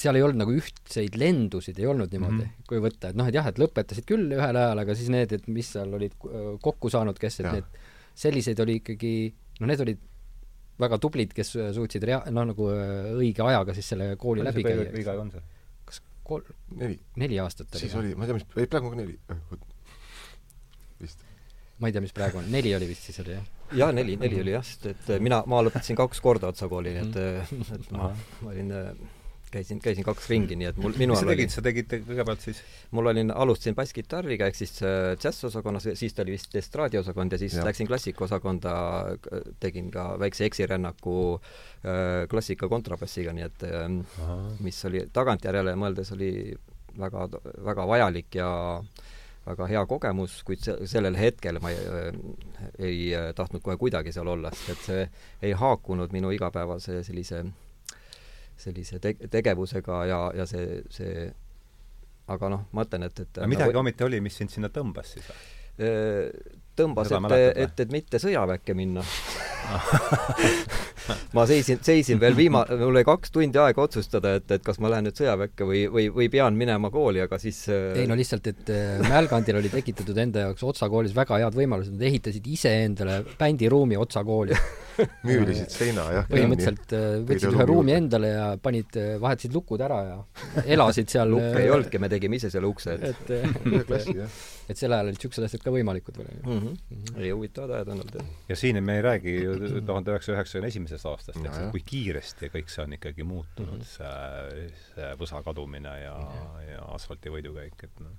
[0.00, 2.48] seal ei olnud nagu ühtseid lendusid, ei olnud niimoodi mm.
[2.48, 2.68] -hmm.
[2.70, 5.48] kui võtta, et noh, et jah, et lõpetasid küll ühel ajal, aga siis need, et
[5.52, 7.58] mis seal olid äh, kokku saanud, kes, et Jah.
[7.58, 7.80] need,
[8.24, 9.14] selliseid oli ikkagi,
[9.60, 10.00] noh, need olid
[10.80, 14.64] väga tublid, kes äh, suutsid rea-, noh, nagu äh, õige ajaga siis selle kooli läbi
[14.64, 14.88] käia.
[14.88, 15.44] aeg on see?
[15.84, 17.84] kas kolm, neli, neli aastat oli?
[17.84, 19.18] siis oli, ma ei tea, mis, ei praegu on ka neli,
[21.02, 21.26] vist.
[21.78, 23.52] ma ei tea, mis praegu on, neli oli vist siis oli, jah?
[23.84, 27.04] jaa, neli, neli oli jah, sest et mina, ma lõpetasin kaks korda Otsa kooli, nii
[27.04, 27.20] et
[27.52, 27.68] Mhm.
[27.76, 28.10] et ma,
[28.40, 28.90] ma olin äh,
[29.54, 31.94] käisin, käisin kaks ringi, nii et mul, minu mis sa all oli tegid, sa tegid
[32.08, 32.60] kõigepealt siis
[32.96, 37.56] mul olin, alustasin basskitarriga ehk siis äh, džässosakonnas, siis ta oli vist estraadiosakond ja siis
[37.58, 37.64] ja.
[37.66, 38.74] läksin klassikaosakonda,
[39.62, 43.88] tegin ka väikse eksirännaku äh, klassika kontrabassiga, nii et äh,
[44.64, 46.30] mis oli tagantjärele mõeldes oli
[46.98, 47.28] väga,
[47.64, 48.48] väga vajalik ja
[49.44, 51.82] väga hea kogemus, kuid se-, sellel hetkel ma ei,
[52.78, 53.00] ei
[53.36, 55.04] tahtnud kohe kuidagi seal olla, sest et see
[55.50, 57.44] ei haakunud minu igapäevase sellise
[58.60, 61.26] sellise te-, tegevusega ja, ja see, see
[62.30, 65.28] aga noh, ma ütlen, et, et aga midagi ometi oli, mis sind sinna tõmbas siis
[65.28, 65.42] või?
[65.84, 66.28] Öö,
[66.78, 67.40] tõmbas või?
[67.50, 69.02] et, et mitte sõjaväkke minna
[71.34, 74.92] ma seisin, seisin veel viima-, mul oli kaks tundi aega otsustada, et, et kas ma
[74.92, 78.72] lähen nüüd sõjaväkke või, või, või pean minema kooli, aga siis ei no lihtsalt, et
[78.74, 83.98] äh, Mälgandil oli tekitatud enda jaoks Otsa koolis väga head võimalused, nad ehitasid iseendale bändiruumi
[84.00, 84.56] Otsa kooli.
[85.26, 86.26] müürisid seina, jah.
[86.30, 90.18] põhimõtteliselt äh, võtsid ühe ruumi endale ja panid, vahetasid lukud ära ja
[90.76, 94.38] elasid seal lukk ei olnudki, me tegime ise selle ukse, et et, et, klassi, jah.
[94.70, 96.36] et sel ajal olid niisugused asjad ka võimalikud veel.
[96.42, 97.18] mm -hmm.
[97.22, 98.30] ei huvitavad ajad olnud, jah.
[98.48, 101.66] ja siin me ei räägi ju tuhande üheksasaja üheksakümne esimesest aastast, eks, Nojah.
[101.66, 106.14] et kui kiiresti kõik see on ikkagi muutunud, see, see võsa kadumine ja,
[106.68, 108.14] ja asfalti võidukäik, et noh,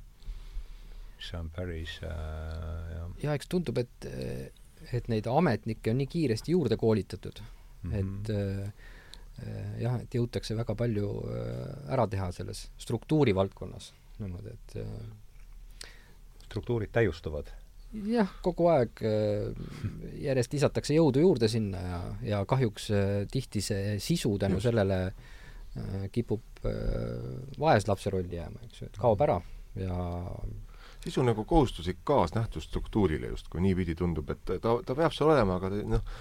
[1.16, 3.10] see on päris äh, jah.
[3.24, 4.10] Ja eks tundub, et,
[4.92, 7.54] et neid ametnikke on nii kiiresti juurde koolitatud mm
[7.94, 8.72] et äh,
[9.46, 15.92] äh, jah, et jõutakse väga palju äh, ära teha selles struktuuri valdkonnas niimoodi, et äh,
[16.48, 17.52] struktuurid täiustuvad.
[18.10, 19.64] Jah, kogu aeg äh,
[20.24, 26.06] järjest lisatakse jõudu juurde sinna ja, ja kahjuks äh, tihti see sisu tänu sellele äh,
[26.12, 26.44] kipub
[27.62, 29.40] vaeslapse rolli jääma, eks ju, et kaob ära
[29.78, 29.98] ja
[31.04, 35.60] siis on nagu kohustuslik kaasnähtus struktuurile justkui, niipidi tundub, et ta, ta peab seal olema,
[35.60, 36.16] aga noh,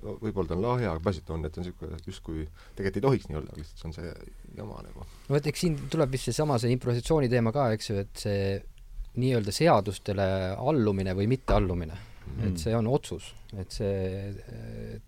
[0.00, 2.46] võib-olla ta on lahja, aga peaasi, et on, et on niisugune justkui,
[2.78, 4.12] tegelikult ei tohiks nii olla, lihtsalt see on see
[4.56, 5.04] jama nagu.
[5.04, 8.40] no vot, eks siin tuleb vist seesama see improvisatsiooni teema ka, eks ju, et see
[9.18, 10.26] nii-öelda seadustele
[10.58, 15.00] allumine või mitteallumine mm., et see on otsus, et see,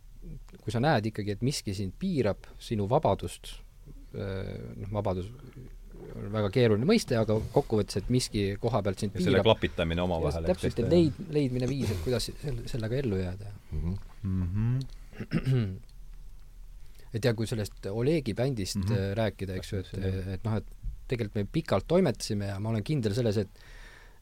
[0.63, 3.55] kui sa näed ikkagi, et miski sind piirab, sinu vabadust,
[4.13, 5.31] noh, vabadus
[6.13, 10.49] on väga keeruline mõiste, aga kokkuvõttes, et miski koha pealt sind ja selle klapitamine omavahel.
[10.51, 12.29] täpselt, et leid, leidmine viis, et kuidas
[12.71, 13.97] sellega ellu jääda mm.
[14.23, 15.73] -hmm.
[17.15, 18.89] et ja kui sellest Olegi bändist mm.
[18.89, 19.15] -hmm.
[19.15, 19.95] rääkida, eks ju, et,
[20.37, 20.67] et noh, et
[21.09, 23.65] tegelikult me pikalt toimetasime ja ma olen kindel selles, et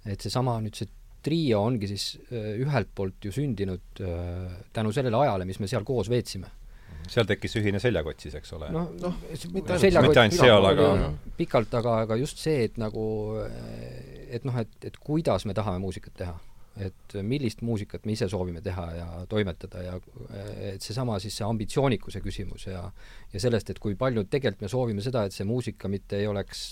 [0.07, 0.89] et seesama nüüd see
[1.23, 5.85] trio ongi siis äh, ühelt poolt ju sündinud äh, tänu sellele ajale, mis me seal
[5.85, 6.49] koos veetsime.
[7.11, 8.71] seal tekkis ühine seljakott siis, eks ole?
[8.73, 9.17] noh Noh,
[9.53, 13.05] mitte ainult- seljakott mitte ainult seal, pikalt, aga- pikalt, aga, aga just see, et nagu
[14.31, 16.37] et noh, et, et kuidas me tahame muusikat teha.
[16.81, 19.97] et millist muusikat me ise soovime teha ja toimetada ja
[20.71, 22.85] et seesama siis see ambitsioonikuse küsimus ja
[23.35, 26.63] ja sellest, et kui palju tegelikult me soovime seda, et see muusika mitte ei oleks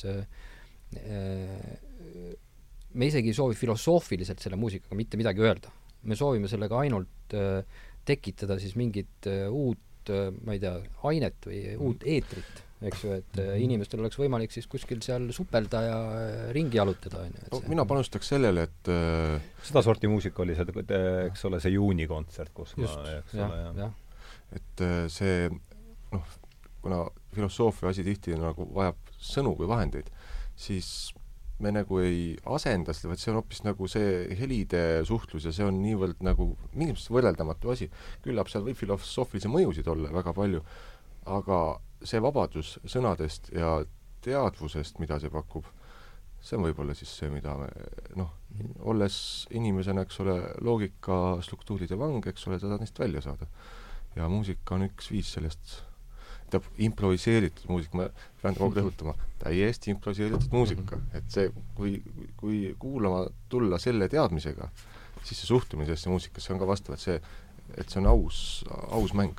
[2.95, 5.73] me isegi ei soovi filosoofiliselt selle muusikaga mitte midagi öelda.
[6.09, 7.65] me soovime sellega ainult äh,
[8.07, 10.79] tekitada siis mingit äh, uut äh, ma ei tea,
[11.11, 15.99] ainet või uut eetrit, eks ju, et inimestel oleks võimalik siis kuskil seal supelda ja
[16.55, 17.49] ringi jalutada, on ju.
[17.53, 18.93] no mina panustaks sellele, et
[19.67, 20.85] sedasorti muusika oli see,
[21.27, 23.97] eks ole, see juunikontsert, kus just, ma, eks jah, ole, jah jah.
[24.61, 25.49] et äh, see
[26.15, 26.37] noh,
[26.81, 27.03] kuna
[27.35, 30.09] filosoofia asi tihti nagu vajab sõnu kui vahendeid,
[30.59, 31.11] siis
[31.65, 35.67] me nagu ei asenda seda, vaid see on hoopis nagu see helide suhtlus ja see
[35.67, 37.91] on niivõrd nagu mingis mõttes võrreldamatu asi.
[38.23, 40.63] küllap seal võib filosoofilisi mõjusid olla väga palju,
[41.27, 41.59] aga
[42.07, 43.81] see vabadus sõnadest ja
[44.23, 45.67] teadvusest, mida see pakub,
[46.41, 47.69] see on võib-olla siis see, mida me
[48.19, 48.31] noh,
[48.87, 49.19] olles
[49.55, 53.51] inimesena, eks ole, loogika struktuuride vang, eks ole, sa tahad neist välja saada.
[54.17, 55.83] ja muusika on üks viis sellest
[56.51, 58.09] tähendab, improviseeritud muusika, ma
[58.43, 61.99] pean kogu aeg rõhutama, täiesti improviseeritud muusika, et see, kui,
[62.41, 64.71] kui kuulama tulla selle teadmisega,
[65.23, 67.19] siis see suhtumine sellesse muusikasse on ka vastav, et see,
[67.77, 69.37] et see on aus, aus mäng,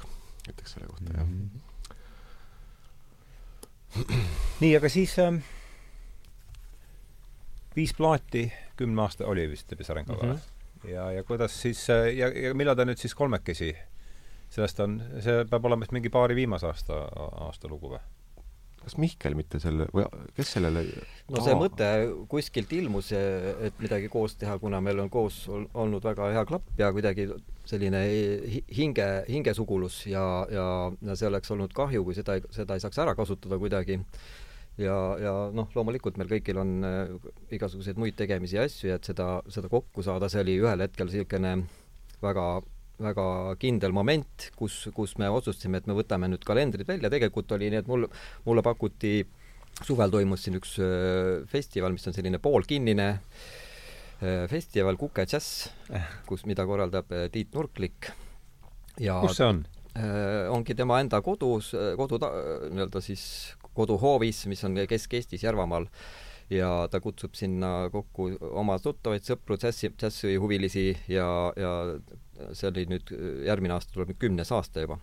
[0.47, 1.27] ütleks selle kohta, jah.
[4.61, 5.41] nii, aga siis ähm,
[7.75, 10.89] viis plaati kümne aasta oli vist Pisarenkoga mm -hmm.
[10.89, 13.75] ja, ja kuidas siis ja, ja millal ta nüüd siis kolmekesi
[14.49, 17.03] sellest on, see peab olema vist mingi paari viimase aasta,
[17.47, 18.01] aasta lugu või?
[18.79, 20.05] kas Mihkel mitte selle või
[20.37, 20.83] kes sellele
[21.29, 21.59] no see Aa.
[21.59, 21.89] mõte
[22.31, 26.91] kuskilt ilmus, et midagi koos teha, kuna meil on koos olnud väga hea klapp ja
[26.95, 27.27] kuidagi
[27.69, 28.01] selline
[28.75, 30.67] hinge, hingesugulus ja, ja,
[31.05, 33.99] ja see oleks olnud kahju, kui seda, seda ei saaks ära kasutada kuidagi.
[34.79, 37.13] ja, ja noh, loomulikult meil kõigil on äh,
[37.59, 41.11] igasuguseid muid tegemisi ja asju ja et seda, seda kokku saada, see oli ühel hetkel
[41.11, 41.57] niisugune
[42.23, 42.49] väga
[42.99, 47.71] väga kindel moment, kus, kus me otsustasime, et me võtame nüüd kalendrid välja, tegelikult oli
[47.71, 48.07] nii, et mul,
[48.47, 49.21] mulle pakuti,
[49.85, 55.69] suvel toimus siin üks äh, festival, mis on selline poolkinnine äh, festival Kuke Jazz,
[56.27, 58.11] kus, mida korraldab äh, Tiit Nurklik.
[58.99, 59.65] ja kus see on?
[60.53, 63.23] ongi tema enda kodus, kodu nii-öelda siis
[63.75, 65.87] koduhoovis, mis on Kesk-Eestis Järvamaal
[66.53, 68.29] ja ta kutsub sinna kokku
[68.61, 71.27] oma tuttavaid sõpru, džässi, džässihuvilisi ja,
[71.57, 71.73] ja
[72.53, 73.11] see oli nüüd,
[73.47, 74.99] järgmine aasta tuleb nüüd kümnes aasta juba.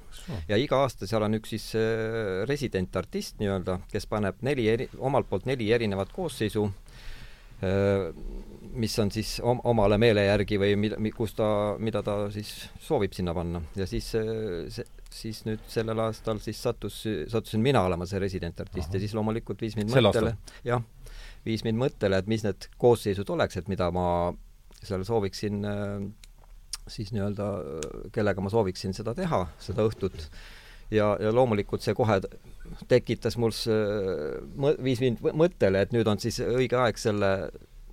[0.48, 1.70] ja iga aasta seal on üks siis
[2.48, 6.66] resident artist nii-öelda, kes paneb neli eri, omalt poolt neli erinevat koosseisu,
[8.76, 11.48] mis on siis om-, omale meele järgi või mida, kus ta,
[11.80, 12.52] mida ta siis
[12.84, 13.62] soovib sinna panna.
[13.76, 17.00] ja siis see, siis nüüd sellel aastal siis sattus,
[17.32, 18.98] sattusin mina olema see resident artist Aha.
[18.98, 20.84] ja siis loomulikult viis mind mõttele, jah,
[21.46, 24.06] viis mind mõttele, et mis need koosseisud oleks, et mida ma
[24.82, 25.64] seal sooviksin
[26.90, 27.46] siis nii-öelda,
[28.14, 30.28] kellega ma sooviksin seda teha, seda õhtut.
[30.90, 32.20] ja, ja loomulikult see kohe
[32.88, 33.54] tekitas mul,
[34.82, 37.32] viis mind mõttele, et nüüd on siis õige aeg selle,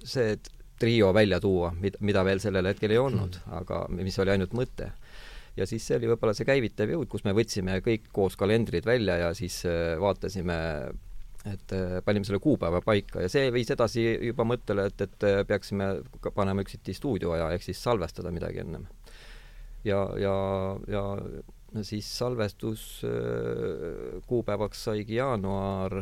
[0.03, 0.35] see
[0.79, 4.91] trio välja tuua, mida, veel sellel hetkel ei olnud, aga mis oli ainult mõte.
[5.57, 9.19] ja siis see oli võib-olla see käivitav jõud, kus me võtsime kõik koos kalendrid välja
[9.21, 9.61] ja siis
[10.01, 10.57] vaatasime
[11.45, 11.73] et
[12.05, 15.89] panime selle kuupäeva paika ja see viis edasi juba mõttele, et, et peaksime
[16.35, 18.85] panema üksiti stuudioaja ehk siis salvestada midagi ennem.
[19.83, 20.35] ja, ja,
[20.87, 21.03] ja
[21.83, 23.01] siis salvestus
[24.27, 25.99] kuupäevaks saigi jaanuar,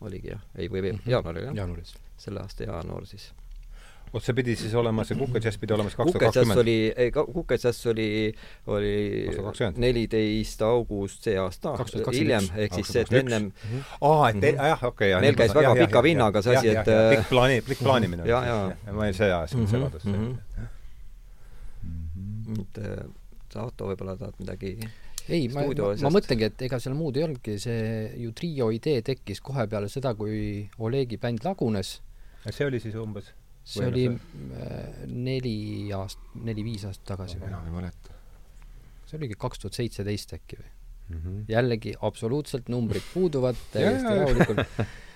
[0.00, 1.58] oligi jah, ei või veel, jaanuar oli jah?
[1.60, 1.96] jaanuaris.
[2.16, 3.28] selle aasta jaanuar siis
[4.12, 6.60] vot see pidi siis olema, see Kuke Jazz pidi olema siis kaks tuhat kakskümmend?
[6.62, 8.08] oli, ei, Kuke Jazz oli,
[8.72, 8.92] oli
[9.82, 11.74] neliteist august see aasta,
[12.14, 13.50] hiljem, ehk siis see, et ennem
[14.00, 15.14] aa, et jah, okei.
[15.24, 18.28] meil käis väga pika vinnaga see asi, et pikk plaani, pikk plaanimine.
[18.30, 18.60] ja, ja.
[18.92, 20.14] ma olin see ajas segadusse.
[22.60, 22.80] et
[23.52, 24.76] sa, Otto, võib-olla tahad midagi
[25.26, 29.02] ei, ma, ma, ma mõtlengi, et ega seal muud ei olnudki, see ju trio idee
[29.06, 31.96] tekkis kohe peale seda, kui Olegi bänd lagunes.
[32.46, 33.32] see oli siis umbes
[33.66, 35.08] see oli see?
[35.10, 35.56] neli
[35.96, 37.50] aast-, neli-viis aastat tagasi või?
[37.50, 38.16] enam ei mäleta.
[39.06, 40.70] see oligi kaks tuhat seitseteist äkki või
[41.08, 41.18] mm?
[41.18, 41.42] -hmm.
[41.48, 44.62] jällegi absoluutselt numbrid puuduvad täiesti rahulikult.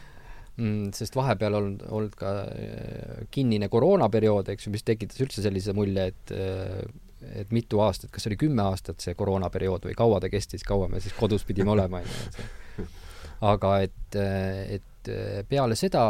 [0.60, 5.76] mm, sest vahepeal olnud, olnud ka äh, kinnine koroonaperiood, eks ju, mis tekitas üldse sellise
[5.76, 6.82] mulje, et äh,
[7.36, 10.86] et mitu aastat, kas see oli kümme aastat, see koroonaperiood või kaua ta kestis, kaua
[10.88, 12.86] me siis kodus pidime olema, on ju.
[13.52, 15.10] aga et, et
[15.48, 16.04] peale seda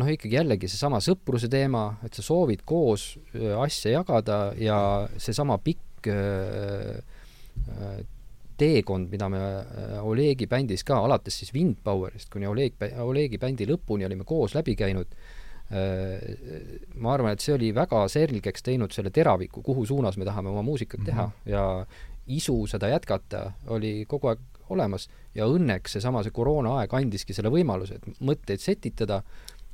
[0.00, 3.12] noh, ikkagi jällegi seesama sõpruse teema, et sa soovid koos
[3.60, 4.78] asja jagada ja
[5.20, 6.08] seesama pikk
[8.62, 9.40] teekond, mida me
[10.06, 15.16] Olegi bändis ka, alates siis Windpowerist kuni Oleg, Olegi bändi lõpuni olime koos läbi käinud,
[15.72, 20.64] ma arvan, et see oli väga selgeks teinud selle teraviku, kuhu suunas me tahame oma
[20.66, 21.50] muusikat teha mm -hmm.
[21.50, 21.86] ja
[22.26, 24.38] isu seda jätkata oli kogu aeg
[24.70, 29.22] olemas ja õnneks seesama, see koroonaaeg andiski selle võimaluse, et mõtteid setitada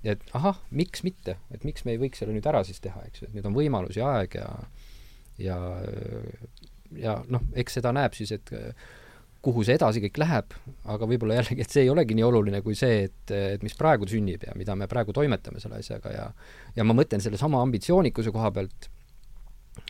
[0.05, 3.23] et ahah, miks mitte, et miks me ei võiks selle nüüd ära siis teha, eks
[3.23, 4.49] ju, et nüüd on võimalus ja aeg ja
[5.43, 5.59] ja
[6.99, 8.53] ja noh, eks seda näeb siis, et
[9.45, 10.55] kuhu see edasi kõik läheb,
[10.91, 14.09] aga võib-olla jällegi, et see ei olegi nii oluline kui see, et, et mis praegu
[14.11, 16.29] sünnib ja mida me praegu toimetame selle asjaga ja
[16.77, 18.89] ja ma mõtlen sellesama ambitsioonikuse koha pealt,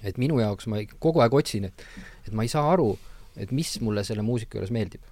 [0.05, 1.87] et minu jaoks ma kogu aeg otsin, et
[2.27, 2.93] et ma ei saa aru,
[3.37, 5.05] et mis mulle selle muusika juures meeldib.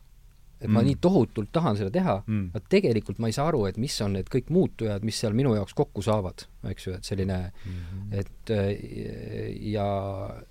[0.60, 0.86] Et ma mm.
[0.88, 4.16] nii tohutult tahan seda teha mm., aga tegelikult ma ei saa aru, et mis on
[4.16, 8.18] need kõik muutujad, mis seal minu jaoks kokku saavad, eks ju, et selline mm, -hmm.
[8.20, 8.52] et
[9.74, 9.86] ja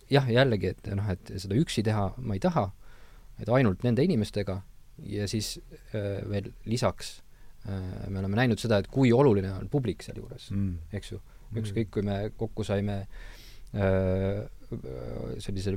[0.10, 2.70] jah, jällegi, et noh, et seda üksi teha ma ei taha
[3.41, 4.60] et ainult nende inimestega
[5.12, 5.56] ja siis
[5.91, 7.18] äh, veel lisaks
[7.68, 11.22] äh, me oleme näinud seda, et kui oluline on publik sealjuures mm., eks ju.
[11.56, 13.01] ükskõik, kui me kokku saime
[13.76, 14.45] äh,
[15.43, 15.76] sellise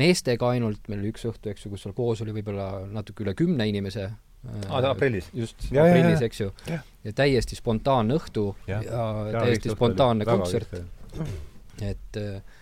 [0.00, 3.34] meestega ainult, meil oli üks õhtu, eks ju, kus seal koos oli võib-olla natuke üle
[3.38, 4.08] kümne inimese
[4.68, 5.30] aa, aprillis?
[5.34, 6.50] just, aprillis, eks ju.
[7.04, 10.76] ja täiesti spontaanne õhtu ja, ja, ja täiesti spontaanne kontsert.
[11.82, 12.60] et äh,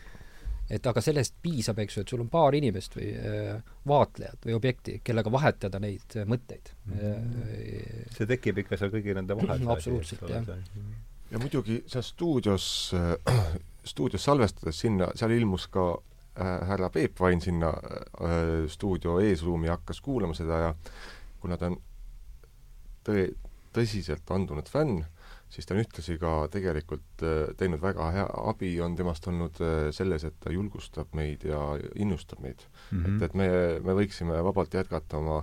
[0.73, 3.59] et aga sellest piisab, eks ju, et sul on paar inimest või äh,
[3.89, 8.07] vaatlejat või objekti, kellega vahetada neid äh, mõtteid mm..
[8.15, 9.67] see tekib ikka seal kõigi nende vahel.
[9.75, 10.49] absoluutselt, jah.
[11.33, 12.67] ja muidugi seal stuudios
[13.93, 15.91] stuudios salvestades sinna, seal ilmus ka
[16.41, 20.75] härra Peep Vain sinna äh, stuudio eesruumi hakkas kuulama seda ja
[21.41, 21.77] kuna ta on
[23.05, 23.27] tõe,
[23.75, 25.03] tõsiselt andunud fänn,
[25.53, 29.91] siis ta on ühtlasi ka tegelikult äh, teinud väga hea, abi on temast olnud äh,
[29.93, 31.61] selles, et ta julgustab meid ja
[32.01, 33.05] innustab meid mm.
[33.05, 33.17] -hmm.
[33.17, 33.49] et, et me,
[33.85, 35.43] me võiksime vabalt jätkata oma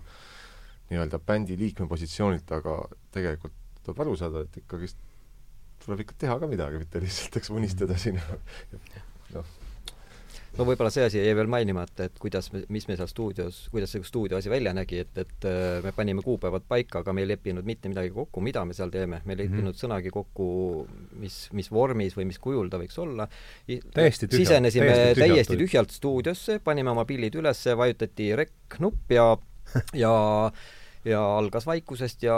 [0.90, 2.82] nii-öelda bändi liikme positsioonilt, aga
[3.14, 4.98] tegelikult tuleb aru saada, et ikkagist
[5.86, 8.18] tuleb ikka teha ka midagi, mitte lihtsalt, eks, unistada siin
[9.36, 9.46] noh,
[10.60, 14.04] no võib-olla see asi jäi veel mainimata, et kuidas mis me seal stuudios, kuidas see
[14.08, 17.68] stuudio asi välja nägi, et, et äh, me panime kuupäevad paika, aga me ei leppinud
[17.68, 19.82] mitte midagi kokku, mida me seal teeme, me ei leppinud mm -hmm.
[19.84, 20.50] sõnagi kokku,
[21.22, 23.28] mis, mis vormis või mis kujul ta võiks olla.
[23.68, 29.32] sisenesime täiesti tühjalt, täiesti tühjalt stuudiosse, panime oma pillid üles, vajutati rek-nupp ja,
[29.94, 30.14] ja
[31.08, 32.36] ja algas vaikusest ja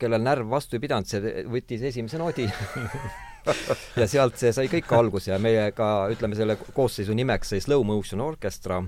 [0.00, 2.46] kellel närv vastu ei pidanud, see võttis esimese noodi
[4.00, 7.84] ja sealt see sai kõik alguse ja meie ka, ütleme selle koosseisu nimeks sai Slow
[7.86, 8.80] Motion Orchestra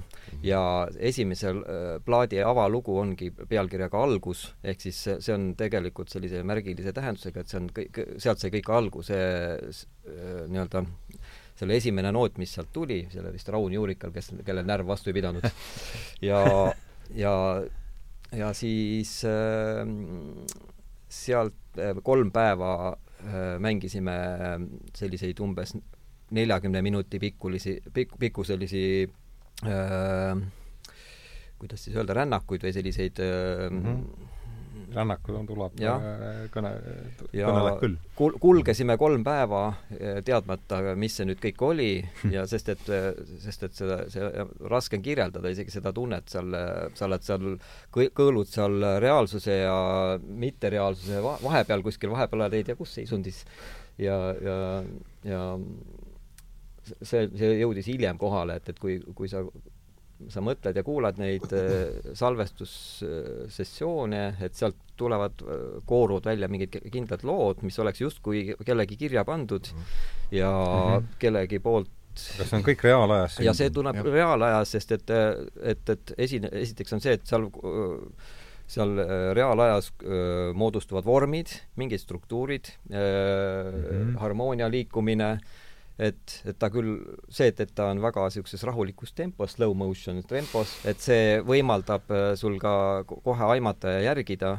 [0.44, 0.61] ja
[0.97, 7.42] esimesel äh, plaadi avalugu ongi pealkirjaga Algus, ehk siis see, on tegelikult sellise märgilise tähendusega,
[7.42, 9.82] et see on kõik, sealt sai kõik alguse äh,
[10.49, 10.86] nii-öelda
[11.57, 15.16] selle esimene noot, mis sealt tuli, selle vist Raun Juurikal, kes, kellel närv vastu ei
[15.16, 15.47] pidanud.
[16.28, 16.42] ja,
[17.16, 17.32] ja,
[18.32, 19.86] ja siis äh,
[21.08, 21.54] sealt
[22.02, 24.64] kolm päeva Äh, mängisime ähm,
[24.94, 25.72] selliseid umbes
[26.36, 28.82] neljakümne minuti pikkulisi, pikk, pikkuselisi
[29.64, 30.42] äh,
[31.58, 34.25] kuidas siis öelda, rännakuid või selliseid äh, mm -hmm
[34.95, 35.95] rännakud on, tuleb ja.
[36.55, 36.72] kõne,
[37.32, 37.97] kõneleb küll.
[38.18, 39.62] Kul-, kulgesime kolm päeva
[39.97, 41.91] eh, teadmata, mis see nüüd kõik oli
[42.37, 42.84] ja sest et,
[43.45, 46.55] sest et seda, see raske on kirjeldada isegi seda tunnet seal,
[46.99, 47.57] sa oled seal,
[47.97, 49.76] kõõlud seal reaalsuse ja
[50.20, 53.45] mittereaalsuse vahepeal kuskil, vahepeal oled ei tea kus seisundis
[53.99, 54.59] ja, ja,
[55.26, 55.43] ja
[57.03, 59.43] see, see jõudis hiljem kohale, et, et kui, kui sa
[60.32, 65.48] sa mõtled ja kuulad neid äh, salvestussessioone, et sealt tulevad, äh,
[65.88, 69.64] kooruvad välja mingid kindlad lood, mis oleks justkui kellegi kirja pandud
[70.30, 71.06] ja mm -hmm.
[71.18, 73.40] kellegi poolt kas see on kõik reaalajas?
[73.44, 75.10] ja see tuleb reaalajas, sest et,
[75.62, 77.50] et, et esine, esiteks on see, et seal
[78.66, 78.98] seal
[79.34, 81.46] reaalajas öö, moodustuvad vormid,
[81.76, 84.16] mingid struktuurid, mm -hmm.
[84.18, 85.38] harmoonia liikumine öö,
[85.99, 86.99] et, et ta küll,
[87.32, 92.11] see, et, et ta on väga niisuguses rahulikus tempos, slow motion tempos, et see võimaldab
[92.12, 94.59] äh, sul ka kohe aimata ja järgida.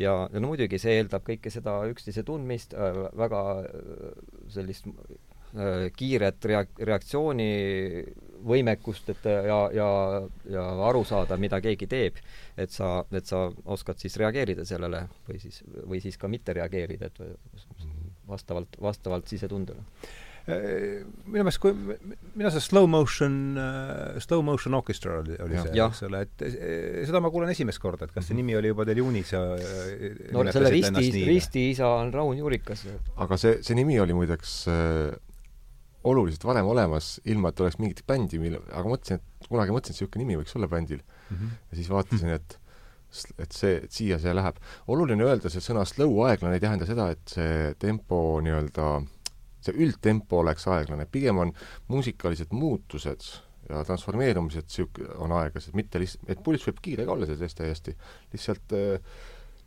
[0.00, 4.22] Ja, ja no muidugi see eeldab kõike seda üksteise tundmist äh,, väga äh,
[4.52, 7.50] sellist äh, kiiret reak-, reaktsiooni
[8.40, 9.90] võimekust, et ja, ja,
[10.48, 12.22] ja aru saada, mida keegi teeb,
[12.56, 17.12] et sa, et sa oskad siis reageerida sellele või siis, või siis ka mitte reageerida,
[17.12, 17.20] et
[18.30, 19.84] vastavalt, vastavalt sisetundele.
[19.84, 21.74] Äh, minu meelest, kui
[22.34, 25.64] mina see slow motion uh,, slow motion orchestra oli, oli ja.
[25.66, 26.44] see, eks ole, et
[27.08, 28.42] seda ma kuulen esimest korda, et kas see mhm.
[28.42, 29.42] nimi oli juba teil juunis ja
[30.34, 32.86] no selle risti, risti isa on Raun Juurikas.
[33.16, 35.10] aga see, see nimi oli muideks äh,
[36.04, 40.00] oluliselt varem olemas, ilma et oleks mingit bändi, mille, aga mõtlesin, et kunagi mõtlesin, et
[40.00, 41.36] niisugune nimi võiks olla bändil mm.
[41.36, 41.56] -hmm.
[41.70, 42.58] ja siis vaatasin, et
[43.42, 44.58] et see, et siia see läheb.
[44.86, 48.90] oluline öelda, see sõna slow, aeglane ei tähenda seda, et see tempo nii-öelda
[49.66, 51.52] see üldtempo oleks aeglane, pigem on
[51.88, 53.26] muusikalised muutused
[53.70, 57.94] ja transformeerumised sihuke-, on aeglased, mitte lihtsalt, et pulss võib kiire ka olla selles täiesti,
[58.32, 59.18] lihtsalt äh,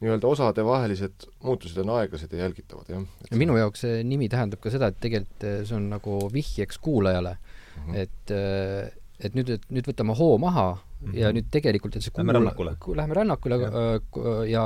[0.04, 3.06] nii-öelda osadevahelised muutused on aeglased ja jälgitavad, jah.
[3.30, 6.82] ja minu jaoks see nimi tähendab ka seda, et tegelikult äh, see on nagu vihjeks
[6.84, 8.02] kuulajale mm, -hmm.
[8.04, 8.92] et äh,
[9.24, 10.68] et nüüd, et nüüd võtame hoo maha
[11.04, 11.18] mm -hmm.
[11.20, 13.72] ja nüüd tegelikult, et see kuula-, lähme rännakule, lähme rännakule ja.
[13.84, 14.64] Äh, ja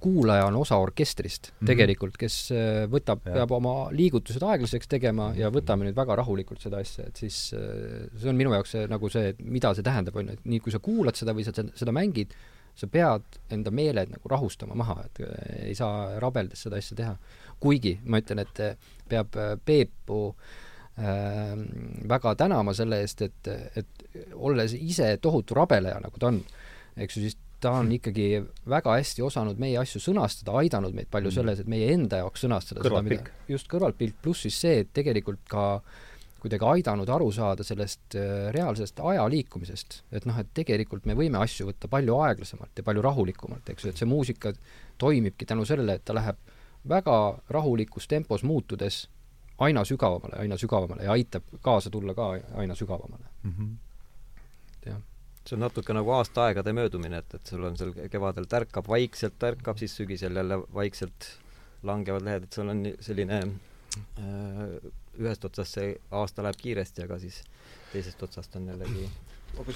[0.00, 1.66] kuulaja on osa orkestrist mm -hmm.
[1.72, 5.58] tegelikult, kes äh, võtab, peab oma liigutused aeglaseks tegema ja mhm.
[5.58, 9.08] võtame nüüd väga rahulikult seda asja, et siis äh, see on minu jaoks see, nagu
[9.08, 11.92] see, mida see tähendab, on ju, et nii kui sa kuulad seda või sa seda
[11.92, 12.34] mängid,
[12.74, 15.20] sa pead enda meeled nagu rahustama maha, et
[15.66, 17.16] ei saa rabeldes seda asja teha.
[17.60, 18.78] kuigi ma ütlen, et
[19.08, 20.69] peab Peepu äh,
[21.00, 26.42] väga tänama selle eest, et, et olles ise tohutu rabeleja, nagu ta on,
[26.96, 28.28] eks ju, siis ta on ikkagi
[28.68, 31.36] väga hästi osanud meie asju sõnastada, aidanud meid palju mm.
[31.36, 33.28] selles, et meie enda jaoks sõnastada kõrvaltpilk.
[33.52, 35.66] just kõrvaltpilk, pluss siis see, et tegelikult ka
[36.40, 40.00] kuidagi aidanud aru saada sellest äh, reaalsest aja liikumisest.
[40.12, 43.92] et noh, et tegelikult me võime asju võtta palju aeglasemalt ja palju rahulikumalt, eks ju,
[43.92, 44.54] et see muusika
[44.98, 46.40] toimibki tänu sellele, et ta läheb
[46.88, 47.16] väga
[47.52, 49.04] rahulikus tempos muutudes
[49.66, 52.32] aina sügavamale, aina sügavamale ja aitab kaasa tulla ka
[52.62, 53.54] aina sügavamale mm.
[53.58, 53.76] -hmm.
[54.86, 55.00] jah
[55.48, 59.78] see on natuke nagu aastaaegade möödumine, et, et sul on seal kevadel tärkab, vaikselt tärkab,
[59.80, 61.28] siis sügisel jälle vaikselt
[61.82, 64.62] langevad lehed, et sul on selline äh,
[65.18, 67.42] ühest otsast see aasta läheb kiiresti, aga siis
[67.92, 69.08] teisest otsast on jällegi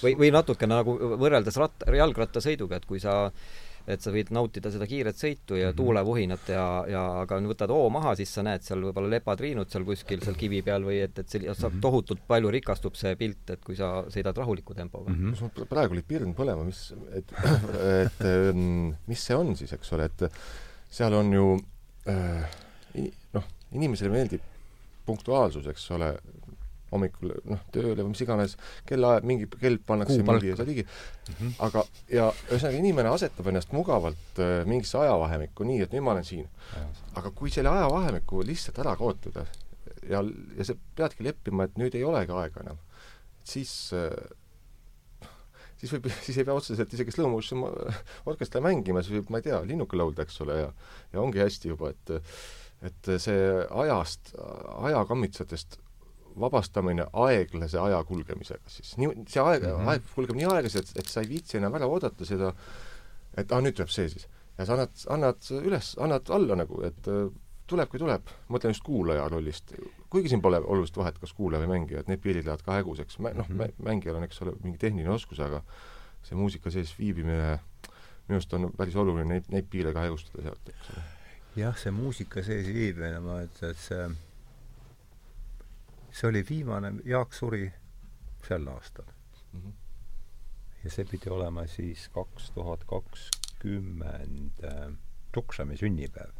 [0.02, 4.70] või, või natukene nagu võrreldes ratta, jalgrattasõiduga, et kui sa äh, et sa võid nautida
[4.72, 5.76] seda kiiret sõitu ja mm -hmm.
[5.76, 10.22] tuulevuhinat ja, ja aga võtad hoo maha, siis sa näed seal võib-olla lepatriinud seal kuskil
[10.24, 11.80] seal kivi peal või et, et see saab -hmm.
[11.80, 15.32] tohutult palju rikastub see pilt, et kui sa sõidad rahuliku tempoga mm.
[15.32, 15.68] -hmm.
[15.68, 17.32] praegu oli pirn põlema, mis, et,
[18.04, 20.28] et ähm, mis see on siis, eks ole, et
[20.90, 21.60] seal on ju
[22.08, 22.50] äh,
[23.32, 24.40] noh, inimesele meeldib
[25.06, 26.14] punktuaalsus, eks ole,
[26.94, 28.56] hommikul noh, tööle või mis iganes,
[28.88, 31.34] kellaaeg, mingi kell pannakse mingi asja ligi mm.
[31.34, 31.56] -hmm.
[31.66, 36.24] aga, ja ühesõnaga inimene asetab ennast mugavalt äh, mingisse ajavahemikku, nii et nüüd ma olen
[36.28, 36.48] siin.
[37.14, 39.46] aga kui selle ajavahemiku lihtsalt ära kaotada
[40.08, 40.22] ja,
[40.56, 42.80] ja sa peadki leppima, et nüüd ei olegi aega enam,
[43.44, 44.10] siis äh,
[45.80, 47.64] siis võib, siis ei pea otseselt isegi slow motion
[48.30, 50.70] orkestri mängima, siis võib, ma ei tea, linnuke laulda, eks ole, ja
[51.14, 52.18] ja ongi hästi juba, et
[52.84, 53.44] et see
[53.80, 54.34] ajast,
[54.90, 55.78] ajakammitsetest
[56.40, 58.96] vabastamine aeglase aja kulgemisega siis.
[59.00, 59.92] nii, see aeg mm, -hmm.
[59.92, 62.52] aeg kulgeb nii aeglaselt, et sa ei viitsi enam ära oodata seda,
[63.36, 64.28] et aa, nüüd tuleb see siis.
[64.58, 67.26] ja sa annad, annad üles, annad alla nagu, et äh,
[67.66, 68.30] tuleb, kui tuleb.
[68.48, 69.74] mõtlen just kuulaja rollist.
[70.10, 73.18] kuigi siin pole olulist vahet, kas kuulaja või mängija, et need piirid lähevad ka häguseks.
[73.18, 75.62] noh -hmm., mängijal on, eks ole, mingi tehniline oskus, aga
[76.22, 77.58] see muusika sees viibimine
[78.28, 81.02] minu arust on päris oluline neid, neid piire ka hägustada sealt, eks ole.
[81.60, 84.06] jah, see muusika sees viibimine, ma ütlen, et see
[86.14, 87.72] see oli viimane, Jaak suri
[88.46, 89.06] sel aastal
[89.52, 89.60] mm.
[89.60, 89.72] -hmm.
[90.84, 94.94] ja see pidi olema siis kaks tuhat kakskümmend äh,
[95.32, 96.30] Tuksami sünnipäev.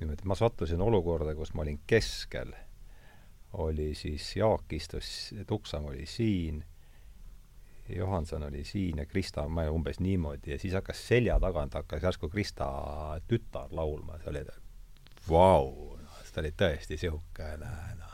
[0.00, 2.52] niimoodi, ma sattusin olukorda, kus ma olin keskel,
[3.52, 6.64] oli siis, Jaak istus, Tuksam oli siin,
[7.88, 12.28] Johanson oli siin ja Krista, ma umbes niimoodi, ja siis hakkas selja tagant, hakkas järsku
[12.28, 12.66] Krista
[13.28, 14.44] tütar laulma, see oli
[15.28, 18.11] vau, noh, ta oli tõesti niisugune noh,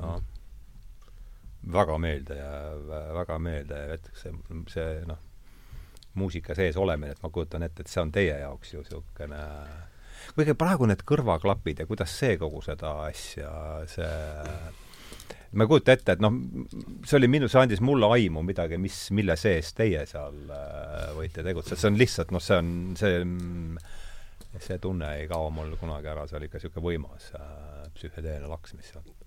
[0.00, 0.20] noh,
[1.72, 2.52] väga meelde ja
[3.14, 4.34] väga meelde jätaks see,
[4.72, 5.20] see noh,
[6.18, 9.40] muusika sees olemine, et ma kujutan ette, et see on teie jaoks ju niisugune
[10.34, 13.50] kuigi praegu need kõrvaklapid ja kuidas see kogu seda asja,
[13.90, 14.10] see
[15.50, 16.34] ma ei kujuta ette, et noh,
[17.06, 21.44] see oli minu, see andis mulle aimu midagi, mis, mille sees teie seal äh, võite
[21.46, 23.24] tegutseda, see on lihtsalt noh, see on, see
[24.60, 28.74] see tunne ei kao mul kunagi ära, see oli ikka niisugune võimas äh, psühhedeelne laks,
[28.78, 29.19] mis sealt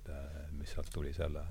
[0.64, 1.44] mis sealt tuli selle,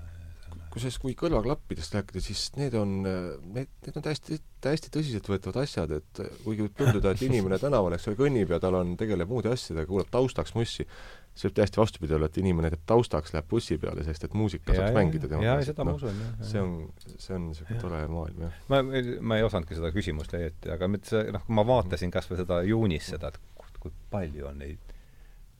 [0.73, 6.21] kusjuures kui kõrvaklappidest rääkida, siis need on, need, need on täiesti, täiesti tõsiseltvõetavad asjad, et
[6.43, 9.89] kuigi võib tunduda, et inimene tänaval, eks ole, kõnnib ja tal on, tegeleb muude asjadega,
[9.89, 10.85] kuulab taustaks mussi,
[11.33, 14.77] see võib täiesti vastupidi olla, et inimene teeb taustaks, läheb bussi peale, sest et muusika
[14.77, 16.35] saaks mängida tema jaa, seda ma usun, jah.
[16.49, 16.75] see on,
[17.13, 18.61] see on niisugune tore maailm, jah.
[18.73, 18.81] ma,
[19.21, 22.41] ma ei osanudki seda küsimust õieti, aga mitte see, noh, kui ma vaatasin kas või
[22.41, 24.95] seda juunis seda, et kui palju on neid,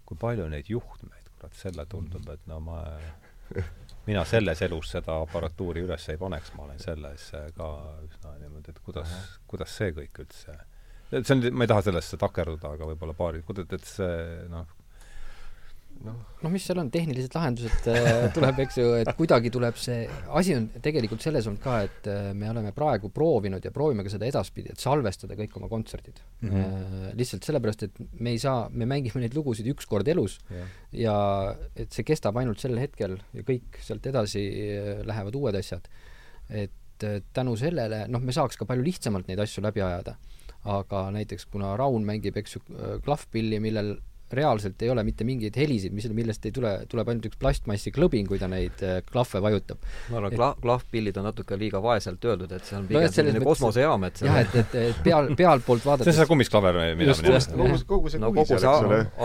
[0.09, 2.81] kui palju on neid juhtmeid, kurat, selle tundub, et no ma
[4.07, 7.69] mina selles elus seda aparatuuri üles ei paneks, ma olen selles ka
[8.03, 10.57] üsna niimoodi, et kuidas, kuidas see kõik üldse
[11.21, 14.15] see on, ma ei taha sellesse takerduda, aga võib-olla paari, kuidas, et see
[14.51, 14.65] noh,
[16.03, 20.03] noh no mis seal on, tehnilised lahendused äh, tuleb, eks ju, et kuidagi tuleb see,
[20.35, 24.11] asi on tegelikult selles olnud ka, et äh, me oleme praegu proovinud ja proovime ka
[24.13, 26.51] seda edaspidi, et salvestada kõik oma kontserdid mm.
[26.51, 27.09] -hmm.
[27.19, 30.75] lihtsalt sellepärast, et me ei saa, me mängime neid lugusid üks kord elus yeah.
[31.05, 31.17] ja
[31.75, 34.43] et see kestab ainult sel hetkel ja kõik sealt edasi
[35.07, 35.87] lähevad uued asjad.
[36.49, 36.71] et
[37.33, 40.15] tänu sellele, noh, me saaks ka palju lihtsamalt neid asju läbi ajada.
[40.63, 42.61] aga näiteks kuna Raun mängib, eks ju,
[43.03, 43.97] klahvpilli, millel
[44.35, 48.27] reaalselt ei ole mitte mingeid helisid, mis, millest ei tule, tuleb ainult üks plastmassi klõbin,
[48.29, 49.81] kui ta neid äh, klahve vajutab.
[50.11, 53.43] ma arvan, kla-, klahvpillid on natuke liiga vaeselt öeldud, et see on pigem no, selline
[53.43, 57.43] kosmosejaam, et jah, et, et, et peal, pealtpoolt vaadates see on see kummisklaver, mida me
[57.43, 57.79] teame.
[57.93, 58.73] kogu see no kogu see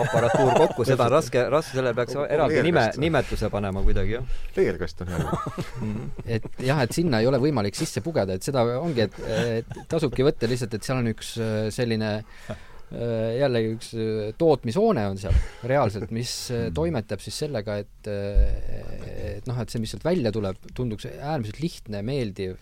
[0.03, 4.37] aparatuur kokku, seda on raske, raske, sellele peaks eraldi nime, nimetuse panema kuidagi, jah.
[4.57, 5.39] leerkast on hea
[6.39, 9.19] et jah, et sinna ei ole võimalik sisse pugeda, et seda ongi, et,
[9.61, 12.55] et tasubki võtta lihtsalt, et seal on üks äh, selline Äh,
[12.89, 15.35] jällegi üks äh, tootmishoone on seal
[15.69, 16.77] reaalselt, mis äh, mm.
[16.77, 22.01] toimetab siis sellega, et et noh, et see, mis sealt välja tuleb, tunduks äärmiselt lihtne,
[22.05, 22.57] meeldiv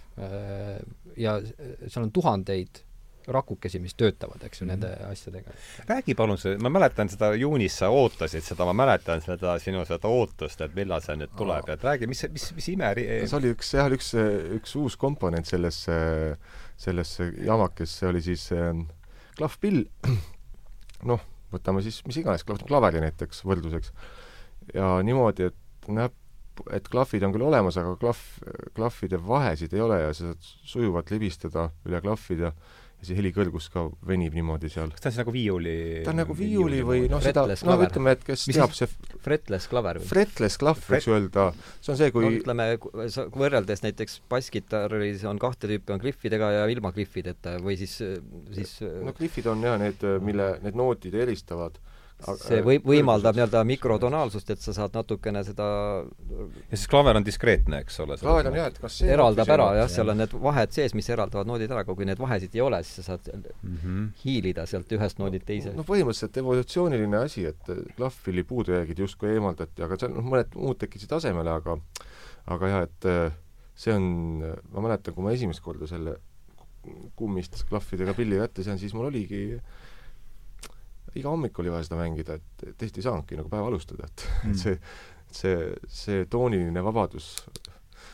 [1.18, 2.84] ja seal on tuhandeid
[3.28, 4.70] rakukesi, mis töötavad, eks ju, mm.
[4.72, 5.56] nende asjadega.
[5.90, 10.12] räägi palun see, ma mäletan seda juunis sa ootasid seda, ma mäletan seda sinu seda
[10.12, 13.74] ootust, et millal see nüüd tuleb, et räägi, mis, mis, mis ime see oli üks
[13.76, 14.14] jah, üks,
[14.60, 15.98] üks uus komponent sellesse,
[16.80, 18.72] sellesse jamakesse oli siis äh,
[19.38, 19.86] klahvpill,
[21.10, 23.94] noh, võtame siis mis iganes, klaveri näiteks võrdluseks,
[24.76, 26.18] ja niimoodi, et näpp,
[26.74, 28.24] et klahvid on küll olemas, aga klahv,
[28.76, 32.54] klahvide vahesid ei ole ja sa saad sujuvalt libistada üle klahvida
[32.98, 34.90] ja see helikõrgus ka venib niimoodi seal.
[34.94, 35.74] kas ta on siis nagu viiuli
[36.06, 38.90] ta on nagu viiuli või noh, seda, no ütleme, et kes Mis teab, see
[39.24, 40.10] fretless klaver või?
[40.10, 41.06] fretless klahv Fret...
[41.06, 41.46] võiks öelda,
[41.78, 42.68] see on see, kui no ütleme,
[43.38, 48.00] võrreldes näiteks basskitarris on kahte tüüpi, on kliffidega ja ilma kliffideta või siis,
[48.58, 51.78] siis no kliffid on jah, need, mille, need noodid eristavad
[52.18, 55.68] see või-, võimaldab nii-öelda mikrotonaalsust, et sa saad natukene seda
[56.02, 58.18] ja siis klaver on diskreetne, eks ole?
[58.22, 61.10] klaver on jah, et kas see eraldab ära jah, seal on need vahed sees, mis
[61.14, 64.08] eraldavad noodid ära, aga kui neid vahesid ei ole, siis sa saad mm -hmm.
[64.24, 65.74] hiilida sealt ühest noodilt teise.
[65.78, 71.14] no põhimõtteliselt evolutsiooniline asi, et klahvpilli puudujäägid justkui eemaldati, aga seal noh, mõned muud tekkisid
[71.14, 71.78] asemele, aga
[72.48, 73.32] aga jah, et äh,
[73.76, 74.42] see on,
[74.74, 76.18] ma mäletan, kui ma esimest korda selle
[77.16, 79.86] kummist klahvidega pilli kätte sain, siis mul oligi äh,
[81.16, 84.58] iga hommik oli vaja seda mängida, et teist ei saanudki nagu päeva alustada, et mm.
[84.60, 84.78] see,
[85.40, 87.32] see, see tooniline vabadus,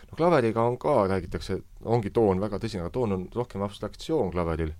[0.09, 4.73] no klaveriga on ka, räägitakse, ongi toon väga tõsine, aga toon on rohkem abstraktsioon klaveril,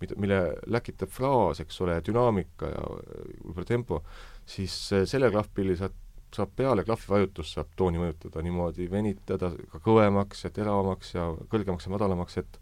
[0.00, 0.42] mida, mille
[0.72, 4.02] läkitab fraas, eks ole, dünaamika ja võib-olla tempo,
[4.48, 5.96] siis selle klahvpilli saad
[6.34, 11.94] saab peale klahvivajutust, saab tooni mõjutada niimoodi, venitada ka kõvemaks ja teravamaks ja kõrgemaks ja
[11.94, 12.58] madalamaks, et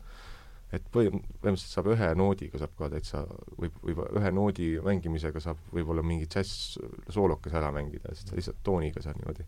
[0.75, 3.23] et põhim-, põhimõtteliselt saab ühe noodiga saab ka täitsa,
[3.57, 9.21] võib, võib ühe noodi mängimisega saab võib-olla mingi džäss-soolokese ära mängida, sa lihtsalt tooniga saad
[9.21, 9.47] niimoodi,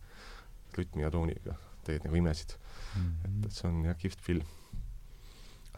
[0.79, 3.03] rütmi ja tooniga teed nagu imesid mm.
[3.03, 3.21] -hmm.
[3.27, 4.49] et, et see on jah, kihvt film.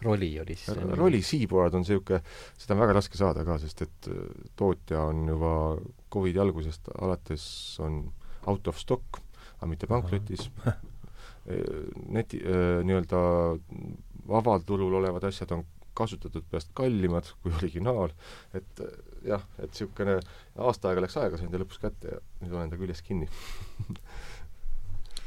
[0.03, 2.23] roli oli siis roli Seaboard on niisugune,
[2.59, 4.23] seda on väga raske saada ka, sest et äh,
[4.57, 5.53] tootja on juba
[6.13, 7.45] Covidi algusest alates
[7.81, 8.05] on
[8.47, 9.21] out of stock,
[9.59, 10.51] aga mitte pankrotis
[12.17, 13.21] neti, äh, nii-öelda
[14.29, 15.65] vabal turul olevad asjad on
[15.95, 18.15] kasutatud peast kallimad kui originaal,
[18.57, 18.93] et äh,
[19.29, 20.19] jah, et niisugune
[20.67, 23.29] aasta aega läks aega, sain ta lõpuks kätte ja nüüd olen ta küljes kinni.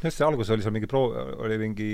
[0.03, 1.89] Jah, see alguses oli seal mingi pro-, oli mingi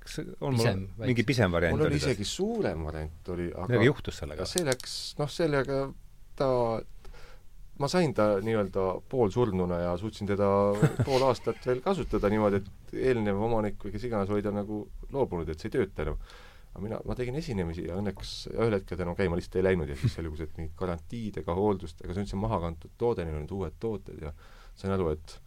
[0.00, 3.88] kas on pisem, mul mingi pisem variant mul oli isegi suurem variant oli, aga midagi
[3.90, 4.46] juhtus sellega?
[4.48, 5.82] see läks, noh, sellega
[6.38, 6.48] ta
[7.80, 10.46] ma sain ta nii-öelda poolsurnuna ja suutsin teda
[11.06, 14.82] pool aastat veel kasutada niimoodi, et eelnev omanik või kes iganes oli ta nagu
[15.14, 16.18] loobunud, et see ei tööta enam.
[16.70, 19.96] aga mina, ma tegin esinemisi ja õnneks ühel hetkel enam käima lihtsalt ei läinud ja
[19.98, 23.80] siis selgus, et mingid garantiidega, hooldustega, see on üldse maha kantud toode, neil olid uued
[23.82, 24.34] tooted ja
[24.78, 25.40] sain aru, et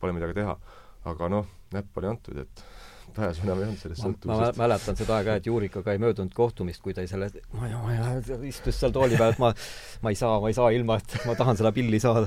[0.00, 0.58] pole midagi teha.
[1.06, 2.64] aga noh, näpp oli antud, et
[3.24, 4.60] ei olnud sellest ma, ma sõltuvusest.
[4.60, 8.36] mäletan seda aega, et Juurikaga ei möödunud kohtumist, kui ta selle, ma ei, ma ei,
[8.50, 9.52] istus seal tooli peal, et ma,
[10.04, 12.26] ma ei saa, ma ei saa ilma, et ma tahan seda pilli saada.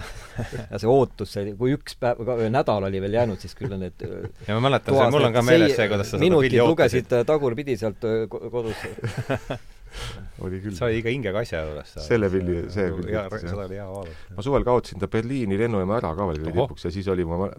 [0.71, 4.55] ja see ootus, see, kui üks päev, nädal oli veel jäänud, siis küll need ja
[4.57, 7.27] ma mäletan, see, mul on ka meeles see, kuidas sa seda pilli lugesid ootasid.
[7.29, 8.79] tagurpidi sealt ko- kodus.
[10.45, 10.75] oli küll.
[10.77, 11.93] see oli ikka hinge asja juures.
[12.05, 14.35] Selle pilli- see pilli seda oli hea vaadata.
[14.37, 17.53] ma suvel kaotasin ta Berliini lennujaama ära ka veel lõpuks ja siis oli ma ma-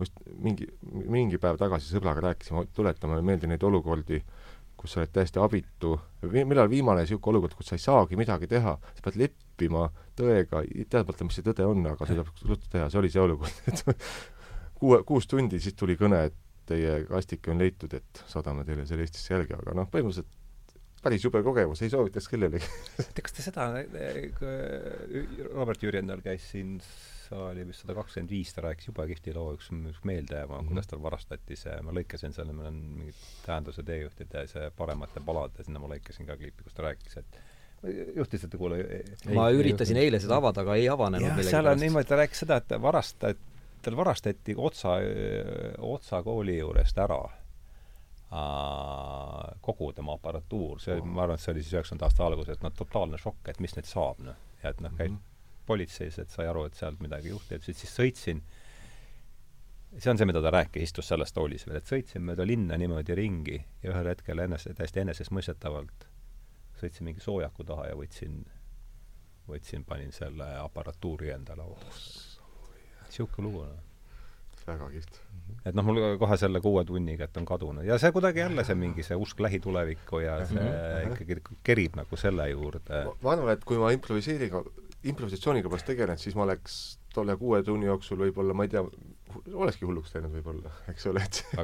[0.00, 4.20] just mingi, mingi päev tagasi sõbraga rääkisime, tuletame meelde neid olukordi,
[4.78, 5.94] kus sa oled täiesti abitu,
[6.34, 9.86] millal viimane niisugune olukord, kus sa ei saagi midagi teha, sa pead leppima
[10.18, 13.84] tõega, teadmata, mis see tõde on, aga seda tuleb teha, see oli see olukord, et
[14.80, 19.04] kuue, kuus tundi, siis tuli kõne, et teie kastike on leitud, et saadame teile selle
[19.04, 20.40] Eestisse jälgi, aga noh, põhimõtteliselt
[21.04, 22.68] päris jube kogemus, ei soovitaks kellelegi.
[22.96, 23.68] tead, kas te seda,
[24.38, 26.78] kui Robert Jürjendal käis siin
[27.28, 30.60] saali vist sada kakskümmend viis, ta rääkis jube kihvti loo, üks, üks meeldejääva mm.
[30.60, 30.72] -hmm.
[30.72, 35.66] kuidas tal varastati see, ma lõikasin selle, meil on mingid tähenduse teejuhtide see Paremate palade,
[35.66, 37.40] sinna ma lõikasin ka klipi, kus ta rääkis, et
[38.16, 38.80] juhtisite kuule
[39.36, 42.60] ma üritasin eile seda avada, aga ei avanenud jah, seal on niimoodi, ta rääkis seda,
[42.62, 43.40] et varastati,
[43.84, 44.98] tal varastati Otsa,
[45.78, 47.22] Otsa kooli juurest ära
[49.62, 52.72] kogu tema aparatuur, see, ma arvan, et see oli siis üheksakümnenda aasta alguses, et noh,
[52.74, 54.40] totaalne šokk, et mis nüüd saab, noh.
[54.62, 55.33] ja et noh, käis Mhm.
[55.66, 58.42] Politseis, et sai aru, et sealt midagi juhti, et siis, siis sõitsin,
[59.98, 63.14] see on see, mida ta rääkis, istus selles toolis veel, et sõitsin mööda linna niimoodi
[63.18, 66.08] ringi ja ühel hetkel enese, täiesti enesestmõistetavalt
[66.80, 68.42] sõitsin mingi soojaku taha ja võtsin,
[69.48, 71.90] võtsin, panin selle aparatuuri enda lauale.
[73.06, 73.82] niisugune lugu, noh
[74.64, 75.18] väga kihvt.
[75.68, 78.74] et noh, mul kohe selle kuue tunniga, et on kadunud ja see kuidagi jälle see
[78.80, 81.12] mingi see usk lähitulevikku ja see Mhm.
[81.12, 83.02] ikkagi kerib nagu selle juurde.
[83.22, 84.62] ma arvan, et kui ma improviseeriga,
[85.10, 86.76] improvisatsiooniga poleks tegelenud, siis ma oleks
[87.14, 88.82] tolle kuue tunni jooksul võib-olla, ma ei tea,
[89.52, 91.58] olekski hulluks läinud võib-olla, eks ole, et see,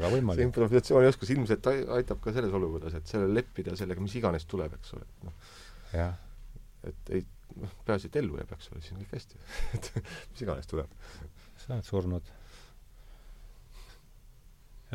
[0.47, 4.95] improvisatsioonioskus ilmselt ai- aitab ka selles olukorras, et sellele leppida sellega, mis iganes tuleb, eks
[4.97, 5.49] ole, et noh,
[6.91, 7.25] et ei,
[7.61, 9.41] noh, peaasi, et ellu jääb, eks ole, siis on kõik hästi
[9.79, 10.93] et mis iganes tuleb.
[11.61, 12.31] sa oled surnud.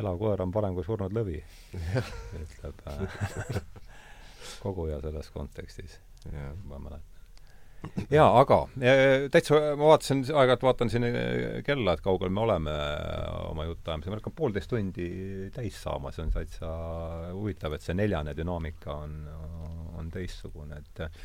[0.00, 1.42] elav koer on parem kui surnud lõvi,
[2.44, 3.60] ütleb äh,
[4.64, 5.98] koguja selles kontekstis,
[6.64, 7.15] ma mäletan.
[8.10, 8.58] Jaa, aga
[9.32, 11.16] täitsa, ma vaatasin, aeg-ajalt vaatan siin äh,
[11.66, 15.08] kella, et kaugel me oleme äh, oma jutuajamisega, meil hakkab poolteist tundi
[15.54, 16.70] täis saama, see on täitsa
[17.32, 19.18] huvitav, et see neljane dünaamika on,
[19.98, 21.20] on teistsugune, et äh,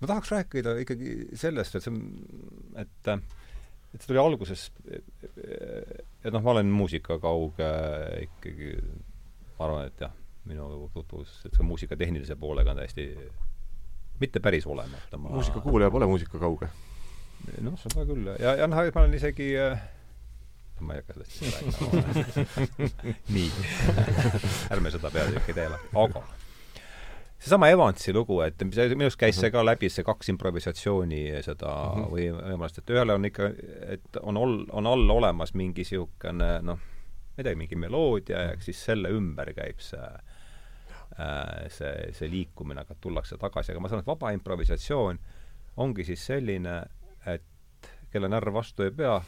[0.00, 2.02] ma tahaks rääkida ikkagi sellest, et see
[2.82, 3.14] et
[3.92, 7.72] et see tuli alguses, et noh, ma olen muusikakauge
[8.24, 8.70] ikkagi,
[9.58, 10.14] ma arvan, et jah,
[10.48, 13.10] minu tutvus, et see muusika tehnilise poolega on täiesti
[14.22, 15.18] mitte päris olemata.
[15.18, 16.68] muusikakuulaja pole muusika kauge.
[17.60, 18.30] noh, seda küll.
[18.38, 19.82] ja, ja noh, ma olen isegi äh,
[20.82, 23.14] ma ei hakka sellest rääkima.
[23.36, 23.50] nii
[24.76, 26.22] ärme seda peatükki tee aga
[27.42, 32.02] seesama Evansi lugu, et minu arust käis see ka läbi, see kaks improvisatsiooni seda mm
[32.02, 32.12] -hmm.
[32.14, 33.50] või võimalust, et ühele on ikka,
[33.96, 38.54] et on ol-, on all olemas mingi niisugune noh, ma ei tea, mingi meloodia ja
[38.60, 40.31] siis selle ümber käib see äh,
[41.68, 45.18] see, see liikumine, aga tullakse tagasi, aga ma saan aru, et vaba improvisatsioon
[45.82, 46.76] ongi siis selline,
[47.26, 47.42] et
[48.12, 49.18] kelle närv vastu ei pea,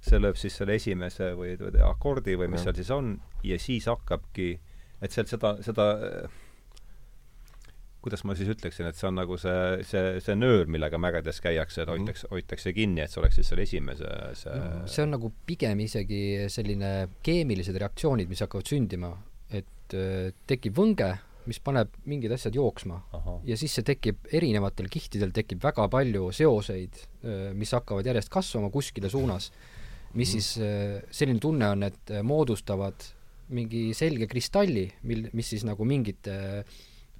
[0.00, 2.70] see lööb siis selle esimese või, või akordi või mis Ja.
[2.70, 4.60] seal siis on ja siis hakkabki,
[5.02, 5.86] et sealt seda, seda
[8.02, 11.82] kuidas ma siis ütleksin, et see on nagu see, see, see nöör, millega mägedes käiakse,
[11.82, 11.96] et Mhm.
[12.06, 14.06] hoitakse, hoitakse kinni, et see oleks siis selle esimese
[14.38, 19.10] see see on nagu pigem isegi selline keemilised reaktsioonid, mis hakkavad sündima,
[19.50, 19.77] et äh,
[20.48, 21.10] tekib võnge,
[21.48, 22.98] mis paneb mingid asjad jooksma.
[23.48, 26.98] Ja siis see tekib, erinevatel kihtidel tekib väga palju seoseid,
[27.56, 29.48] mis hakkavad järjest kasvama kuskile suunas,
[30.18, 30.50] mis siis,
[31.14, 33.06] selline tunne on, et moodustavad
[33.56, 36.36] mingi selge kristalli, mil, mis siis nagu mingite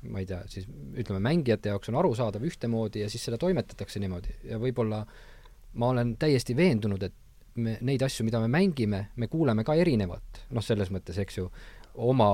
[0.06, 4.36] ma ei tea, siis ütleme, mängijate jaoks on arusaadav ühtemoodi ja siis seda toimetatakse niimoodi.
[4.46, 5.00] Ja võib-olla
[5.78, 7.16] ma olen täiesti veendunud, et
[7.58, 11.48] me neid asju, mida me mängime, me kuuleme ka erinevat, noh, selles mõttes, eks ju,
[11.98, 12.30] oma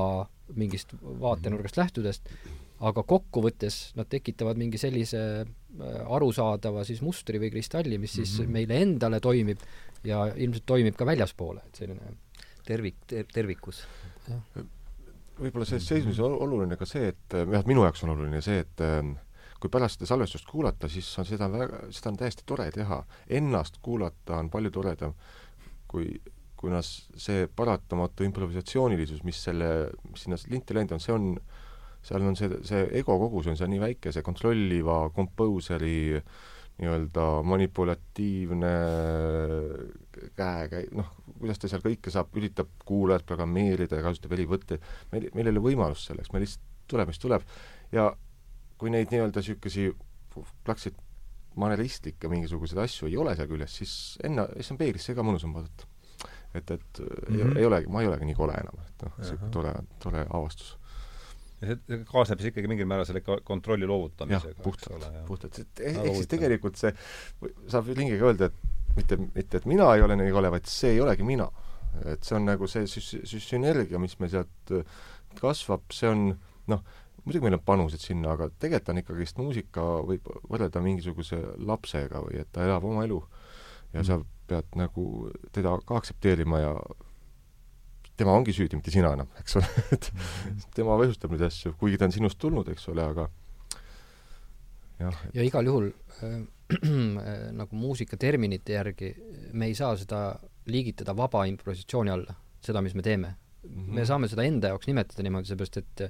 [0.55, 2.29] mingist vaatenurgast lähtudest,
[2.85, 5.47] aga kokkuvõttes nad tekitavad mingi sellise äh,
[6.05, 8.53] arusaadava siis mustri või kristalli, mis siis mm -hmm.
[8.59, 9.63] meile endale toimib
[10.05, 12.17] ja ilmselt toimib ka väljaspoole, et selline
[12.67, 13.85] tervik ter,, tervikus.
[15.39, 18.85] võib-olla selles seismises on oluline ka see, et vähemalt minu jaoks on oluline see, et
[18.85, 19.17] ähm,
[19.61, 23.01] kui pärast seda salvestust kuulata, siis on seda väga, seda on täiesti tore teha.
[23.33, 25.15] Ennast kuulata on palju toredam,
[25.89, 26.11] kui,
[26.65, 29.71] kuna see paratamatu improvisatsioonilisus, mis selle,
[30.11, 31.31] mis sinna linti läinud on, see on,
[32.05, 35.97] seal on see, see ego kogus on seal nii väike, see kontrolliva kompouseri
[36.75, 38.73] nii-öelda manipulatiivne
[40.35, 44.83] käekäi-, noh, kuidas ta seal kõike saab, üritab kuulajat programmeerida ja kasutab helivõtteid,
[45.13, 47.47] meil, meil ei ole võimalust selleks, meil lihtsalt tuleb, mis tuleb.
[47.95, 48.11] ja
[48.79, 49.93] kui neid nii-öelda niisugusi
[50.67, 50.99] plaksid
[51.61, 53.95] maneristlikke mingisuguseid asju ei ole seal küljes, siis
[54.27, 55.87] enne, siis on peeglisse ka mõnusam vaadata.
[56.55, 57.41] Et, et mm -hmm.
[57.41, 57.67] ei, mhm.
[57.67, 60.77] olegi, ma ei olegi nii kole enam, et noh, niisugune tore, tore avastus
[61.65, 64.63] ja see kaasneb siis ikkagi mingil määral selle kontrolli loovutamisega.
[64.63, 66.93] puhtalt, puhtalt, ehk siis tegelikult see,
[67.71, 71.01] saab lingiga öelda, et mitte, mitte et mina ei ole nii kole, vaid see ei
[71.05, 71.49] olegi mina.
[72.11, 74.73] et see on nagu see süs-, sünergia, mis meil sealt
[75.39, 76.25] kasvab, see on
[76.71, 76.81] noh,
[77.23, 81.39] muidugi meil on panused sinna, aga tegelikult on ikkagist muusika võib võrrelda mingisuguse
[81.71, 83.21] lapsega või et ta elab oma elu.
[83.95, 84.27] ja mm.
[84.49, 86.75] Pead nagu teda ka aktsepteerima ja
[88.17, 90.11] tema ongi süüdi, mitte sina enam, eks ole, et
[90.77, 93.29] tema põhjustab neid asju, kuigi ta on sinust tulnud, eks ole, aga
[95.01, 95.39] jah et....
[95.39, 96.37] ja igal juhul äh,
[96.79, 99.15] äh, nagu muusikaterminite järgi
[99.53, 100.27] me ei saa seda
[100.71, 103.69] liigitada vaba improvisatsiooni alla, seda, mis me teeme mm.
[103.75, 103.93] -hmm.
[103.99, 106.09] me saame seda enda jaoks nimetada niimoodi, seepärast et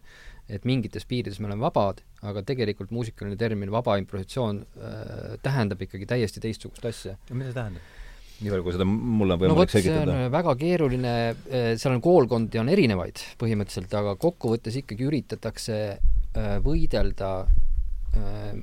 [0.49, 6.07] et mingites piirides me oleme vabad, aga tegelikult muusikaline termin vaba improvisatsioon äh, tähendab ikkagi
[6.07, 7.17] täiesti teistsugust asja.
[7.31, 8.04] mida see tähendab?
[8.41, 10.07] Nii palju, kui seda mulle on võimalik no, selgitada.
[10.11, 15.79] see on väga keeruline, äh, seal on koolkondi on erinevaid põhimõtteliselt, aga kokkuvõttes ikkagi üritatakse
[15.95, 17.37] äh, võidelda
[18.15, 18.59] Äh,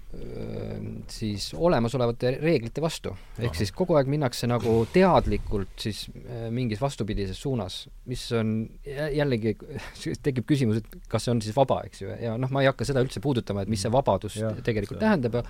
[1.12, 3.12] siis olemasolevate reeglite vastu.
[3.40, 8.54] ehk siis kogu aeg minnakse nagu teadlikult siis äh, mingis vastupidises suunas, mis on
[8.86, 9.58] jällegi,
[10.26, 12.88] tekib küsimus, et kas see on siis vaba, eks ju, ja noh, ma ei hakka
[12.88, 15.04] seda üldse puudutama, et mis see vabadus ja, tegelikult see.
[15.04, 15.42] tähendab,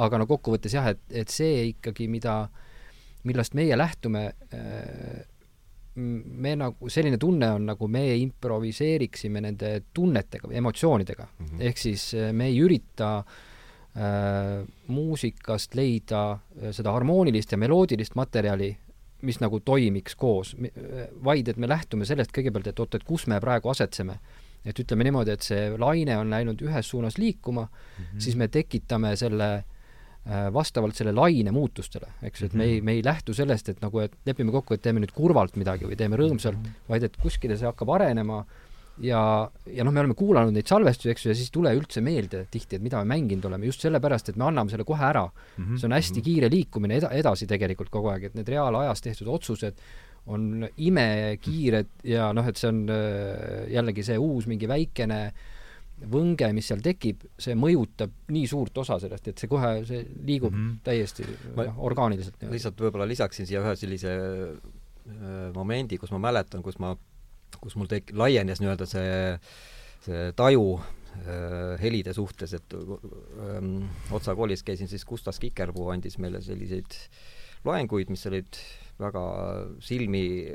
[0.00, 2.46] aga no kokkuvõttes jah, et, et see ikkagi, mida,
[3.24, 4.24] millest meie lähtume,
[4.54, 5.20] äh,
[6.00, 11.46] me nagu, selline tunne on, nagu me improviseeriksime nende tunnetega või emotsioonidega mm.
[11.46, 11.62] -hmm.
[11.68, 13.32] ehk siis me ei ürita äh,
[13.96, 18.70] äh, muusikast leida äh, seda harmoonilist ja meloodilist materjali,
[19.26, 20.54] mis nagu toimiks koos,
[21.24, 24.18] vaid et me lähtume sellest kõigepealt, et oot, et kus me praegu asetseme.
[24.64, 28.20] et ütleme niimoodi, et see laine on läinud ühes suunas liikuma mm, -hmm.
[28.20, 29.64] siis me tekitame selle äh,
[30.52, 34.02] vastavalt selle laine muutustele, eks ju, et me ei, me ei lähtu sellest, et nagu,
[34.04, 36.82] et lepime kokku, et teeme nüüd kurvalt midagi või teeme rõõmsalt -hmm.
[36.92, 38.44] vaid et kuskile see hakkab arenema
[39.00, 39.22] ja,
[39.66, 42.44] ja noh, me oleme kuulanud neid salvestusi, eks ju, ja siis ei tule üldse meelde
[42.52, 45.64] tihti, et mida me mänginud oleme, just sellepärast, et me anname selle kohe ära mm.
[45.64, 45.78] -hmm.
[45.78, 46.24] see on hästi mm -hmm.
[46.24, 49.74] kiire liikumine eda-, edasi tegelikult kogu aeg, et need reaalajas tehtud otsused
[50.26, 55.32] on imekiired ja noh, et see on äh, jällegi see uus mingi väikene
[56.08, 60.54] võnge, mis seal tekib, see mõjutab nii suurt osa sellest, et see kohe, see liigub
[60.54, 60.78] mm -hmm.
[60.86, 62.40] täiesti ma, noh, orgaaniliselt.
[62.50, 66.96] lihtsalt võib-olla lisaksin siia ühe sellise äh, momendi, kus ma mäletan, kus ma
[67.60, 69.38] kus mul tek-, laienes nii-öelda see,
[70.06, 76.40] see taju äh, helide suhtes, et ähm, Otsa koolis käisin, siis Gustav Kikerpuu andis meile
[76.40, 76.96] selliseid
[77.64, 78.56] loenguid, mis olid
[79.00, 79.24] väga
[79.80, 80.46] silmi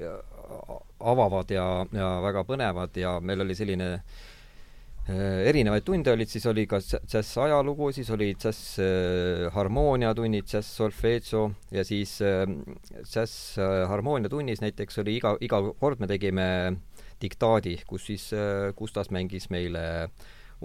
[1.00, 4.02] avavad ja, ja väga põnevad ja meil oli selline äh,
[5.06, 11.44] erinevaid tunde olid, siis oli ka džäss ajalugu, siis oli džäss äh, harmooniatunnid, džäss solfeegio
[11.72, 12.46] ja siis äh,
[13.04, 16.48] džäss äh, harmooniatunnis näiteks oli iga, iga kord me tegime
[17.22, 20.10] diktaadi, kus siis äh, Gustav mängis meile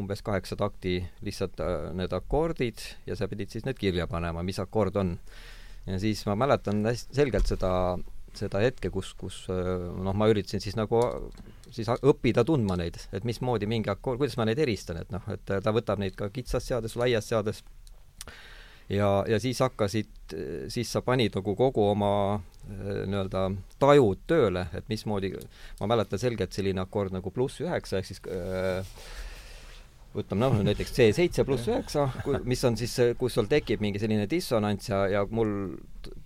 [0.01, 4.61] umbes kaheksa takti lihtsalt äh, need akordid ja sa pidid siis need kirja panema, mis
[4.63, 5.19] akord on.
[5.87, 7.73] ja siis ma mäletan hästi selgelt seda,
[8.39, 9.71] seda hetke, kus, kus äh,
[10.05, 11.03] noh, ma üritasin siis nagu
[11.71, 15.45] siis õppida tundma neid, et mismoodi mingi akord, kuidas ma neid eristan, et noh, et
[15.47, 17.63] ta võtab neid ka kitsas seades, laias seades.
[18.91, 20.33] Ja, ja siis hakkasid,
[20.67, 23.45] siis sa panid nagu kogu oma äh, nii-öelda
[23.79, 25.31] tajud tööle, et mismoodi,
[25.79, 28.83] ma mäletan selgelt selline akord nagu pluss üheksa, ehk siis äh,
[30.15, 32.09] võtame noh, näiteks C seitse pluss üheksa,
[32.49, 35.53] mis on siis, kus sul tekib mingi selline dissonants ja, ja mul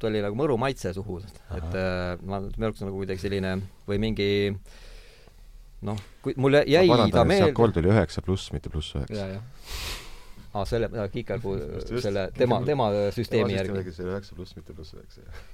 [0.01, 1.19] tuli nagu mõru maitse suhu,
[1.57, 3.59] et äh, ma, minu arvates nagu kuidagi selline
[3.89, 4.31] või mingi
[5.85, 7.53] noh, kui mulle jäi ta meelde.
[7.53, 9.29] akord oli üheksa pluss, mitte pluss üheksa.
[10.55, 11.59] Aa selle, Kikerpuu,
[11.99, 13.83] selle, tema, tema süsteemi järgi.
[14.07, 15.54] üheksa pluss, mitte pluss üheksa, jah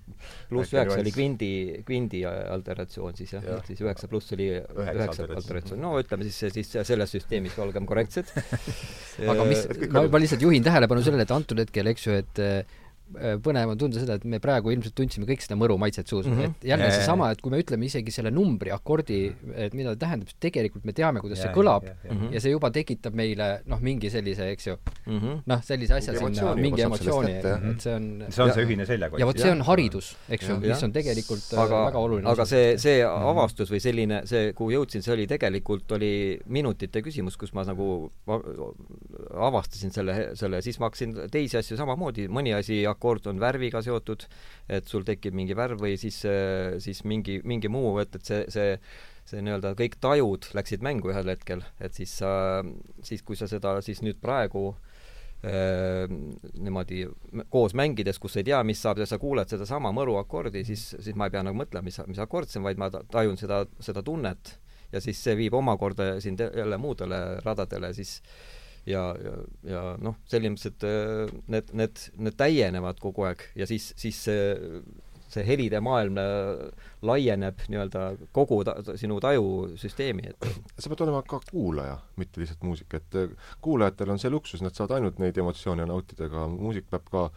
[0.50, 1.50] pluss üheksa oli kvindi,
[1.86, 5.82] kvindi alteratsioon siis jah ja., ehk siis üheksa pluss oli üheksa alteratsioon.
[5.82, 8.32] no ütleme siis, siis selles süsteemis olgem korrektsed
[9.32, 12.44] aga mis, ma, ma lihtsalt juhin tähelepanu sellele, et antud hetkel, eks ju, et
[13.44, 16.38] põnev on tunda seda, et me praegu ilmselt tundsime kõik seda mõru maitset suus mm,
[16.38, 16.56] -hmm.
[16.62, 19.20] et jälle seesama, et kui me ütleme isegi selle numbri, akordi,
[19.54, 22.30] et mida ta tähendab, siis tegelikult me teame, kuidas ja, see kõlab ja, ja, ja.
[22.36, 26.16] ja see juba tekitab meile noh, mingi sellise, eks ju mm -hmm., noh, sellise asja
[26.18, 29.20] sinna, mingi emotsiooni, et see on see on see ühine seljakott.
[29.20, 32.46] ja vot see on haridus, eks ju, mis on tegelikult äh, aga, väga oluline aga
[32.48, 33.28] see, see mhm.
[33.32, 36.12] avastus või selline, see, kuhu jõudsin, see oli tegelikult, oli
[36.46, 37.88] minutite küsimus, kus ma nagu
[39.32, 44.28] avastasin selle, selle, siis ma hakkasin teisi asju samamoodi, mõni asi, akord on värviga seotud,
[44.70, 46.22] et sul tekib mingi värv või siis,
[46.84, 48.76] siis mingi, mingi muu, et, et see, see
[49.28, 52.62] see nii-öelda kõik tajud läksid mängu ühel hetkel, et siis sa,
[53.06, 56.10] siis kui sa seda siis nüüd praegu äh,
[56.58, 57.04] niimoodi
[57.52, 61.28] koos mängides, kus ei tea, mis saab ja sa kuuled sedasama mõruakordi, siis, siis ma
[61.28, 64.56] ei pea nagu mõtlema, mis, mis akord see on, vaid ma tajun seda, seda tunnet.
[64.92, 68.18] Ja siis see viib omakorda sind jälle muudele radadele, siis
[68.86, 69.36] ja, ja,
[69.68, 74.18] ja noh, selles mõttes, et äh, need, need, need täienevad kogu aeg ja siis, siis
[74.26, 74.82] see,
[75.32, 78.04] see helide maailm äh, laieneb nii-öelda
[78.34, 80.48] kogu ta, sinu tajusüsteemi, et
[80.82, 83.34] sa pead olema ka kuulaja, mitte lihtsalt muusik, et äh,
[83.64, 87.28] kuulajatel on see luksus, nad saavad ainult neid emotsioone nautida, aga muusik peab ka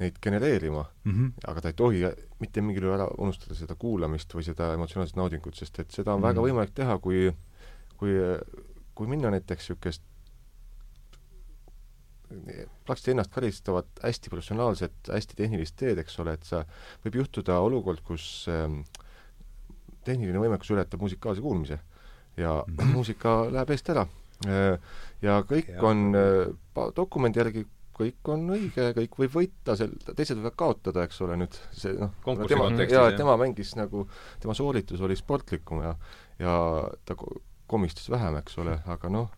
[0.00, 1.46] neid genereerima mm, -hmm.
[1.50, 2.00] aga ta ei tohi
[2.40, 6.20] mitte mingil juhul ära unustada seda kuulamist või seda emotsionaalset naudingut, sest et seda on
[6.20, 6.28] mm -hmm.
[6.28, 7.32] väga võimalik teha, kui
[8.00, 8.16] kui,
[8.96, 10.04] kui minna näiteks niisugust
[12.86, 16.62] praktiliselt ennast karistavat hästi professionaalset, hästi tehnilist teed, eks ole, et sa,
[17.04, 18.82] võib juhtuda olukord, kus ähm,
[20.06, 21.80] tehniline võimekus ületab musikaalse kuulmise
[22.36, 22.92] ja mm -hmm.
[22.96, 24.06] muusika läheb eest ära
[24.46, 24.78] äh,.
[25.22, 25.82] ja kõik ja.
[25.82, 27.66] on äh, dokumendi järgi
[28.00, 32.14] kõik on õige, kõik võib võita, sel-, teised võivad kaotada, eks ole, nüüd see noh,
[32.48, 34.06] tema, jaa, tema mängis nagu,
[34.40, 35.94] tema sooritus oli sportlikum ja
[36.40, 36.54] ja
[37.04, 37.16] ta
[37.70, 39.28] komistas vähem, eks ole, aga noh,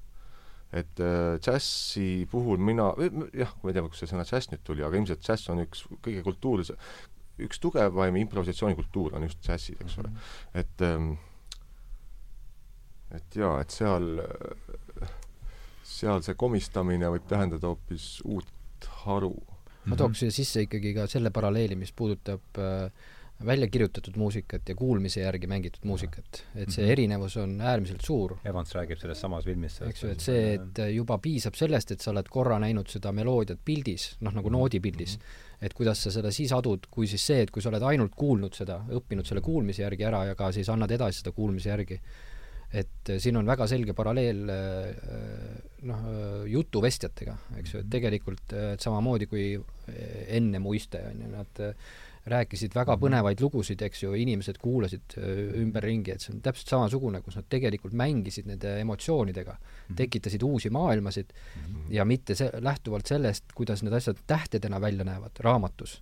[0.72, 2.92] et äh, džässi puhul mina,
[3.36, 5.84] jah, ma ei tea, kust see sõna džäss nüüd tuli, aga ilmselt džäss on üks
[6.04, 6.78] kõige kultuurilise,
[7.42, 10.12] üks tugevaim improvisatsioonikultuur on just džässis, eks ole.
[10.12, 10.62] Mhm.
[10.62, 11.12] et ähm,
[13.12, 14.22] et jaa, et seal
[15.86, 19.34] seal see komistamine võib tähendada hoopis uut haru.
[19.84, 23.10] ma tooks siia sisse ikkagi ka selle paralleeli, mis puudutab äh,
[23.46, 26.42] välja kirjutatud muusikat ja kuulmise järgi mängitud muusikat.
[26.54, 26.92] et see mhm.
[26.92, 28.36] erinevus on äärmiselt suur.
[28.44, 32.10] Evans räägib selles samas filmis eks ju, et see, et juba piisab sellest, et sa
[32.14, 35.66] oled korra näinud seda meloodiat pildis, noh nagu noodipildis mm, -hmm.
[35.66, 38.54] et kuidas sa seda siis adud, kui siis see, et kui sa oled ainult kuulnud
[38.54, 42.00] seda, õppinud selle kuulmise järgi ära ja ka siis annad edasi seda kuulmise järgi
[42.72, 45.10] et äh, siin on väga selge paralleel äh,
[45.88, 49.50] noh, äh, jutuvestjatega, eks ju, et tegelikult et samamoodi kui
[50.32, 51.62] enne muiste, on ju, nad
[52.26, 53.02] rääkisid väga mhm.
[53.02, 55.16] põnevaid lugusid, eks ju, inimesed kuulasid
[55.58, 59.96] ümberringi, et see on täpselt samasugune, kus nad tegelikult mängisid nende emotsioonidega, mhm.
[59.98, 61.90] tekitasid uusi maailmasid mhm.
[61.94, 65.98] ja mitte see, lähtuvalt sellest, kuidas need asjad tähtedena välja näevad raamatus,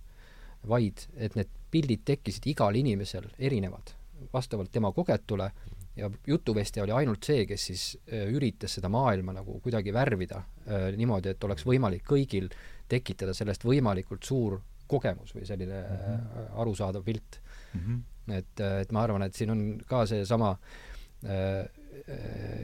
[0.69, 3.95] vaid et need pildid tekkisid igal inimesel erinevad,
[4.33, 5.49] vastavalt tema kogetule
[5.95, 10.91] ja jutuvestja oli ainult see, kes siis äh, üritas seda maailma nagu kuidagi värvida äh,
[10.97, 12.49] niimoodi, et oleks võimalik kõigil
[12.91, 14.59] tekitada sellest võimalikult suur
[14.91, 16.47] kogemus või selline mm -hmm.
[16.63, 17.41] arusaadav pilt
[17.73, 17.81] mm.
[17.81, 18.37] -hmm.
[18.37, 21.65] et, et ma arvan, et siin on ka seesama äh,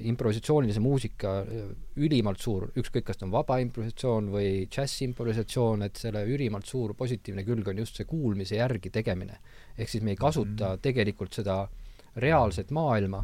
[0.10, 1.32] improvisatsioonilise muusika
[1.96, 7.44] ülimalt suur, ükskõik, kas ta on vaba improvisatsioon või džässimprovisatsioon, et selle ülimalt suur positiivne
[7.46, 9.38] külg on just see kuulmise järgi tegemine.
[9.78, 10.82] ehk siis me ei kasuta mm -hmm.
[10.82, 11.70] tegelikult seda äh,
[12.18, 13.24] reaalset maailma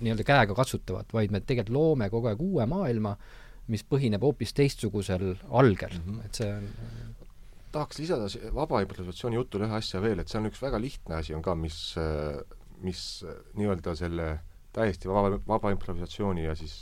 [0.00, 3.14] nii-öelda käega katsutavat, vaid me tegelikult loome kogu aeg uue maailma,
[3.70, 6.26] mis põhineb hoopis teistsugusel algel mm, -hmm.
[6.26, 6.68] et see on
[7.72, 11.34] tahaks lisada vaba improvisatsiooni jutule ühe asja veel, et see on üks väga lihtne asi
[11.36, 11.76] on ka, mis,
[12.82, 13.02] mis
[13.58, 14.30] nii-öelda selle
[14.74, 16.74] täiesti vaba, vaba improvisatsiooni ja siis,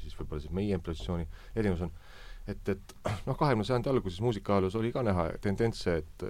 [0.00, 1.94] siis võib-olla siis meie improvisatsiooni erinevus on,
[2.50, 2.94] et, et
[3.26, 6.26] noh, kahekümne sajandi alguses muusikaajaloos oli ka näha tendentse, et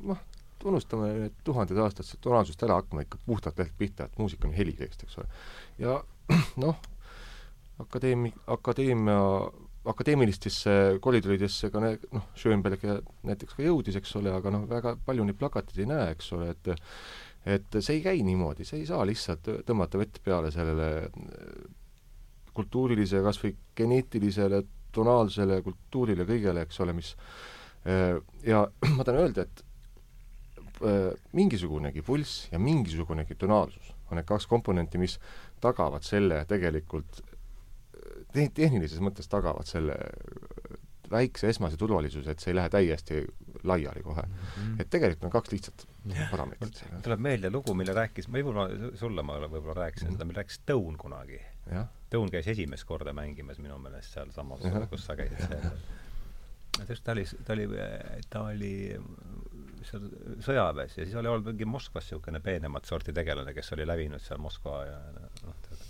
[0.00, 0.20] noh,
[0.68, 5.04] unustame need tuhanded aastad tonaalsust ära, hakkame ikka puhtalt lehelt pihta, et muusika on helitekst,
[5.04, 5.28] eks ole.
[5.84, 6.00] ja
[6.64, 6.80] noh,
[7.82, 9.18] akadeemi-, akadeemia,
[9.88, 12.84] akadeemilistesse koridoridesse ka noh, Schönberg
[13.26, 16.52] näiteks ka jõudis, eks ole, aga noh, väga palju neid plakateid ei näe, eks ole,
[16.56, 16.74] et
[17.48, 20.88] et see ei käi niimoodi, see ei saa lihtsalt tõmmata vett peale sellele
[22.52, 24.58] kultuurilise, kas või geneetilisele,
[24.92, 27.14] tonaalsele kultuurile, kõigele, eks ole, mis
[28.44, 29.62] ja ma tahan öelda, et
[30.78, 35.16] Äh, mingisugunegi pulss ja mingisugunegi tonaalsus on need kaks komponenti, mis
[35.58, 37.18] tagavad selle tegelikult
[38.32, 39.96] te-, tehnilises mõttes tagavad selle
[41.10, 43.22] väikse esmase turvalisuse, et see ei lähe täiesti
[43.68, 44.32] laiali kohe mm.
[44.32, 44.80] -hmm.
[44.82, 45.86] et tegelikult on kaks lihtsat
[46.30, 46.82] parameetrit.
[47.02, 48.66] tuleb meelde lugu, mille rääkis, ma võib-olla,
[48.96, 50.18] sulle ma võib-olla rääkisin mm -hmm.
[50.18, 51.40] seda, mille rääkis Tõun kunagi.
[52.10, 54.60] Tõun käis esimest korda mängimas minu meelest sealsamas,
[54.90, 57.00] kus sa käisid seal.
[57.04, 57.68] ta oli, ta oli,
[58.30, 59.00] ta oli
[59.82, 60.08] seal
[60.44, 64.40] sõjaväes ja siis oli olnud mingi Moskvas niisugune peenemat sorti tegelane, kes oli lävinud seal
[64.42, 64.98] Moskva ja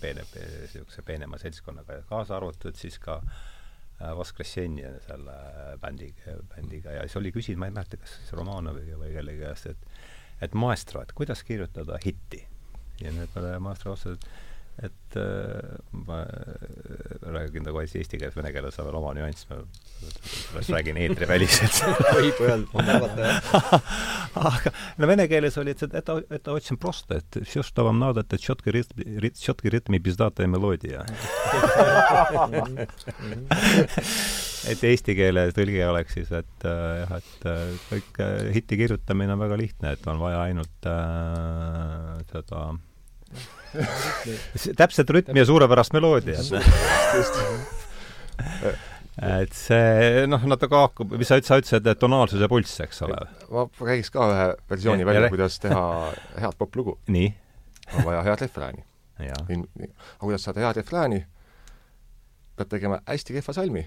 [0.01, 5.35] peene, niisuguse peenema seltskonnaga ja kaasa arvatud siis ka äh, Voskressenja selle
[5.81, 9.73] bändiga, bändiga ja siis oli küsinud, ma ei mäleta, kas siis Romanoviga või kellegi käest,
[9.73, 9.91] et
[10.41, 12.45] et maestro, et kuidas kirjutada hitti.
[13.01, 14.48] ja nüüd Maestro vastas, et
[14.82, 16.24] et äh, ma
[17.22, 21.76] räägin nagu eesti keeles, vene keeles on veel oma nüanss, ma sellest räägin eetriväliselt
[22.16, 23.38] võib öelda, ma arvan, jah.
[24.50, 28.20] aga no vene keeles oli, et это, это очень просто, et все, что вам надо,
[28.20, 28.98] это четкий ритм,
[29.38, 31.06] четкий ритм и пиздатая мелодия
[34.72, 39.36] et eesti keele tõlge oleks siis, et äh, jah, et äh, kõik äh, hitti kirjutamine
[39.36, 42.72] on väga lihtne, et on vaja ainult äh, seda
[44.81, 46.45] täpset rütmi ja suurepärast meloodiat
[49.39, 53.01] et see noh, natuke haakub, mis sa ütlesid, sa ütlesid, et tonaalsus ja pulss, eks
[53.07, 53.17] ole?
[53.51, 55.83] ma räägiks ka ühe versiooni Ja- välja ja-, kuidas teha
[56.39, 56.97] head poplugu.
[57.07, 57.33] nii?
[57.97, 58.83] on vaja head refrääni.
[59.19, 61.19] aga kuidas saada head refrääni?
[62.59, 63.85] pead tegema hästi kehva salmi.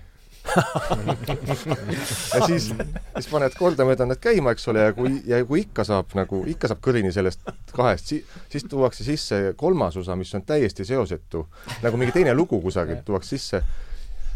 [2.35, 6.13] Ja siis, siis paned kordamööda need käima, eks ole, ja kui, ja kui ikka saab
[6.19, 7.41] nagu, ikka saab kõrini sellest
[7.77, 11.47] kahest, si-, siis tuuakse sisse kolmas osa, mis on täiesti seosetu.
[11.83, 13.63] nagu mingi teine lugu kusagilt tuuakse sisse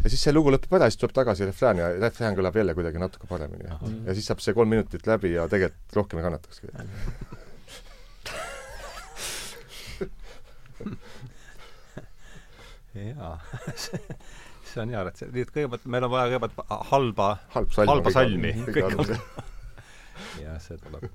[0.03, 2.97] ja siis see lugu lõpeb ära, siis tuleb tagasi refrään ja refrään kõlab jälle kuidagi
[3.01, 3.65] natuke paremini.
[4.05, 6.67] ja siis saab see kolm minutit läbi ja tegelikult rohkem ei kannatakski.
[12.97, 13.35] jaa
[14.77, 17.91] see on hea retsept, nii et kõigepealt meil on vaja kõigepealt halba halb salm.
[17.91, 18.53] halba salmi
[20.43, 21.07] jah, see tuleb.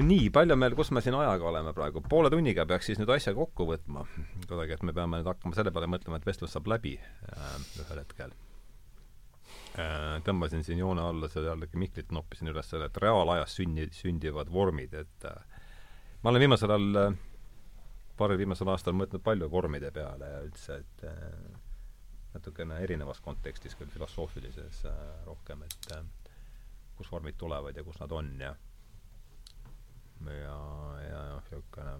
[0.00, 2.04] nii, palju meil, kus me siin ajaga oleme praegu?
[2.08, 4.06] poole tunniga peaks siis nüüd asja kokku võtma
[4.46, 8.00] kuidagi, et me peame nüüd hakkama selle peale mõtlema, et vestlus saab läbi äh, ühel
[8.04, 8.32] hetkel
[9.76, 10.22] äh,.
[10.28, 14.96] tõmbasin siin joone alla selle jällegi Mihklit noppisin üles selle, et reaalajas sünni, sündivad vormid,
[15.04, 15.68] et äh,
[16.22, 17.20] ma olen viimasel ajal äh,
[18.16, 21.06] paaril viimasel aastal mõelnud palju vormide peale ja üldse, et
[22.34, 26.04] natukene erinevas kontekstis, küll filosoofilises äh, rohkem, et äh,
[26.96, 28.54] kust vormid tulevad ja kus nad on ja
[30.22, 30.56] ja,
[31.02, 31.94] ja noh, niisugune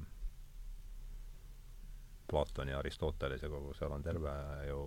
[2.30, 4.32] Platoni ja Aristotelese kogu, seal on terve
[4.68, 4.82] ju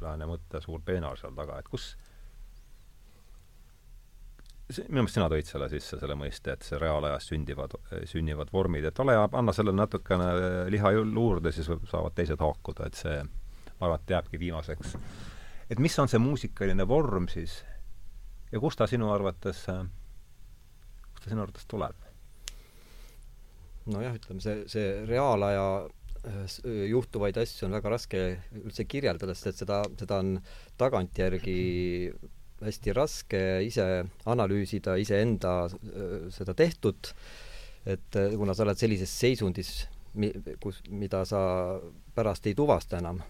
[0.00, 1.90] lääne mõtte suur peenar seal taga, et kus
[4.70, 7.76] see, minu meelest sina tõid selle sisse, selle mõiste, et see reaalajas sündivad,
[8.08, 10.30] sünnivad vormid, et ole hea, anna sellele natukene
[10.72, 13.18] liha ju- juurde, siis saavad teised haakuda, et see
[13.80, 14.96] ma arvan, et jääbki viimaseks.
[15.70, 17.62] et mis on see muusikaline vorm siis
[18.52, 19.66] ja kust ta sinu arvates,
[21.12, 22.06] kust ta sinu arvates tuleb?
[23.92, 25.66] nojah, ütleme see, see reaalaja
[26.26, 26.56] äh,
[26.90, 28.22] juhtuvaid asju on väga raske
[28.62, 30.32] üldse kirjeldada, sest et seda, seda on
[30.80, 31.60] tagantjärgi
[32.62, 33.86] hästi raske ise
[34.32, 37.12] analüüsida, iseenda äh, seda tehtud,
[37.86, 39.72] et äh, kuna sa oled sellises seisundis,
[40.18, 41.40] mi-, kus, mida sa
[42.16, 43.22] pärast ei tuvasta enam,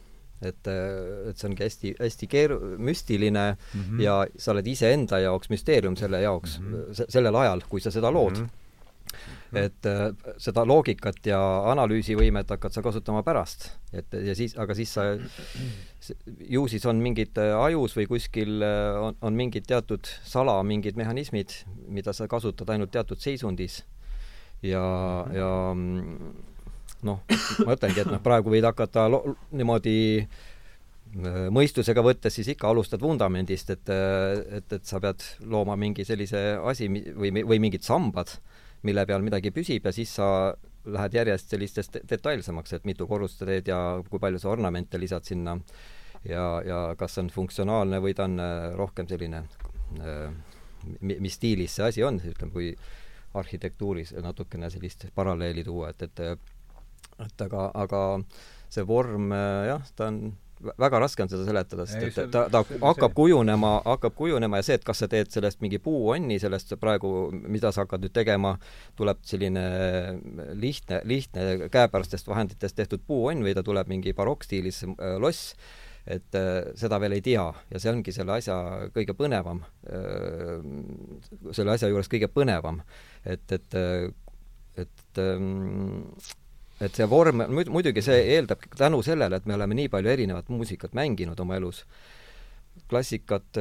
[0.43, 4.03] et, et see ongi hästi, hästi keeru-, müstiline mm -hmm.
[4.03, 7.05] ja sa oled iseenda jaoks müsteerium selle jaoks mm, -hmm.
[7.09, 8.45] sellel ajal, kui sa seda lood mm.
[8.45, 8.65] -hmm
[9.57, 11.39] et äh, seda loogikat ja
[11.71, 15.05] analüüsivõimet hakkad sa kasutama pärast, et ja siis, aga siis sa,
[16.51, 20.99] ju siis on mingid äh, ajus või kuskil äh, on, on mingid teatud sala, mingid
[20.99, 21.55] mehhanismid,
[21.89, 23.85] mida sa kasutad ainult teatud seisundis
[24.63, 24.83] ja,
[25.33, 26.35] ja mm,
[27.07, 27.23] noh,
[27.65, 33.71] ma ütlengi, et noh, praegu võid hakata niimoodi äh, mõistusega võttes siis ikka alustad vundamendist,
[33.73, 33.93] et,
[34.59, 38.37] et, et sa pead looma mingi sellise asi või, või mingid sambad,
[38.87, 40.29] mille peal midagi püsib ja siis sa
[40.87, 43.79] lähed järjest sellistest detailsemaks, et mitu korrust sa teed ja
[44.11, 45.57] kui palju sa ornamente lisad sinna
[46.27, 49.43] ja, ja kas see on funktsionaalne või ta on äh, rohkem selline
[50.03, 50.29] äh,
[51.01, 52.71] mi- mis stiilis see asi on, ütleme kui
[53.37, 56.56] arhitektuuris natukene sellist paralleeli tuua, et, et
[57.25, 58.03] et aga, aga
[58.73, 60.21] see vorm äh, jah, ta on
[60.81, 64.67] väga raske on seda seletada, Ei, sest et ta, ta hakkab kujunema, hakkab kujunema ja
[64.67, 67.11] see, et kas sa teed sellest mingi puuonni, sellest praegu,
[67.45, 68.55] mida sa hakkad nüüd tegema,
[68.97, 69.65] tuleb selline
[70.57, 75.53] lihtne, lihtne käepärastest vahenditest tehtud puuonn või ta tuleb mingi barokkstiilis äh, loss,
[76.09, 77.47] et äh, seda veel ei tea.
[77.73, 78.57] Ja see ongi selle asja
[78.97, 79.65] kõige põnevam
[81.53, 82.81] selle asja juures kõige põnevam,
[83.29, 83.77] et, et
[84.77, 86.09] et ähm,
[86.81, 90.97] et see vorm, muidugi see eeldab tänu sellele, et me oleme nii palju erinevat muusikat
[90.97, 91.85] mänginud oma elus,
[92.91, 93.59] klassikat,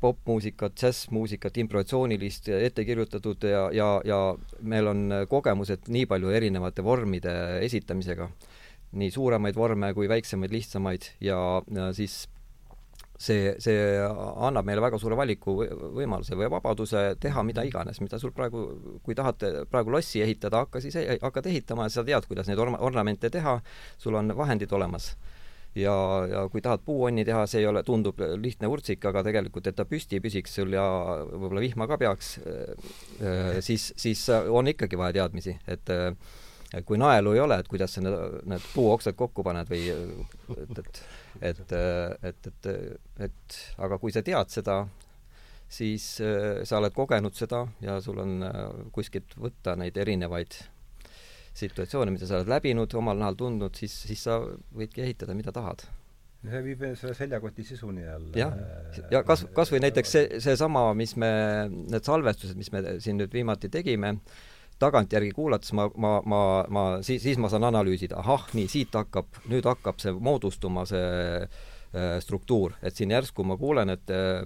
[0.00, 4.18] popmuusikat, džässmuusikat, improvisatsioonilist, ette kirjutatud ja, ja, ja
[4.60, 7.32] meil on kogemused nii palju erinevate vormide
[7.64, 8.28] esitamisega,
[9.00, 11.40] nii suuremaid vorme kui väiksemaid, lihtsamaid ja
[11.96, 12.26] siis
[13.22, 15.70] see, see annab meile väga suure valiku või-
[16.00, 18.64] võimaluse või vabaduse teha mida iganes, mida sul praegu,
[19.06, 22.80] kui tahad praegu lossi ehitada, hakka siis, hakkad ehitama ja sa tead, kuidas neid orna-,
[22.82, 23.60] ornamente teha,
[24.02, 25.12] sul on vahendid olemas.
[25.74, 25.92] ja,
[26.28, 29.86] ja kui tahad puuonni teha, see ei ole, tundub lihtne vurtsik, aga tegelikult, et ta
[29.88, 30.84] püsti püsiks sul ja
[31.30, 32.34] võib-olla vihma ka peaks,
[33.64, 35.94] siis, siis on ikkagi vaja teadmisi, et
[36.72, 38.14] et kui naelu ei ole, et kuidas sa need,
[38.48, 41.00] need puuoksad kokku paned või et, et
[41.42, 42.90] et, et, et,
[43.26, 44.82] et aga kui sa tead seda,
[45.72, 48.60] siis äh, sa oled kogenud seda ja sul on äh,
[48.94, 50.58] kuskilt võtta neid erinevaid
[51.56, 54.38] situatsioone, mida sa oled läbinud, omal nahal tundnud, siis, siis sa
[54.72, 55.84] võidki ehitada, mida tahad
[56.42, 58.32] see viib selle seljakoti sisuni jälle.
[58.34, 58.56] jah,
[59.14, 61.30] ja kas, kas või näiteks see, seesama, mis me,
[61.70, 64.16] need salvestused, mis me siin nüüd viimati tegime,
[64.82, 69.40] tagantjärgi kuulates ma, ma, ma, ma siis, siis ma saan analüüsida, ahah, nii, siit hakkab,
[69.52, 71.06] nüüd hakkab see moodustuma, see
[71.40, 74.44] äh, struktuur, et siin järsku ma kuulen, et äh,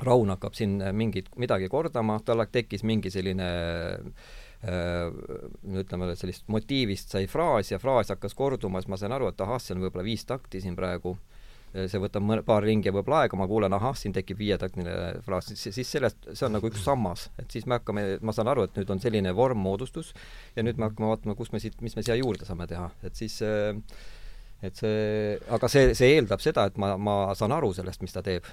[0.00, 3.48] Raun hakkab siin mingit, midagi kordama, tal tekkis mingi selline
[4.64, 5.10] äh,
[5.82, 9.60] ütleme, sellist motiivist sai fraas ja fraas hakkas korduma, siis ma sain aru, et ahah,
[9.60, 11.16] see on võib-olla viis takti siin praegu
[11.72, 15.78] see võtab mõne, paar ringi võib-olla aega, ma kuulen, ahah, siin tekib viietaktiline fraas, siis
[15.86, 18.90] sellest, see on nagu üks sammas, et siis me hakkame, ma saan aru, et nüüd
[18.90, 20.10] on selline vormmoodustus
[20.56, 23.18] ja nüüd me hakkame vaatama, kus me siit, mis me siia juurde saame teha, et
[23.18, 23.76] siis äh,
[24.62, 28.22] et see, aga see, see eeldab seda, et ma, ma saan aru sellest, mis ta
[28.24, 28.46] teeb.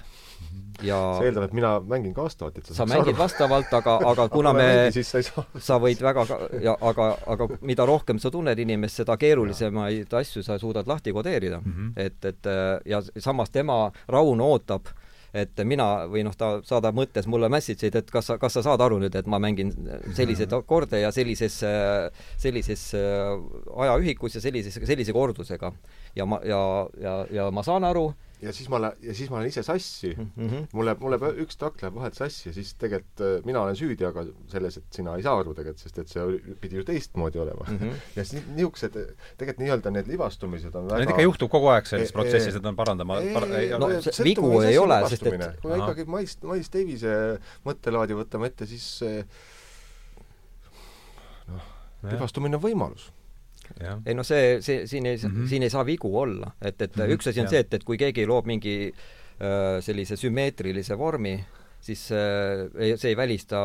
[0.84, 3.20] ja see eeldab, et mina mängin ka vastavalt, et sa sa mängid aru.
[3.20, 5.22] vastavalt, aga, aga kuna me, sa,
[5.70, 6.24] sa võid väga,
[6.64, 11.60] ja aga, aga mida rohkem sa tunned inimest, seda keerulisemaid asju sa suudad lahti kodeerida
[11.60, 11.74] mm.
[11.74, 11.92] -hmm.
[12.06, 12.50] et, et
[12.88, 14.88] ja samas tema, Raun ootab
[15.36, 18.64] et mina või noh, ta saadab mõttes mulle message eid, et kas sa, kas sa
[18.64, 19.72] saad aru nüüd, et ma mängin
[20.16, 21.60] selliseid akorde ja sellises,
[22.40, 25.72] sellises ajaühikus ja sellises, sellise kordusega.
[26.16, 26.62] Ja ma, ja,
[27.00, 28.08] ja, ja ma saan aru,
[28.42, 30.28] ja siis ma lähen, ja siis ma olen ise sassi mm.
[30.36, 30.66] -hmm.
[30.72, 33.76] mul läheb, mul läheb üks takk läheb vahelt sassi ja siis tegelikult äh, mina olen
[33.76, 37.42] süüdi aga selles, et sina ei saa aru tegelikult, sest et see pidi ju teistmoodi
[37.42, 37.78] olema mm.
[37.78, 38.06] -hmm.
[38.18, 38.98] ja siis niisugused,
[39.40, 42.76] tegelikult nii-öelda need libastumised on väga Need ikka juhtub kogu aeg selles protsessis, et on
[42.76, 46.38] parandama ei, par, ei, no, see vigu ei ole, sest et kui me ikkagi Mais,
[46.42, 47.14] Mais Davise
[47.66, 49.02] mõttelaadi võtame ette, siis
[51.48, 51.70] noh,
[52.06, 53.10] libastumine on võimalus
[54.06, 55.48] ei no see, see, siin ei mm, -hmm.
[55.48, 57.16] siin ei saa vigu olla, et, et mm -hmm.
[57.16, 57.50] üks asi on ja.
[57.50, 61.38] see, et, et kui keegi loob mingi äh, sellise sümmeetrilise vormi,
[61.80, 63.58] siis äh, see ei välista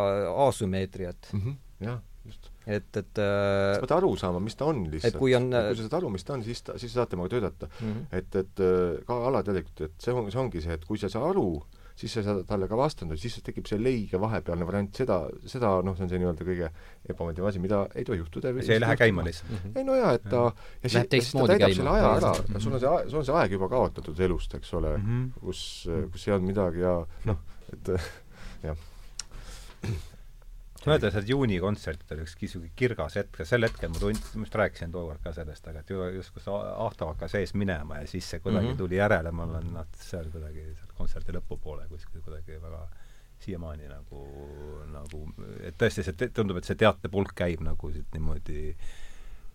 [0.48, 1.40] asümmeetriat mm.
[1.40, 1.86] -hmm.
[1.86, 5.18] jah, just et, et äh, sa pead aru saama, mis ta on lihtsalt.
[5.20, 7.68] kui on kui sa saad aru, mis ta on, siis ta, siis saate temaga töötada
[7.82, 7.94] mm.
[7.94, 8.18] -hmm.
[8.18, 11.30] et, et ka alateadlikult, et see on, see ongi see, et kui sa ei saa
[11.30, 15.20] aru, siis sa ei saa talle ka vastanud, siis tekib see leige vahepealne variant, seda,
[15.50, 16.70] seda noh, see on see nii-öelda kõige
[17.14, 18.54] ebameeldiv asi, mida ei tohi juhtuda.
[18.62, 19.60] see ei lähe käima lihtsalt mm?
[19.64, 19.78] -hmm.
[19.78, 20.46] ei no jaa, et ta
[20.84, 23.58] ja siis, siis ta täidab selle aja ära sul on see, sul on see aeg
[23.58, 25.46] juba kaotatud elust, eks ole mm, -hmm.
[25.46, 25.62] kus,
[26.12, 26.98] kus ei olnud midagi ja
[27.30, 27.94] noh, et
[28.64, 28.90] jah
[30.86, 34.40] ma mäletan seda juuni kontserti oli üks niisugune kirgas hetk ja sel hetkel ma tundsin,
[34.40, 38.02] ma just rääkisin tookord ka sellest, aga et ju justkui see Ahto hakkas sees minema
[38.02, 38.84] ja siis see kuidagi mm -hmm.
[38.84, 42.88] tuli järele, ma olen noh, seal kuidagi seal kontserdi lõpupoole kuskil kuidagi väga
[43.44, 44.28] siiamaani nagu,
[44.92, 45.24] nagu,
[45.64, 48.94] et tõesti, see tundub, et see teatepulk käib nagu siit niimoodi äh,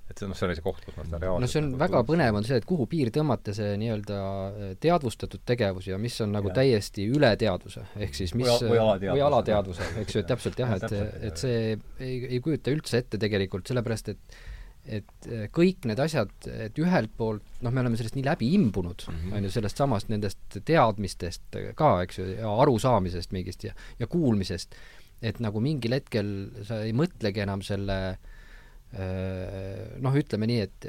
[0.08, 1.80] et see, noh, see oli see koht, kus ma seda reaalselt no see on nagu
[1.82, 2.10] väga tundsin.
[2.10, 6.32] põnev, on see, et kuhu piir tõmmata see nii-öelda äh, teadvustatud tegevus ja mis on
[6.36, 6.58] nagu ja.
[6.60, 10.76] täiesti üle teadvuse, ehk siis mis või, alateadvuse, või alateadvuse, eks ju, et täpselt jah,
[10.78, 10.94] et,
[11.30, 14.40] et see ei, ei kujuta üldse ette tegelikult, sellepärast et
[14.88, 19.02] et äh, kõik need asjad, et ühelt poolt noh, me oleme sellest nii läbi imbunud
[19.04, 19.34] mm, -hmm.
[19.36, 24.78] on ju, sellest samast nendest teadmistest ka, eks ju, ja arusaamisest mingist ja, ja kuulmisest,
[25.20, 26.30] et nagu mingil hetkel
[26.64, 28.37] sa ei mõtlegi enam selle äh, Äh,
[28.88, 30.86] noh, ütleme nii, et,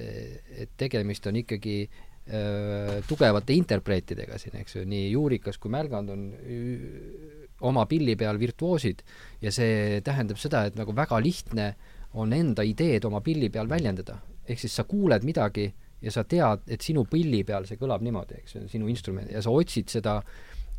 [0.64, 6.24] et tegemist on ikkagi äh, tugevate interpreetidega siin, eks ju, nii Juurikas kui Mälgand on
[7.68, 9.04] oma pilli peal virtuoosid
[9.44, 11.74] ja see tähendab seda, et nagu väga lihtne
[12.20, 14.20] on enda ideed oma pilli peal väljendada.
[14.50, 15.68] ehk siis sa kuuled midagi
[16.02, 19.42] ja sa tead, et sinu pilli peal see kõlab niimoodi, eks ju, sinu instrument, ja
[19.42, 20.22] sa otsid seda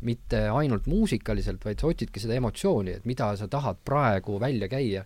[0.01, 5.05] mitte ainult muusikaliselt, vaid sa otsidki seda emotsiooni, et mida sa tahad praegu välja käia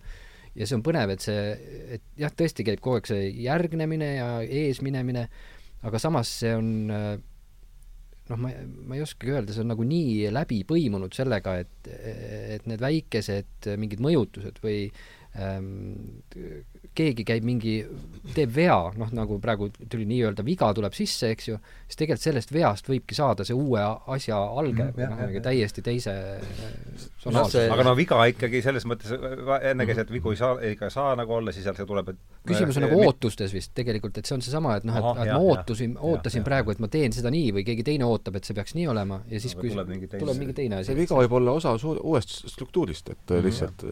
[0.55, 1.45] ja see on põnev, et see,
[1.97, 5.27] et jah, tõesti käib kogu aeg see järgnemine ja eesminemine,
[5.85, 6.69] aga samas see on
[8.29, 8.51] noh, ma,
[8.87, 11.91] ma ei oskagi öelda, see on nagu nii läbi põimunud sellega, et,
[12.55, 14.87] et need väikesed mingid mõjutused või
[15.37, 15.85] ähm,
[16.95, 17.75] keegi käib mingi,
[18.35, 22.53] teeb vea, noh nagu praegu tuli nii-öelda viga tuleb sisse, eks ju, siis tegelikult sellest
[22.55, 23.81] veast võibki saada see uue
[24.15, 26.15] asja alge mm, noh, mingi täiesti teise
[27.33, 27.67] no, see...
[27.71, 29.13] aga no viga ikkagi selles mõttes,
[29.71, 32.13] enne käis, et vigu ei saa, ei ka saa nagu olla, siis sealt see tuleb,
[32.13, 33.11] et küsimus on nagu mit...
[33.11, 36.47] ootustes vist tegelikult, et see on seesama, et noh, et, et ma ootusin, ootasin ja,
[36.47, 39.21] praegu, et ma teen seda nii või keegi teine ootab, et see peaks nii olema
[39.31, 40.23] ja siis, kui tuleb mingi, teise...
[40.23, 40.91] tuleb mingi teine asi.
[40.91, 43.45] see viga võib olla osa su-, uuest struktuurist, et mm -hmm.
[43.49, 43.85] lihtsalt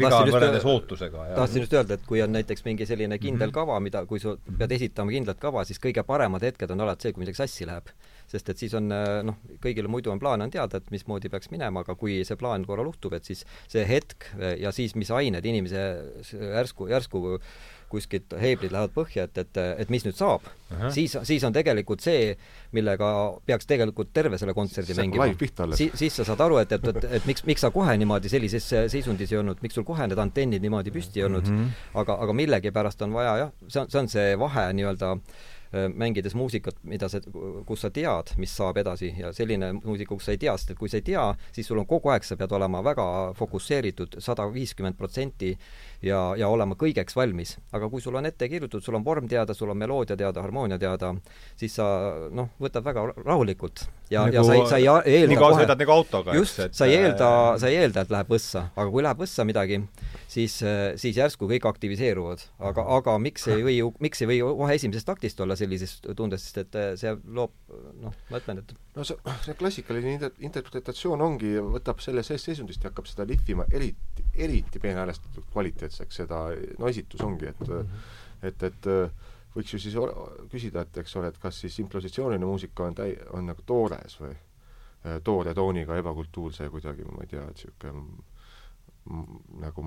[0.00, 1.28] viga on võrreldes ootusega.
[1.36, 3.54] tahtsin just öelda, et kui on näiteks mingi selline kindel mm -hmm.
[3.54, 7.12] kava, mida, kui sa pead esitama kindlat kava, siis kõige paremad hetked on alati see,
[7.12, 7.88] kui midagi sassi läheb.
[8.26, 11.50] sest et siis on äh, noh, kõigil muidu on plaan on teada, et mismoodi peaks
[11.50, 14.24] minema, aga kui see plaan korra luhtub, et siis see hetk
[14.58, 15.82] ja siis, mis ained inimese
[16.32, 17.38] järsku, järsku
[17.90, 20.46] kuskilt heeblid lähevad põhja, et, et, et mis nüüd saab,
[20.94, 22.34] siis, siis on tegelikult see,
[22.76, 23.08] millega
[23.46, 25.28] peaks tegelikult terve selle kontserdi mängima.
[25.78, 28.66] Si, siis sa saad aru, et, et, et, et miks, miks sa kohe niimoodi sellises
[28.92, 32.00] seisundis ei olnud, miks sul kohe need antennid niimoodi püsti ei olnud mm, -hmm.
[32.02, 35.14] aga, aga millegipärast on vaja jah, see on, see on see vahe nii-öelda
[35.74, 37.18] Äh, mängides muusikat, mida sa,
[37.66, 40.78] kus sa tead, mis saab edasi ja selline muusika, kus sa ei tea, sest et
[40.78, 44.46] kui sa ei tea, siis sul on kogu aeg, sa pead olema väga fokusseeritud, sada
[44.54, 45.50] viiskümmend protsenti
[46.02, 47.56] ja, ja olema kõigeks valmis.
[47.72, 50.78] aga kui sul on ette kirjutatud, sul on vorm teada, sul on meloodia teada, harmoonia
[50.78, 51.14] teada,
[51.56, 51.86] siis sa
[52.30, 53.86] noh, võtad väga rahulikult.
[54.10, 56.86] ja nagu,, ja sa ei, sa ei eelda nii kaua sõidad nagu autoga, just, sa
[56.88, 59.80] ei eelda, äh, sa ei eelda, et läheb võssa, aga kui läheb võssa midagi,
[60.28, 60.58] siis,
[61.00, 62.46] siis järsku kõik aktiviseeruvad.
[62.70, 66.64] aga, aga miks ei või miks ei või kohe esimesest taktist olla sellisest tundest, sest
[66.64, 67.54] et äh, see loob
[68.02, 72.84] noh, ma ütlen, et no see, see klassikaline inter-, interpretatsioon ongi, võtab selle seest seisundist
[72.84, 75.48] ja hakkab seda lihvima eriti, eriti peenhäälestatud
[75.86, 76.42] kvaliteetseks, seda,
[76.78, 77.86] no esitus ongi, et -hmm.
[78.42, 79.10] et, et äh,
[79.56, 79.94] võiks ju siis
[80.50, 84.34] küsida, et eks ole, et kas siis improvisatsiooniline muusika on täi-, on nagu toores või
[85.24, 88.24] toore tooniga ebakultuurse kuidagi, ma ei tea, et niisugune
[89.62, 89.82] nagu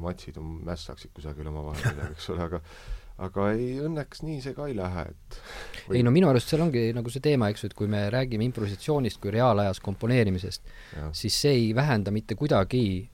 [0.00, 2.60] matsid mässaksid kusagil omavahel eks ole, aga
[3.18, 5.38] aga ei, õnneks nii see ka ei lähe, et
[5.88, 5.96] või...
[5.98, 8.46] ei no minu arust seal ongi nagu see teema, eks ju, et kui me räägime
[8.46, 10.70] improvisatsioonist kui reaalajas komponeerimisest,
[11.12, 13.10] siis see ei vähenda mitte kuidagi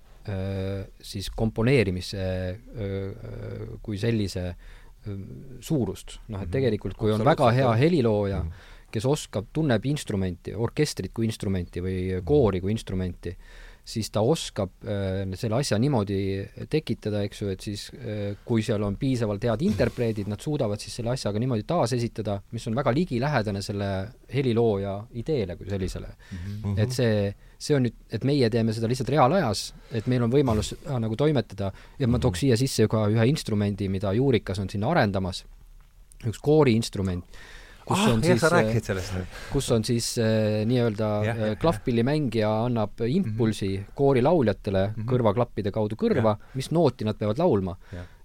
[1.02, 2.24] siis komponeerimise
[2.76, 5.16] öö, kui sellise öö,
[5.60, 6.18] suurust.
[6.28, 6.52] noh, et mhm.
[6.52, 8.90] tegelikult kui on väga hea helilooja -hmm.
[8.90, 13.36] kes oskab, tunneb instrumenti, orkestrit kui instrumenti või koori kui instrumenti,
[13.86, 16.18] siis ta oskab äh, selle asja niimoodi
[16.70, 20.98] tekitada, eks ju, et siis äh, kui seal on piisavalt head interpreedid, nad suudavad siis
[20.98, 23.90] selle asja ka niimoodi taasesitada, mis on väga ligilähedane selle
[24.32, 26.38] helilooja ideele kui sellisele mm.
[26.38, 26.80] -hmm.
[26.82, 30.74] et see, see on nüüd, et meie teeme seda lihtsalt reaalajas, et meil on võimalus
[30.74, 34.90] äh, nagu toimetada ja ma tooks siia sisse ka ühe instrumendi, mida Juurikas on sinna
[34.90, 35.44] arendamas,
[36.26, 37.24] üks kooriinstrument
[37.86, 38.40] kus ah, on jah,
[38.82, 39.12] siis,
[39.52, 43.94] kus on siis äh, nii-öelda äh, klahvpillimängija annab impulsi mm -hmm.
[43.94, 45.08] koorilauljatele mm -hmm.
[45.12, 47.76] kõrvaklappide kaudu kõrva, mis nooti nad peavad laulma.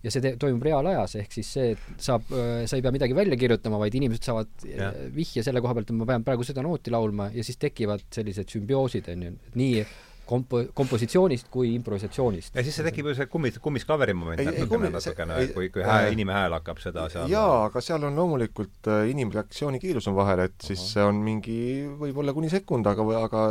[0.04, 3.78] ja see toimub reaalajas, ehk siis see saab äh,, sa ei pea midagi välja kirjutama,
[3.78, 4.94] vaid inimesed saavad ja.
[5.16, 8.50] vihje selle koha pealt, et ma pean praegu seda nooti laulma ja siis tekivad sellised
[8.50, 9.86] sümbioosid, on ju, nii
[10.32, 12.56] kompo-, kompositsioonist kui improvisatsioonist.
[12.56, 16.38] ja siis see tekib ju see kummis, kummisklaveri moment natukene, natukene, kui, kui hääl, inimene
[16.40, 20.58] hääl hakkab seda seal jaa, aga seal on loomulikult äh, inimreaktsiooni kiirus on vahel, et
[20.66, 21.60] siis see on mingi,
[22.02, 23.46] võib-olla kuni sekund, aga, aga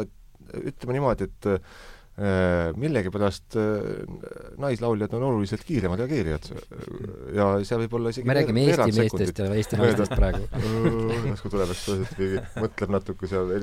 [0.60, 1.50] ütleme niimoodi, et
[2.76, 4.04] millegipärast äh,
[4.60, 6.50] naislauljad on oluliselt kiiremad reageerijad.
[7.36, 10.44] Ja seal võib olla isegi me räägime Eesti meestest ja Eesti naistest praegu.
[11.30, 13.54] Järsku tuleb, eks ta mõtleb natuke seal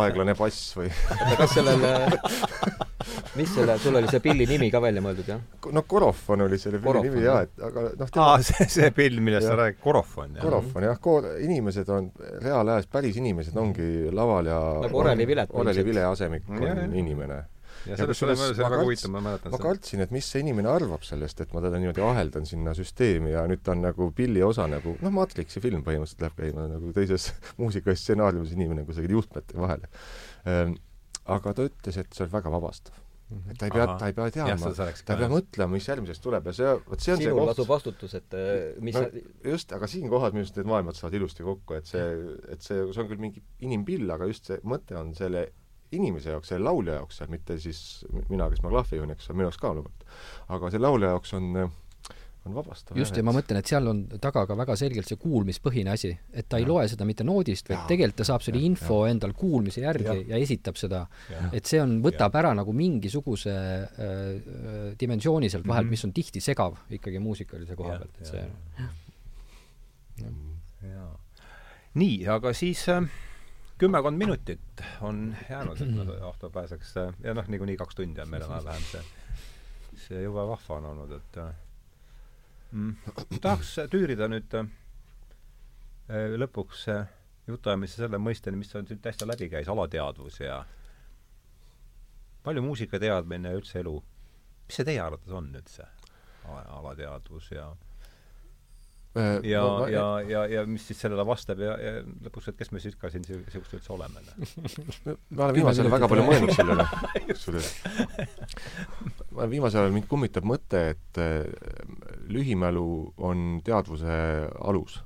[0.00, 0.88] aeglane bass või
[1.40, 1.84] kas sellel
[3.36, 5.44] mis selle, sul oli see pilli nimi ka välja mõeldud, jah?
[5.74, 8.26] no Korofon oli selle pilli nimi jaa, et aga noh tema...
[8.26, 10.44] aa, see, see pill, millest sa räägid, Korofon, jah?
[10.44, 12.10] Korofon, jah, koor-, inimesed on,
[12.42, 17.42] reaalajas päris inimesed ongi laval ja nagu Oreli Vilet Oreli Vile asemik on inimene
[17.88, 19.56] ja sellest oli see väga huvitav, ma mäletan seda.
[19.56, 23.34] ma kartsin, et mis see inimene arvab sellest, et ma teda niimoodi aheldan sinna süsteemi
[23.34, 26.94] ja nüüd ta on nagu pilli osa nagu noh, Matrixi film põhimõtteliselt läheb käima nagu
[26.96, 27.30] teises
[27.60, 29.86] muusika ja stsenaariumis inimene kusagil juhtmete vahel
[30.48, 30.76] ehm,.
[31.30, 32.98] aga ta ütles, et see on väga vabastav.
[33.30, 36.48] Et ta ei pea, ta ei pea teadma, ta ei pea mõtlema, mis järgmiseks tuleb
[36.50, 39.04] ja see, vot see on sinul lasub vastutus, et eh, mis no,
[39.52, 42.08] just, aga siin kohas minu arust need maailmad saavad ilusti kokku, et see,
[42.50, 45.44] et see, see on küll mingi inimpill, aga just see mõte on selle
[45.92, 49.34] inimese jaoks, selle laulja jaoks seal, mitte siis mina, kes ma klahvi juhin, eks, see
[49.34, 50.18] on minu jaoks ka loomulikult.
[50.56, 51.70] aga selle laulja jaoks on
[52.46, 52.96] on vabastav.
[52.96, 56.48] just, ja ma mõtlen, et seal on taga ka väga selgelt see kuulmispõhine asi, et
[56.48, 56.64] ta ja.
[56.64, 59.12] ei loe seda mitte noodist, vaid tegelikult ta saab selle ja, info ja.
[59.14, 61.02] endal kuulmise järgi ja, ja esitab seda.
[61.52, 62.44] et see on, võtab ja.
[62.44, 65.98] ära nagu mingisuguse äh, äh dimensiooni sealt vahelt mm, -hmm.
[65.98, 68.44] mis on tihti segav ikkagi muusikaline koha pealt, et see
[70.88, 71.10] jaa.
[72.00, 73.04] nii, aga siis äh,
[73.80, 76.94] kümmekond minutit on jäänud, et me Ahto pääseks.
[77.24, 79.02] Ja noh, niikuinii kaks tundi on meil enam-vähem see,
[80.06, 81.38] see jube vahva on olnud, et
[82.72, 84.68] mm, tahaks tüürida nüüd äh,
[86.44, 87.08] lõpuks äh,
[87.48, 90.60] jutuajamise selle mõisteni, mis on siin täitsa läbi käis, alateadvus ja
[92.44, 93.96] palju muusikateadmine ja üldse elu,
[94.66, 95.88] mis see teie arvates on üldse,
[96.48, 97.70] alateadvus ja
[99.42, 101.92] ja no,, ja, ja, ja mis siis sellele vastab ja, ja
[102.26, 104.22] lõpuks, et kes me siis ka siin niisugused üldse oleme?
[105.34, 106.86] ma olen viimasel ajal väga palju mõelnud sellele,
[107.32, 107.72] kusjuures.
[109.32, 111.44] ma olen viimasel ajal, mind kummitab mõte, et äh,
[112.30, 112.88] lühimälu
[113.18, 114.16] on teadvuse
[114.62, 115.00] alus.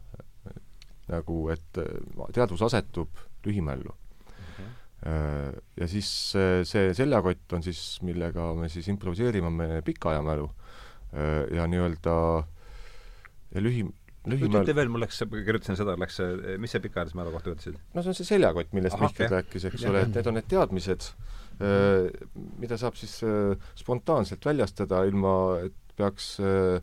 [1.08, 3.96] nagu, et äh, teadvus asetub lühimällu
[5.04, 11.42] Äh, ja siis see, seljakott on siis, millega me siis improviseerime, on meie pikaajamälu äh,
[11.52, 12.14] ja nii-öelda
[13.54, 13.84] ja lühi,
[14.30, 17.78] lühimäel ütle veel, mul läks, kirjutasin seda, läks see, mis see pikaajalise mälu kohta ütlesid?
[17.94, 21.08] no see on see seljakott, millest Mihkel rääkis, eks ole, et need on need teadmised,
[22.60, 25.34] mida saab siis äh, spontaanselt väljastada, ilma
[25.68, 26.80] et peaks äh,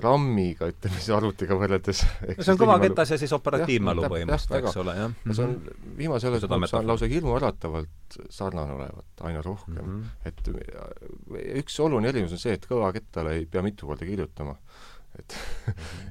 [0.00, 2.02] RAM-iga, ütleme siis arvutiga võrreldes.
[2.28, 5.16] no see on kõvaketas ja siis operatiivmälu põhimõtteliselt, eks ole, jah.
[5.26, 5.56] ja see on
[5.98, 6.80] viimasel ajal metafoori.
[6.80, 9.98] on lausa hirmuäratavalt sarnane olevat, aina rohkem mm.
[9.98, 10.30] Mhm.
[10.30, 14.56] et äh, üks oluline erinevus on see, et kõvakettale ei pea mitu korda kirjutama.
[15.18, 15.34] Et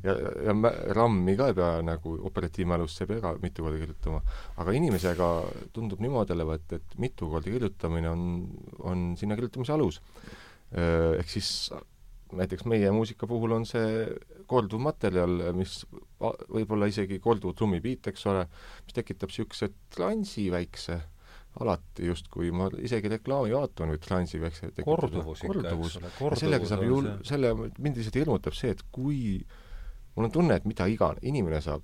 [0.04, 0.14] ja,
[0.46, 4.22] ja mä- RAM-i ka ei pea nagu operatiivmälusse ei pea ka mitu korda kirjutama.
[4.58, 5.30] aga inimesega
[5.74, 8.26] tundub niimoodi olevat, et mitu korda kirjutamine on,
[8.80, 10.02] on sinna kirjutamise alus.
[10.72, 11.72] Ehk siis
[12.38, 14.06] näiteks meie muusika puhul on see
[14.50, 15.80] korduv materjal, mis
[16.22, 18.44] a- võib-olla isegi korduv trummipiit, eks ole,
[18.86, 21.00] mis tekitab niisuguse transi väikse,
[21.64, 24.86] alati justkui, ma isegi reklaami vaatan, või transi tekitada.
[24.88, 29.40] korduvus ikka, eks ole, ja sellega saab ju, selle, mind lihtsalt hirmutab see, et kui
[30.16, 31.84] mul on tunne, et mida iganes, inimene saab,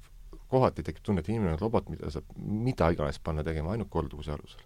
[0.52, 4.34] kohati tekib tunne, et inimene on robot, mida saab mida iganes panna tegema ainult korduvuse
[4.36, 4.62] alusel.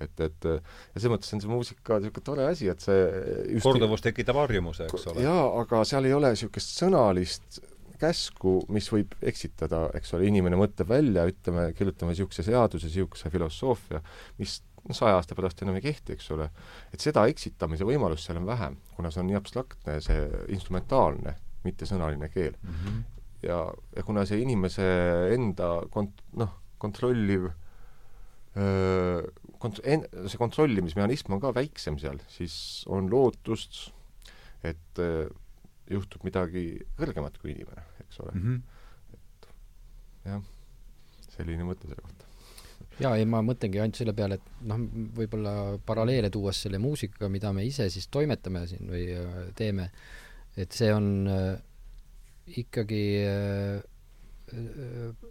[0.00, 4.38] et, et ja selles mõttes on see muusika niisugune tore asi, et see korduvus tekitab
[4.44, 5.24] harjumuse, eks ole.
[5.26, 7.60] jaa, aga seal ei ole niisugust sõnalist
[8.00, 14.00] käsku, mis võib eksitada, eks ole, inimene mõtleb välja, ütleme, kirjutame niisuguse seaduse, niisuguse filosoofia,
[14.38, 14.60] mis
[14.92, 16.50] saja aasta pärast enam ei kehti, eks ole.
[16.92, 21.88] et seda eksitamise võimalust seal on vähem, kuna see on nii abstraktne, see instrumentaalne, mitte
[21.88, 22.56] sõnaline keel.
[22.62, 22.74] mm.
[22.82, 23.02] -hmm.
[23.48, 23.60] ja,
[23.96, 24.84] ja kuna see inimese
[25.34, 27.48] enda kont-, noh, kontrolliv
[28.56, 29.22] öö,
[29.58, 33.94] kont-, en-, see kontrollimismehhanism on ka väiksem seal, siis on lootust,
[34.62, 35.28] et öö,
[35.90, 36.66] juhtub midagi
[36.98, 38.32] kõrgemat kui inimene, eks ole.
[38.34, 39.18] Mm -hmm.
[40.30, 40.42] jah,
[41.36, 42.24] selline mõte selle kohta.
[43.00, 44.78] jaa, ei ma mõtlengi ainult selle peale, et noh,
[45.18, 49.90] võib-olla paralleele tuues selle muusikaga, mida me ise siis toimetame siin või äh, teeme,
[50.56, 51.58] et see on äh,
[52.46, 53.82] ikkagi äh,
[54.52, 55.30] äh,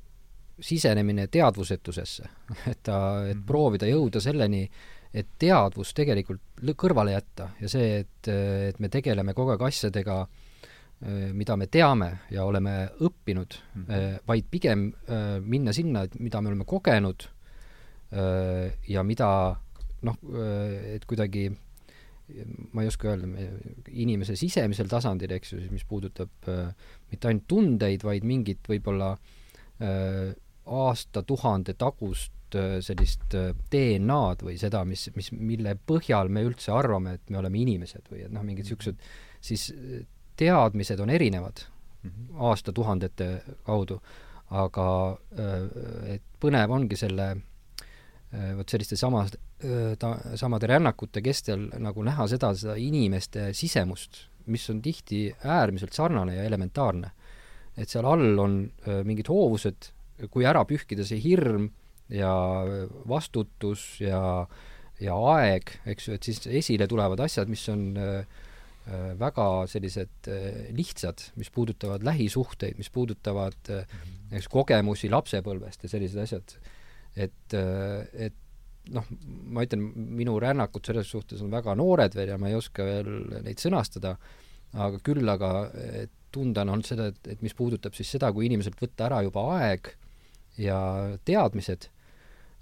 [0.59, 2.29] sisenemine teadvusetusesse,
[2.71, 3.45] et ta, et Mhm.
[3.45, 4.69] proovida jõuda selleni,
[5.13, 6.41] et teadvus tegelikult
[6.75, 8.27] kõrvale jätta ja see, et,
[8.69, 10.27] et me tegeleme kogu aeg asjadega,
[11.33, 13.91] mida me teame ja oleme õppinud mm, Mhm.
[13.91, 14.19] -hmm.
[14.27, 17.27] vaid pigem äh, minna sinna, et mida me oleme kogenud
[18.13, 19.55] äh, ja mida
[20.01, 20.17] noh,
[20.95, 21.49] et kuidagi
[22.73, 23.27] ma ei oska öelda,
[23.87, 26.71] inimese sisemisel tasandil, eks ju, siis mis puudutab äh,
[27.11, 30.31] mitte ainult tundeid, vaid mingit võib-olla äh,
[30.65, 37.17] aastatuhande tagust äh, sellist äh, DNA-d või seda, mis, mis, mille põhjal me üldse arvame,
[37.19, 39.03] et me oleme inimesed või et noh, mingid niisugused,
[39.43, 40.05] siis äh,
[40.37, 41.65] teadmised on erinevad
[42.03, 42.35] Mhm.
[42.35, 43.27] aastatuhandete
[43.63, 43.99] kaudu,
[44.51, 44.87] aga
[45.39, 49.31] äh, et põnev ongi selle äh, vot selliste samas,
[49.99, 56.35] ta, samade rännakute kestel nagu näha seda, seda inimeste sisemust, mis on tihti äärmiselt sarnane
[56.35, 57.11] ja elementaarne.
[57.77, 59.87] et seal all on äh, mingid hoovused,
[60.29, 61.71] kui ära pühkida see hirm
[62.09, 62.33] ja
[63.09, 64.45] vastutus ja
[65.01, 68.52] ja aeg, eks ju, et siis esile tulevad asjad, mis on äh, äh,
[69.19, 73.85] väga sellised äh, lihtsad, mis puudutavad lähisuhteid, mis puudutavad äh,
[74.35, 76.55] eks kogemusi lapsepõlvest ja sellised asjad.
[77.15, 79.05] et, äh, et noh,
[79.55, 83.11] ma ütlen, minu rännakud selles suhtes on väga noored veel ja ma ei oska veel
[83.45, 84.17] neid sõnastada,
[84.73, 85.69] aga küll aga
[86.33, 89.45] tunda on olnud seda, et, et mis puudutab siis seda, kui inimeselt võtta ära juba
[89.61, 89.93] aeg
[90.59, 90.79] ja
[91.23, 91.87] teadmised,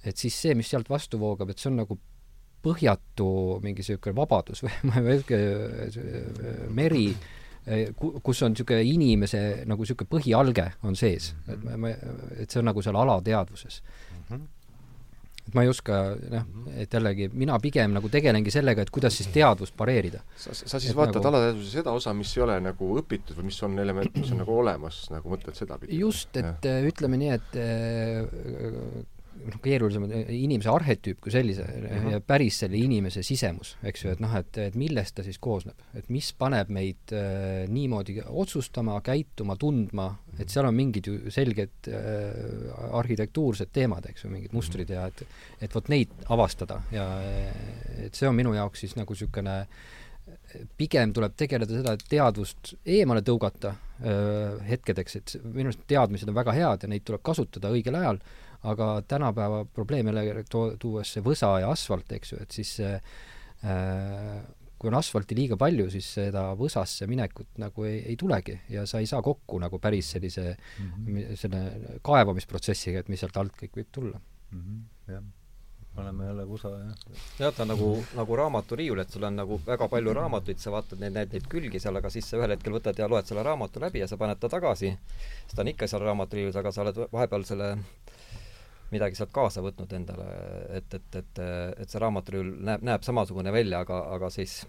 [0.06, 1.98] et siis see, mis sealt vastu voogab, et see on nagu
[2.64, 3.28] põhjatu
[3.64, 5.42] mingi niisugune vabadus või ma ei oska,
[6.78, 7.06] meri,
[8.24, 11.92] kus on niisugune inimese nagu niisugune põhialge on sees, et ma,
[12.38, 13.82] et see on nagu seal alateadvuses.
[15.42, 15.96] Et ma ei oska,
[16.32, 16.44] noh,
[16.78, 20.20] et jällegi mina pigem nagu tegelengi sellega, et kuidas siis teadvust pareerida.
[20.38, 23.48] sa, sa siis Et vaatad nagu- alateadvuse seda osa, mis ei ole nagu õpitud või
[23.50, 25.98] mis on element, mis on nagu olemas, nagu mõtled sedapidi?
[25.98, 29.02] just, et äh, ütleme nii, et äh,
[29.48, 32.10] noh, keerulisem on inimese arhetüüp kui sellise Mhm.
[32.14, 35.80] ja päris selle inimese sisemus, eks ju, et noh, et, et millest ta siis koosneb,
[35.98, 40.10] et mis paneb meid äh, niimoodi otsustama, käituma, tundma,
[40.40, 45.26] et seal on mingid ju selged äh, arhitektuursed teemad, eks ju, mingid mustrid ja et
[45.62, 47.08] et vot neid avastada ja
[48.02, 49.66] et see on minu jaoks siis nagu niisugune
[50.78, 53.74] pigem tuleb tegeleda seda, et teadvust eemale tõugata
[54.06, 58.20] öö, hetkedeks, et minu arust teadmised on väga head ja neid tuleb kasutada õigel ajal,
[58.64, 62.94] aga tänapäeva probleem jälle to-, tuues see võsa ja asfalt, eks ju, et siis see
[62.96, 64.42] äh,
[64.82, 69.02] kui on asfalti liiga palju, siis seda võsasse minekut nagu ei, ei tulegi ja sa
[69.02, 71.36] ei saa kokku nagu päris sellise mm, -hmm.
[71.38, 74.64] selle kaevamisprotsessiga, et mis sealt alt kõik võib tulla mm.
[74.64, 75.14] -hmm.
[75.14, 75.28] jah,
[75.96, 77.20] paneme jälle kusa, jah.
[77.40, 81.00] jah, ta on nagu, nagu raamaturiiul, et sul on nagu väga palju raamatuid, sa vaatad
[81.04, 83.84] neid, näed neid külgi seal, aga siis sa ühel hetkel võtad ja loed selle raamatu
[83.86, 84.96] läbi ja sa paned ta tagasi.
[85.46, 87.76] siis ta on ikka seal raamaturiiulis, aga sa oled vahepeal selle
[88.92, 90.28] midagi sealt kaasa võtnud endale,
[90.78, 91.42] et, et, et,
[91.80, 94.62] et see raamaturiiul näeb, näeb samasugune välja, aga, aga siis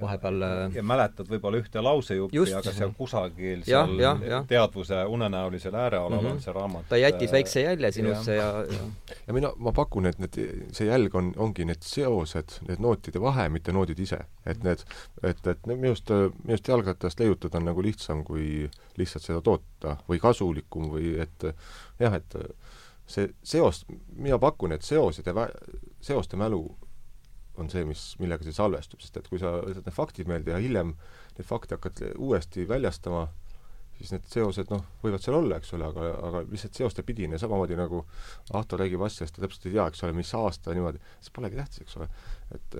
[0.00, 4.40] vahepeal äh, ja mäletad võib-olla ühte lausejuppi, aga seal kusagil ja, seal ja, ja.
[4.48, 6.32] teadvuse unenäolisel äärealal mm -hmm.
[6.32, 9.14] on see raamat ta jättis äh, väikse jälje sinusse ja, ja, ja.
[9.26, 10.40] ja mina, ma pakun, et need,
[10.72, 14.18] see jälg on, ongi need seosed, need nootide vahe, mitte noodid ise.
[14.46, 14.84] et need,
[15.22, 19.96] et, et minu arust, minu arust jalgratast leiutada on nagu lihtsam, kui lihtsalt seda toota
[20.08, 21.52] või kasulikum või et
[21.98, 22.34] jah, et
[23.10, 23.84] see seos,
[24.14, 25.48] mina pakun, et seosed ja
[26.04, 26.62] seoste mälu
[27.60, 30.60] on see, mis, millega see salvestub, sest et kui sa võtad need faktid meelde ja
[30.62, 30.94] hiljem
[31.36, 33.26] neid fakte hakkad uuesti väljastama,
[33.98, 38.04] siis need seosed noh, võivad seal olla, eks ole, aga, aga lihtsalt seostepidine, samamoodi nagu
[38.56, 41.82] Ahto räägib asjast ja täpselt ei tea, eks ole, mis aasta niimoodi, see polegi tähtis,
[41.84, 42.08] eks ole.
[42.56, 42.78] et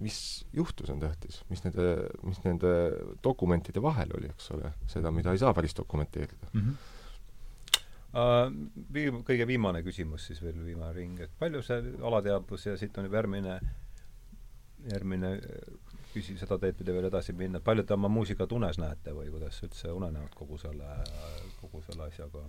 [0.00, 0.16] mis
[0.56, 1.90] juhtus, on tähtis, mis nende,
[2.24, 2.72] mis nende
[3.22, 6.64] dokumentide vahel oli, eks ole, seda, mida ei saa päris dokumenteerida mm.
[6.64, 6.96] -hmm
[8.12, 13.06] viim-, kõige viimane küsimus siis veel, viimane ring, et palju see alateadvus ja siit on
[13.06, 13.60] juba järgmine
[14.88, 15.34] järgmine
[16.14, 19.60] küsi-, seda teed pidi veel edasi minna, palju te oma muusikat unes näete või kuidas
[19.66, 20.88] üldse unenäod kogu selle,
[21.60, 22.46] kogu selle asjaga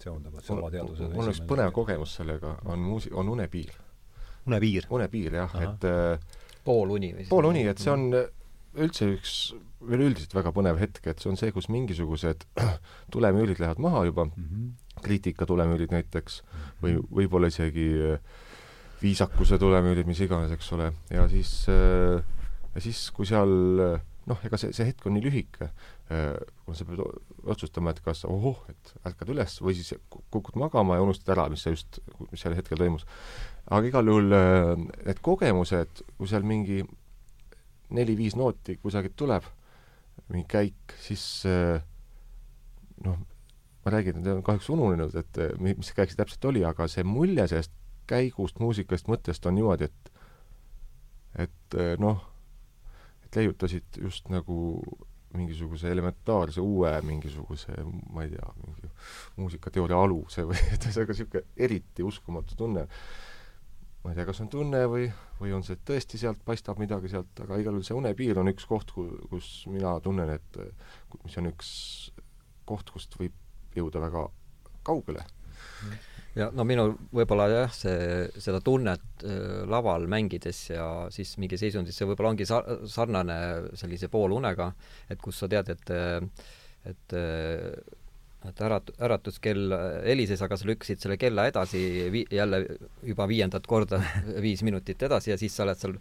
[0.00, 3.76] seonduvad, see alateadvuse mul oleks põnev kogemus sellega, on muusi-, on unepiir.
[4.46, 4.88] unepiir?
[4.90, 7.28] unepiir, jah, et äh, pooluni või?
[7.30, 8.10] pooluni, et see on
[8.82, 9.36] üldse üks
[9.86, 12.46] veel üldiselt väga põnev hetk, et see on see, kus mingisugused
[13.14, 15.02] tulemüülid lähevad maha juba mm, -hmm.
[15.04, 16.42] kriitika tulemüülid näiteks,
[16.82, 18.18] või võib-olla isegi äh,
[19.02, 22.22] viisakuse tulemüülid, mis iganes, eks ole, ja siis, äh,
[22.74, 25.68] ja siis, kui seal noh, ega see, see hetk on nii lühike,
[26.12, 26.34] äh,
[26.64, 27.02] kuna sa pead
[27.54, 29.94] otsustama, et kas ohoh, et ärkad üles või siis
[30.34, 32.00] kukud magama ja unustad ära, mis sa just,
[32.32, 33.06] mis sel hetkel toimus.
[33.66, 34.72] aga igal juhul äh,
[35.06, 36.82] need kogemused, kui seal mingi
[37.94, 39.46] neli-viis nooti kusagilt tuleb,
[40.32, 41.22] mingi käik, siis
[43.04, 43.18] noh,
[43.84, 47.04] ma räägin, need on kahjuks ununenud, et mis see käik see täpselt oli, aga see
[47.06, 47.74] mulje sellest
[48.10, 50.12] käigust, muusikast, mõttest on niimoodi, et
[51.36, 52.22] et eh, noh,
[53.26, 54.56] et leiutasid just nagu
[55.36, 57.74] mingisuguse elementaarse uue mingisuguse,
[58.14, 58.90] ma ei tea, mingi
[59.36, 62.86] muusikateooria aluse või et ühesõnaga niisugune eriti uskumatu tunne.
[64.06, 65.08] Ma ei tea, kas on tunne või,
[65.40, 68.68] või on see tõesti sealt paistab midagi sealt, aga igal juhul see unepiir on üks
[68.70, 70.60] koht, kus mina tunnen, et
[71.24, 71.70] mis on üks
[72.68, 73.34] koht, kust võib
[73.74, 74.28] jõuda väga
[74.86, 75.26] kaugele.
[75.82, 76.04] Mm
[76.36, 81.96] ja no minul võib-olla jah, see, seda tunnet äh, laval mängides ja siis mingi seisundis,
[81.96, 83.38] see võib-olla ongi sa-, sarnane
[83.78, 84.70] sellise poolunega,
[85.10, 85.94] et kus sa tead, et
[86.86, 87.14] et
[88.48, 89.74] et ärat-, äratuskell
[90.04, 91.82] helises, aga sa lükkasid selle kella edasi
[92.12, 92.64] vi-, jälle
[93.02, 94.02] juba viiendat korda
[94.46, 95.98] viis minutit edasi ja siis sa oled seal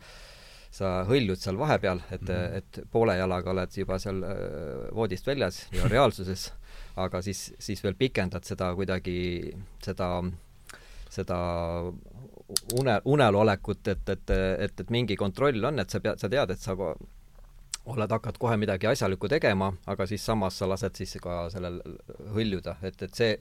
[0.75, 2.55] sa hõljud seal vahepeal, et mm, -hmm.
[2.57, 6.49] et poole jalaga oled juba seal äh, voodist väljas ja reaalsuses
[6.95, 9.17] aga siis, siis veel pikendad seda kuidagi,
[9.83, 10.09] seda,
[11.11, 11.39] seda
[12.79, 14.35] une, unel olekut, et, et,
[14.67, 16.77] et, et mingi kontroll on, et sa pead, sa tead, et sa
[17.91, 21.79] oled, hakkad kohe midagi asjalikku tegema, aga siis samas sa lased siis ka sellel
[22.35, 23.35] hõljuda, et, et see,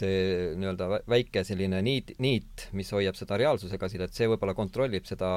[0.00, 0.18] see
[0.60, 5.30] nii-öelda väike selline niit, niit, mis hoiab seda reaalsusega sidet, see võib-olla kontrollib seda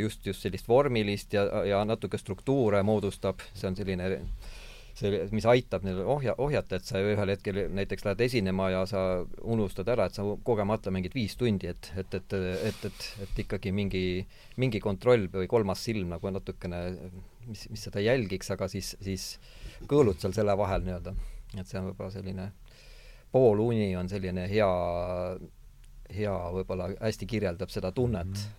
[0.00, 4.08] just, just sellist vormilist ja, ja natuke struktuure moodustab, see on selline
[4.98, 9.00] see, mis aitab neil ohja, ohjata, et sa ühel hetkel näiteks lähed esinema ja sa
[9.42, 12.36] unustad ära, et sa kogemata mängid viis tundi, et, et, et,
[12.70, 14.04] et, et, et ikkagi mingi,
[14.62, 16.82] mingi kontroll või kolmas silm nagu natukene,
[17.48, 19.22] mis, mis seda jälgiks, aga siis, siis
[19.90, 21.14] kõõlud seal selle vahel nii-öelda.
[21.58, 22.52] et see on võib-olla selline
[23.34, 24.68] pooluni on selline hea,
[26.14, 28.52] hea võib-olla hästi kirjeldab seda tunnet mm -hmm.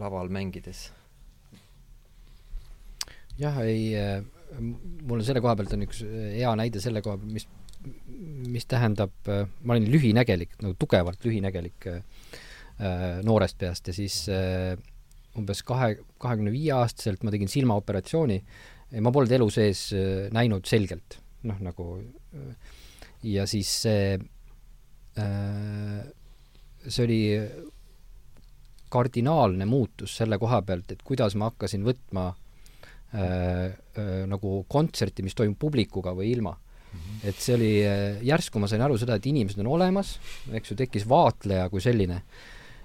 [0.00, 0.92] laval mängides
[3.38, 4.18] jah, ei, äh,
[5.06, 7.48] mul selle koha pealt on üks äh, hea näide selle koha pealt, mis,
[8.48, 11.90] mis tähendab, äh, ma olin lühinägelik, nagu tugevalt lühinägelik
[13.26, 14.16] noorest peast ja siis
[15.34, 19.80] umbes kahe, kahekümne viie aastaselt ma tegin silmaoperatsiooni ja ma polnud elu sees
[20.30, 21.16] näinud selgelt,
[21.50, 21.88] noh nagu
[23.26, 24.14] ja siis see
[26.86, 27.18] see oli
[28.94, 32.38] kardinaalne muutus selle koha pealt, et kuidas ma hakkasin võtma äh,
[33.08, 36.98] Äh, äh, nagu kontserti, mis toimub publikuga või ilma mm.
[36.98, 37.20] -hmm.
[37.30, 40.18] et see oli, äh, järsku ma sain aru seda, et inimesed on olemas,
[40.52, 42.20] eks ju, tekkis vaatleja kui selline.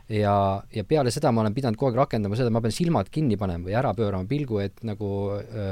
[0.08, 3.36] ja, ja peale seda ma olen pidanud kogu aeg rakendama seda, ma pean silmad kinni
[3.36, 5.12] panema või ära pöörama pilgu, et nagu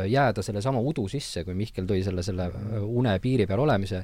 [0.07, 2.51] jääda sellesama udu sisse, kui Mihkel tõi selle, selle
[2.83, 4.03] une piiri peal olemise,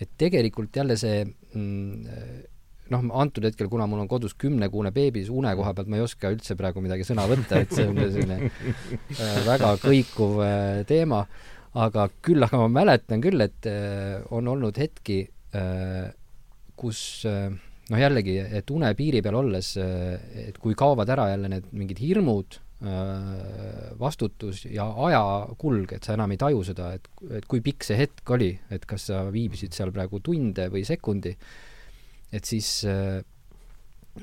[0.00, 2.48] et tegelikult jälle see mm,
[2.92, 6.04] noh, antud hetkel, kuna mul on kodus kümnekuune beebi, siis une koha pealt ma ei
[6.04, 11.22] oska üldse praegu midagi sõna võtta, et see on selline äh, väga kõikuv äh, teema,
[11.80, 15.24] aga küll aga ma mäletan küll, et äh, on olnud hetki,
[16.74, 22.00] kus noh, jällegi, et une piiri peal olles, et kui kaovad ära jälle need mingid
[22.02, 22.56] hirmud,
[24.00, 27.06] vastutus ja ajakulg, et sa enam ei taju seda, et,
[27.38, 31.36] et kui pikk see hetk oli, et kas sa viibisid seal praegu tunde või sekundi
[32.34, 33.22] et siis äh,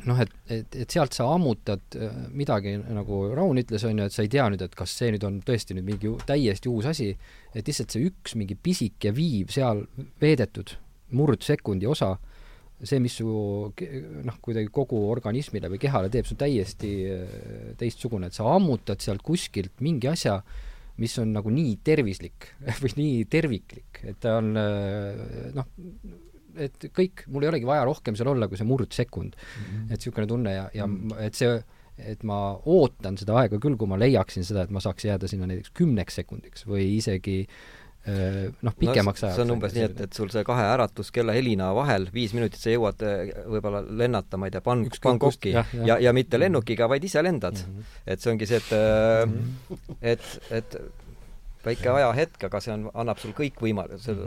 [0.08, 4.16] noh, et, et, et sealt sa ammutad äh, midagi, nagu Raun ütles, on ju, et
[4.16, 7.12] sa ei tea nüüd, et kas see nüüd on tõesti nüüd mingi täiesti uus asi,
[7.52, 9.84] et lihtsalt see üks mingi pisike viiv seal
[10.22, 10.76] veedetud
[11.18, 12.14] murdsekundi osa,
[12.82, 17.38] see, mis su noh, kuidagi kogu organismile või kehale teeb, see on täiesti äh,
[17.80, 20.40] teistsugune, et sa ammutad sealt kuskilt mingi asja,
[21.02, 22.52] mis on nagu nii tervislik
[22.82, 25.68] või nii terviklik, et ta on noh,
[26.68, 29.68] et kõik, mul ei olegi vaja rohkem seal olla kui see murdsekund mm.
[29.68, 29.92] -hmm.
[29.92, 31.20] et niisugune tunne ja, ja -hmm.
[31.26, 31.60] et see,
[31.98, 35.50] et ma ootan seda aega küll, kui ma leiaksin seda, et ma saaks jääda sinna
[35.50, 37.46] näiteks kümneks sekundiks või isegi
[38.66, 39.36] noh, pikemaks no, ajaks.
[39.36, 42.74] see on umbes nii, et, et sul see kahe äratuskella helina vahel viis minutit sa
[42.74, 43.04] jõuad
[43.46, 47.22] võib-olla lennata, ma ei tea, Ban-, Bangkoki ja, ja, ja, ja mitte lennukiga, vaid ise
[47.22, 47.76] lendad mm.
[47.76, 48.00] -hmm.
[48.08, 49.38] et see ongi see, et mm,
[49.70, 50.00] -hmm.
[50.02, 50.80] et, et
[51.66, 54.26] väike ajahetk, aga see on, annab sul kõik võimalused,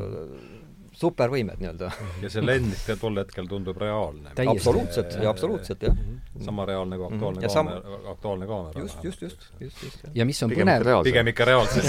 [0.98, 1.90] supervõimed nii-öelda.
[2.22, 4.32] ja see lend ka tol hetkel tundub reaalne.
[4.50, 5.96] absoluutselt, ja absoluutselt, jah.
[6.44, 7.54] sama reaalne kui aktuaalne mm -hmm.
[7.54, 8.80] kaamera, aktuaalne kaamera.
[8.80, 10.06] just, just, just, just, just.
[10.14, 11.84] ja mis on pigem põnev pigem ikka reaalselt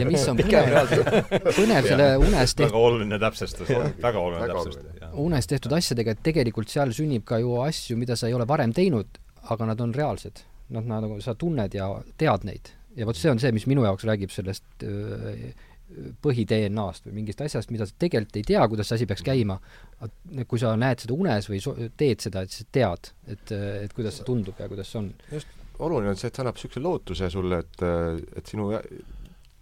[0.00, 0.96] ja mis on põnev,
[1.60, 3.68] põnev selle unes tehtud väga oluline täpsustus,
[4.02, 5.06] väga oluline täpsustus.
[5.12, 8.72] unes tehtud asjadega, et tegelikult seal sünnib ka ju asju, mida sa ei ole varem
[8.72, 9.18] teinud,
[9.50, 10.42] aga nad on reaalsed.
[10.74, 11.86] Noh, nagu sa tunned ja
[12.18, 12.72] tead neid.
[12.96, 15.52] ja vot see on see, mis minu jaoks räägib sellest öö,
[16.22, 19.58] põhi-DNA-st või mingist asjast, mida sa tegelikult ei tea, kuidas see asi peaks käima,
[20.50, 23.52] kui sa näed seda unes või so-, teed seda, et sa tead, et,
[23.86, 25.10] et kuidas see tundub ja kuidas see on.
[25.32, 27.84] just, oluline on see, et see annab niisuguse lootuse sulle, et,
[28.40, 28.70] et sinu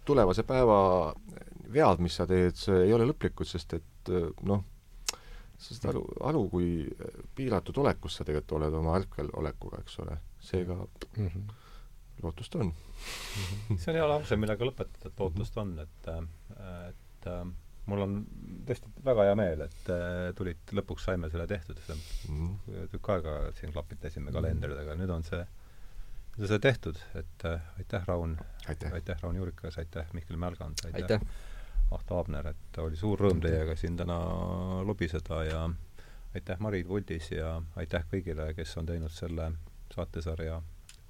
[0.05, 0.79] tulevase päeva
[1.75, 4.13] vead, mis sa teed, ei ole lõplikud, sest et
[4.45, 4.63] noh,
[5.55, 6.71] sa saad aru, aru, kui
[7.37, 11.61] piiratud olekus sa tegelikult oled oma ärkvelolekuga, eks ole, seega mm -hmm
[12.25, 12.71] lootust on.
[13.81, 16.09] See on hea lause, millega lõpetada, et lootust on, et,
[16.89, 17.45] et äh,
[17.89, 18.15] mul on
[18.67, 22.03] tõesti väga hea meel, et äh, tulid, lõpuks saime selle tehtud, see on
[22.35, 22.85] mm.
[22.93, 25.41] tükk aega siin klapitasime kalendritega, nüüd on see,
[26.35, 28.37] nüüd on see tehtud, et äh, aitäh, Raun,
[28.69, 31.51] aitäh, Raun Juurikas, aitäh, Mihkel Mälgand, aitäh, aitäh.,
[31.93, 34.15] Ahto Aabner, et oli suur rõõm teiega siin täna
[34.87, 35.59] lobiseda ja
[36.33, 39.51] aitäh Marit Vuldis ja aitäh kõigile, kes on teinud selle
[39.93, 40.57] saatesarja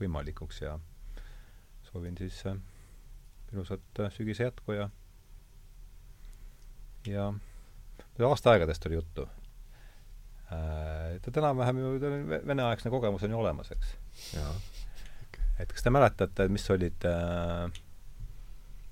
[0.02, 0.76] võimalikuks ja
[1.96, 2.58] soovin siis äh,
[3.54, 4.90] ilusat äh, sügise jätku ja
[7.08, 7.34] ja
[8.30, 9.28] aastaaegadest oli juttu
[10.52, 11.16] äh,.
[11.16, 11.94] et enam-vähem ju
[12.48, 13.96] veneaegne kogemus on ju olemas, eks.
[15.60, 17.72] et kas te mäletate, mis olid äh,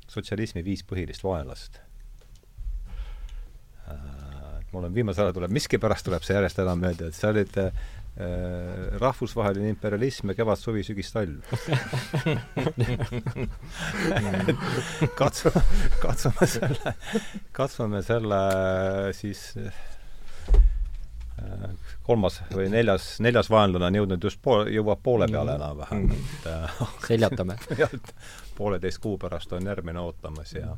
[0.08, 1.82] sotsialismi viis põhilist vaenlast
[3.92, 4.64] äh,?
[4.72, 7.74] mul on viimasel ajal tuleb, miskipärast tuleb see järjest enam meelde, et see olid äh,
[7.74, 8.03] Äh,
[9.02, 11.42] rahvusvaheline imperialism ja kevad, suvi, sügis, talv.
[15.18, 15.50] Katsu,
[16.02, 16.94] katsume selle,
[17.52, 18.42] katsume selle
[19.18, 19.74] siis äh,
[22.06, 25.58] kolmas või neljas, neljas vaenlane on jõudnud just pool, jõuab poole peale mm.
[25.58, 26.80] enam-vähem, et äh,
[27.10, 27.58] seljatame.
[28.58, 30.76] pooleteist kuu pärast on järgmine ootamas ja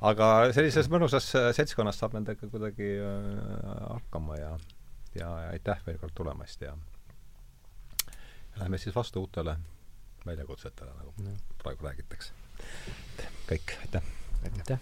[0.00, 0.26] aga
[0.56, 2.94] sellises mõnusas seltskonnas saab nendega kuidagi
[3.92, 4.54] hakkama ja
[5.10, 6.76] eest ja aitäh veel kord tulemast ja
[8.56, 9.56] läheme siis vastu uutele
[10.26, 11.36] väljakutsetele, nagu no.
[11.62, 12.32] praegu räägitakse.
[13.48, 14.02] kõik, aitäh!
[14.44, 14.78] aitäh, aitäh.!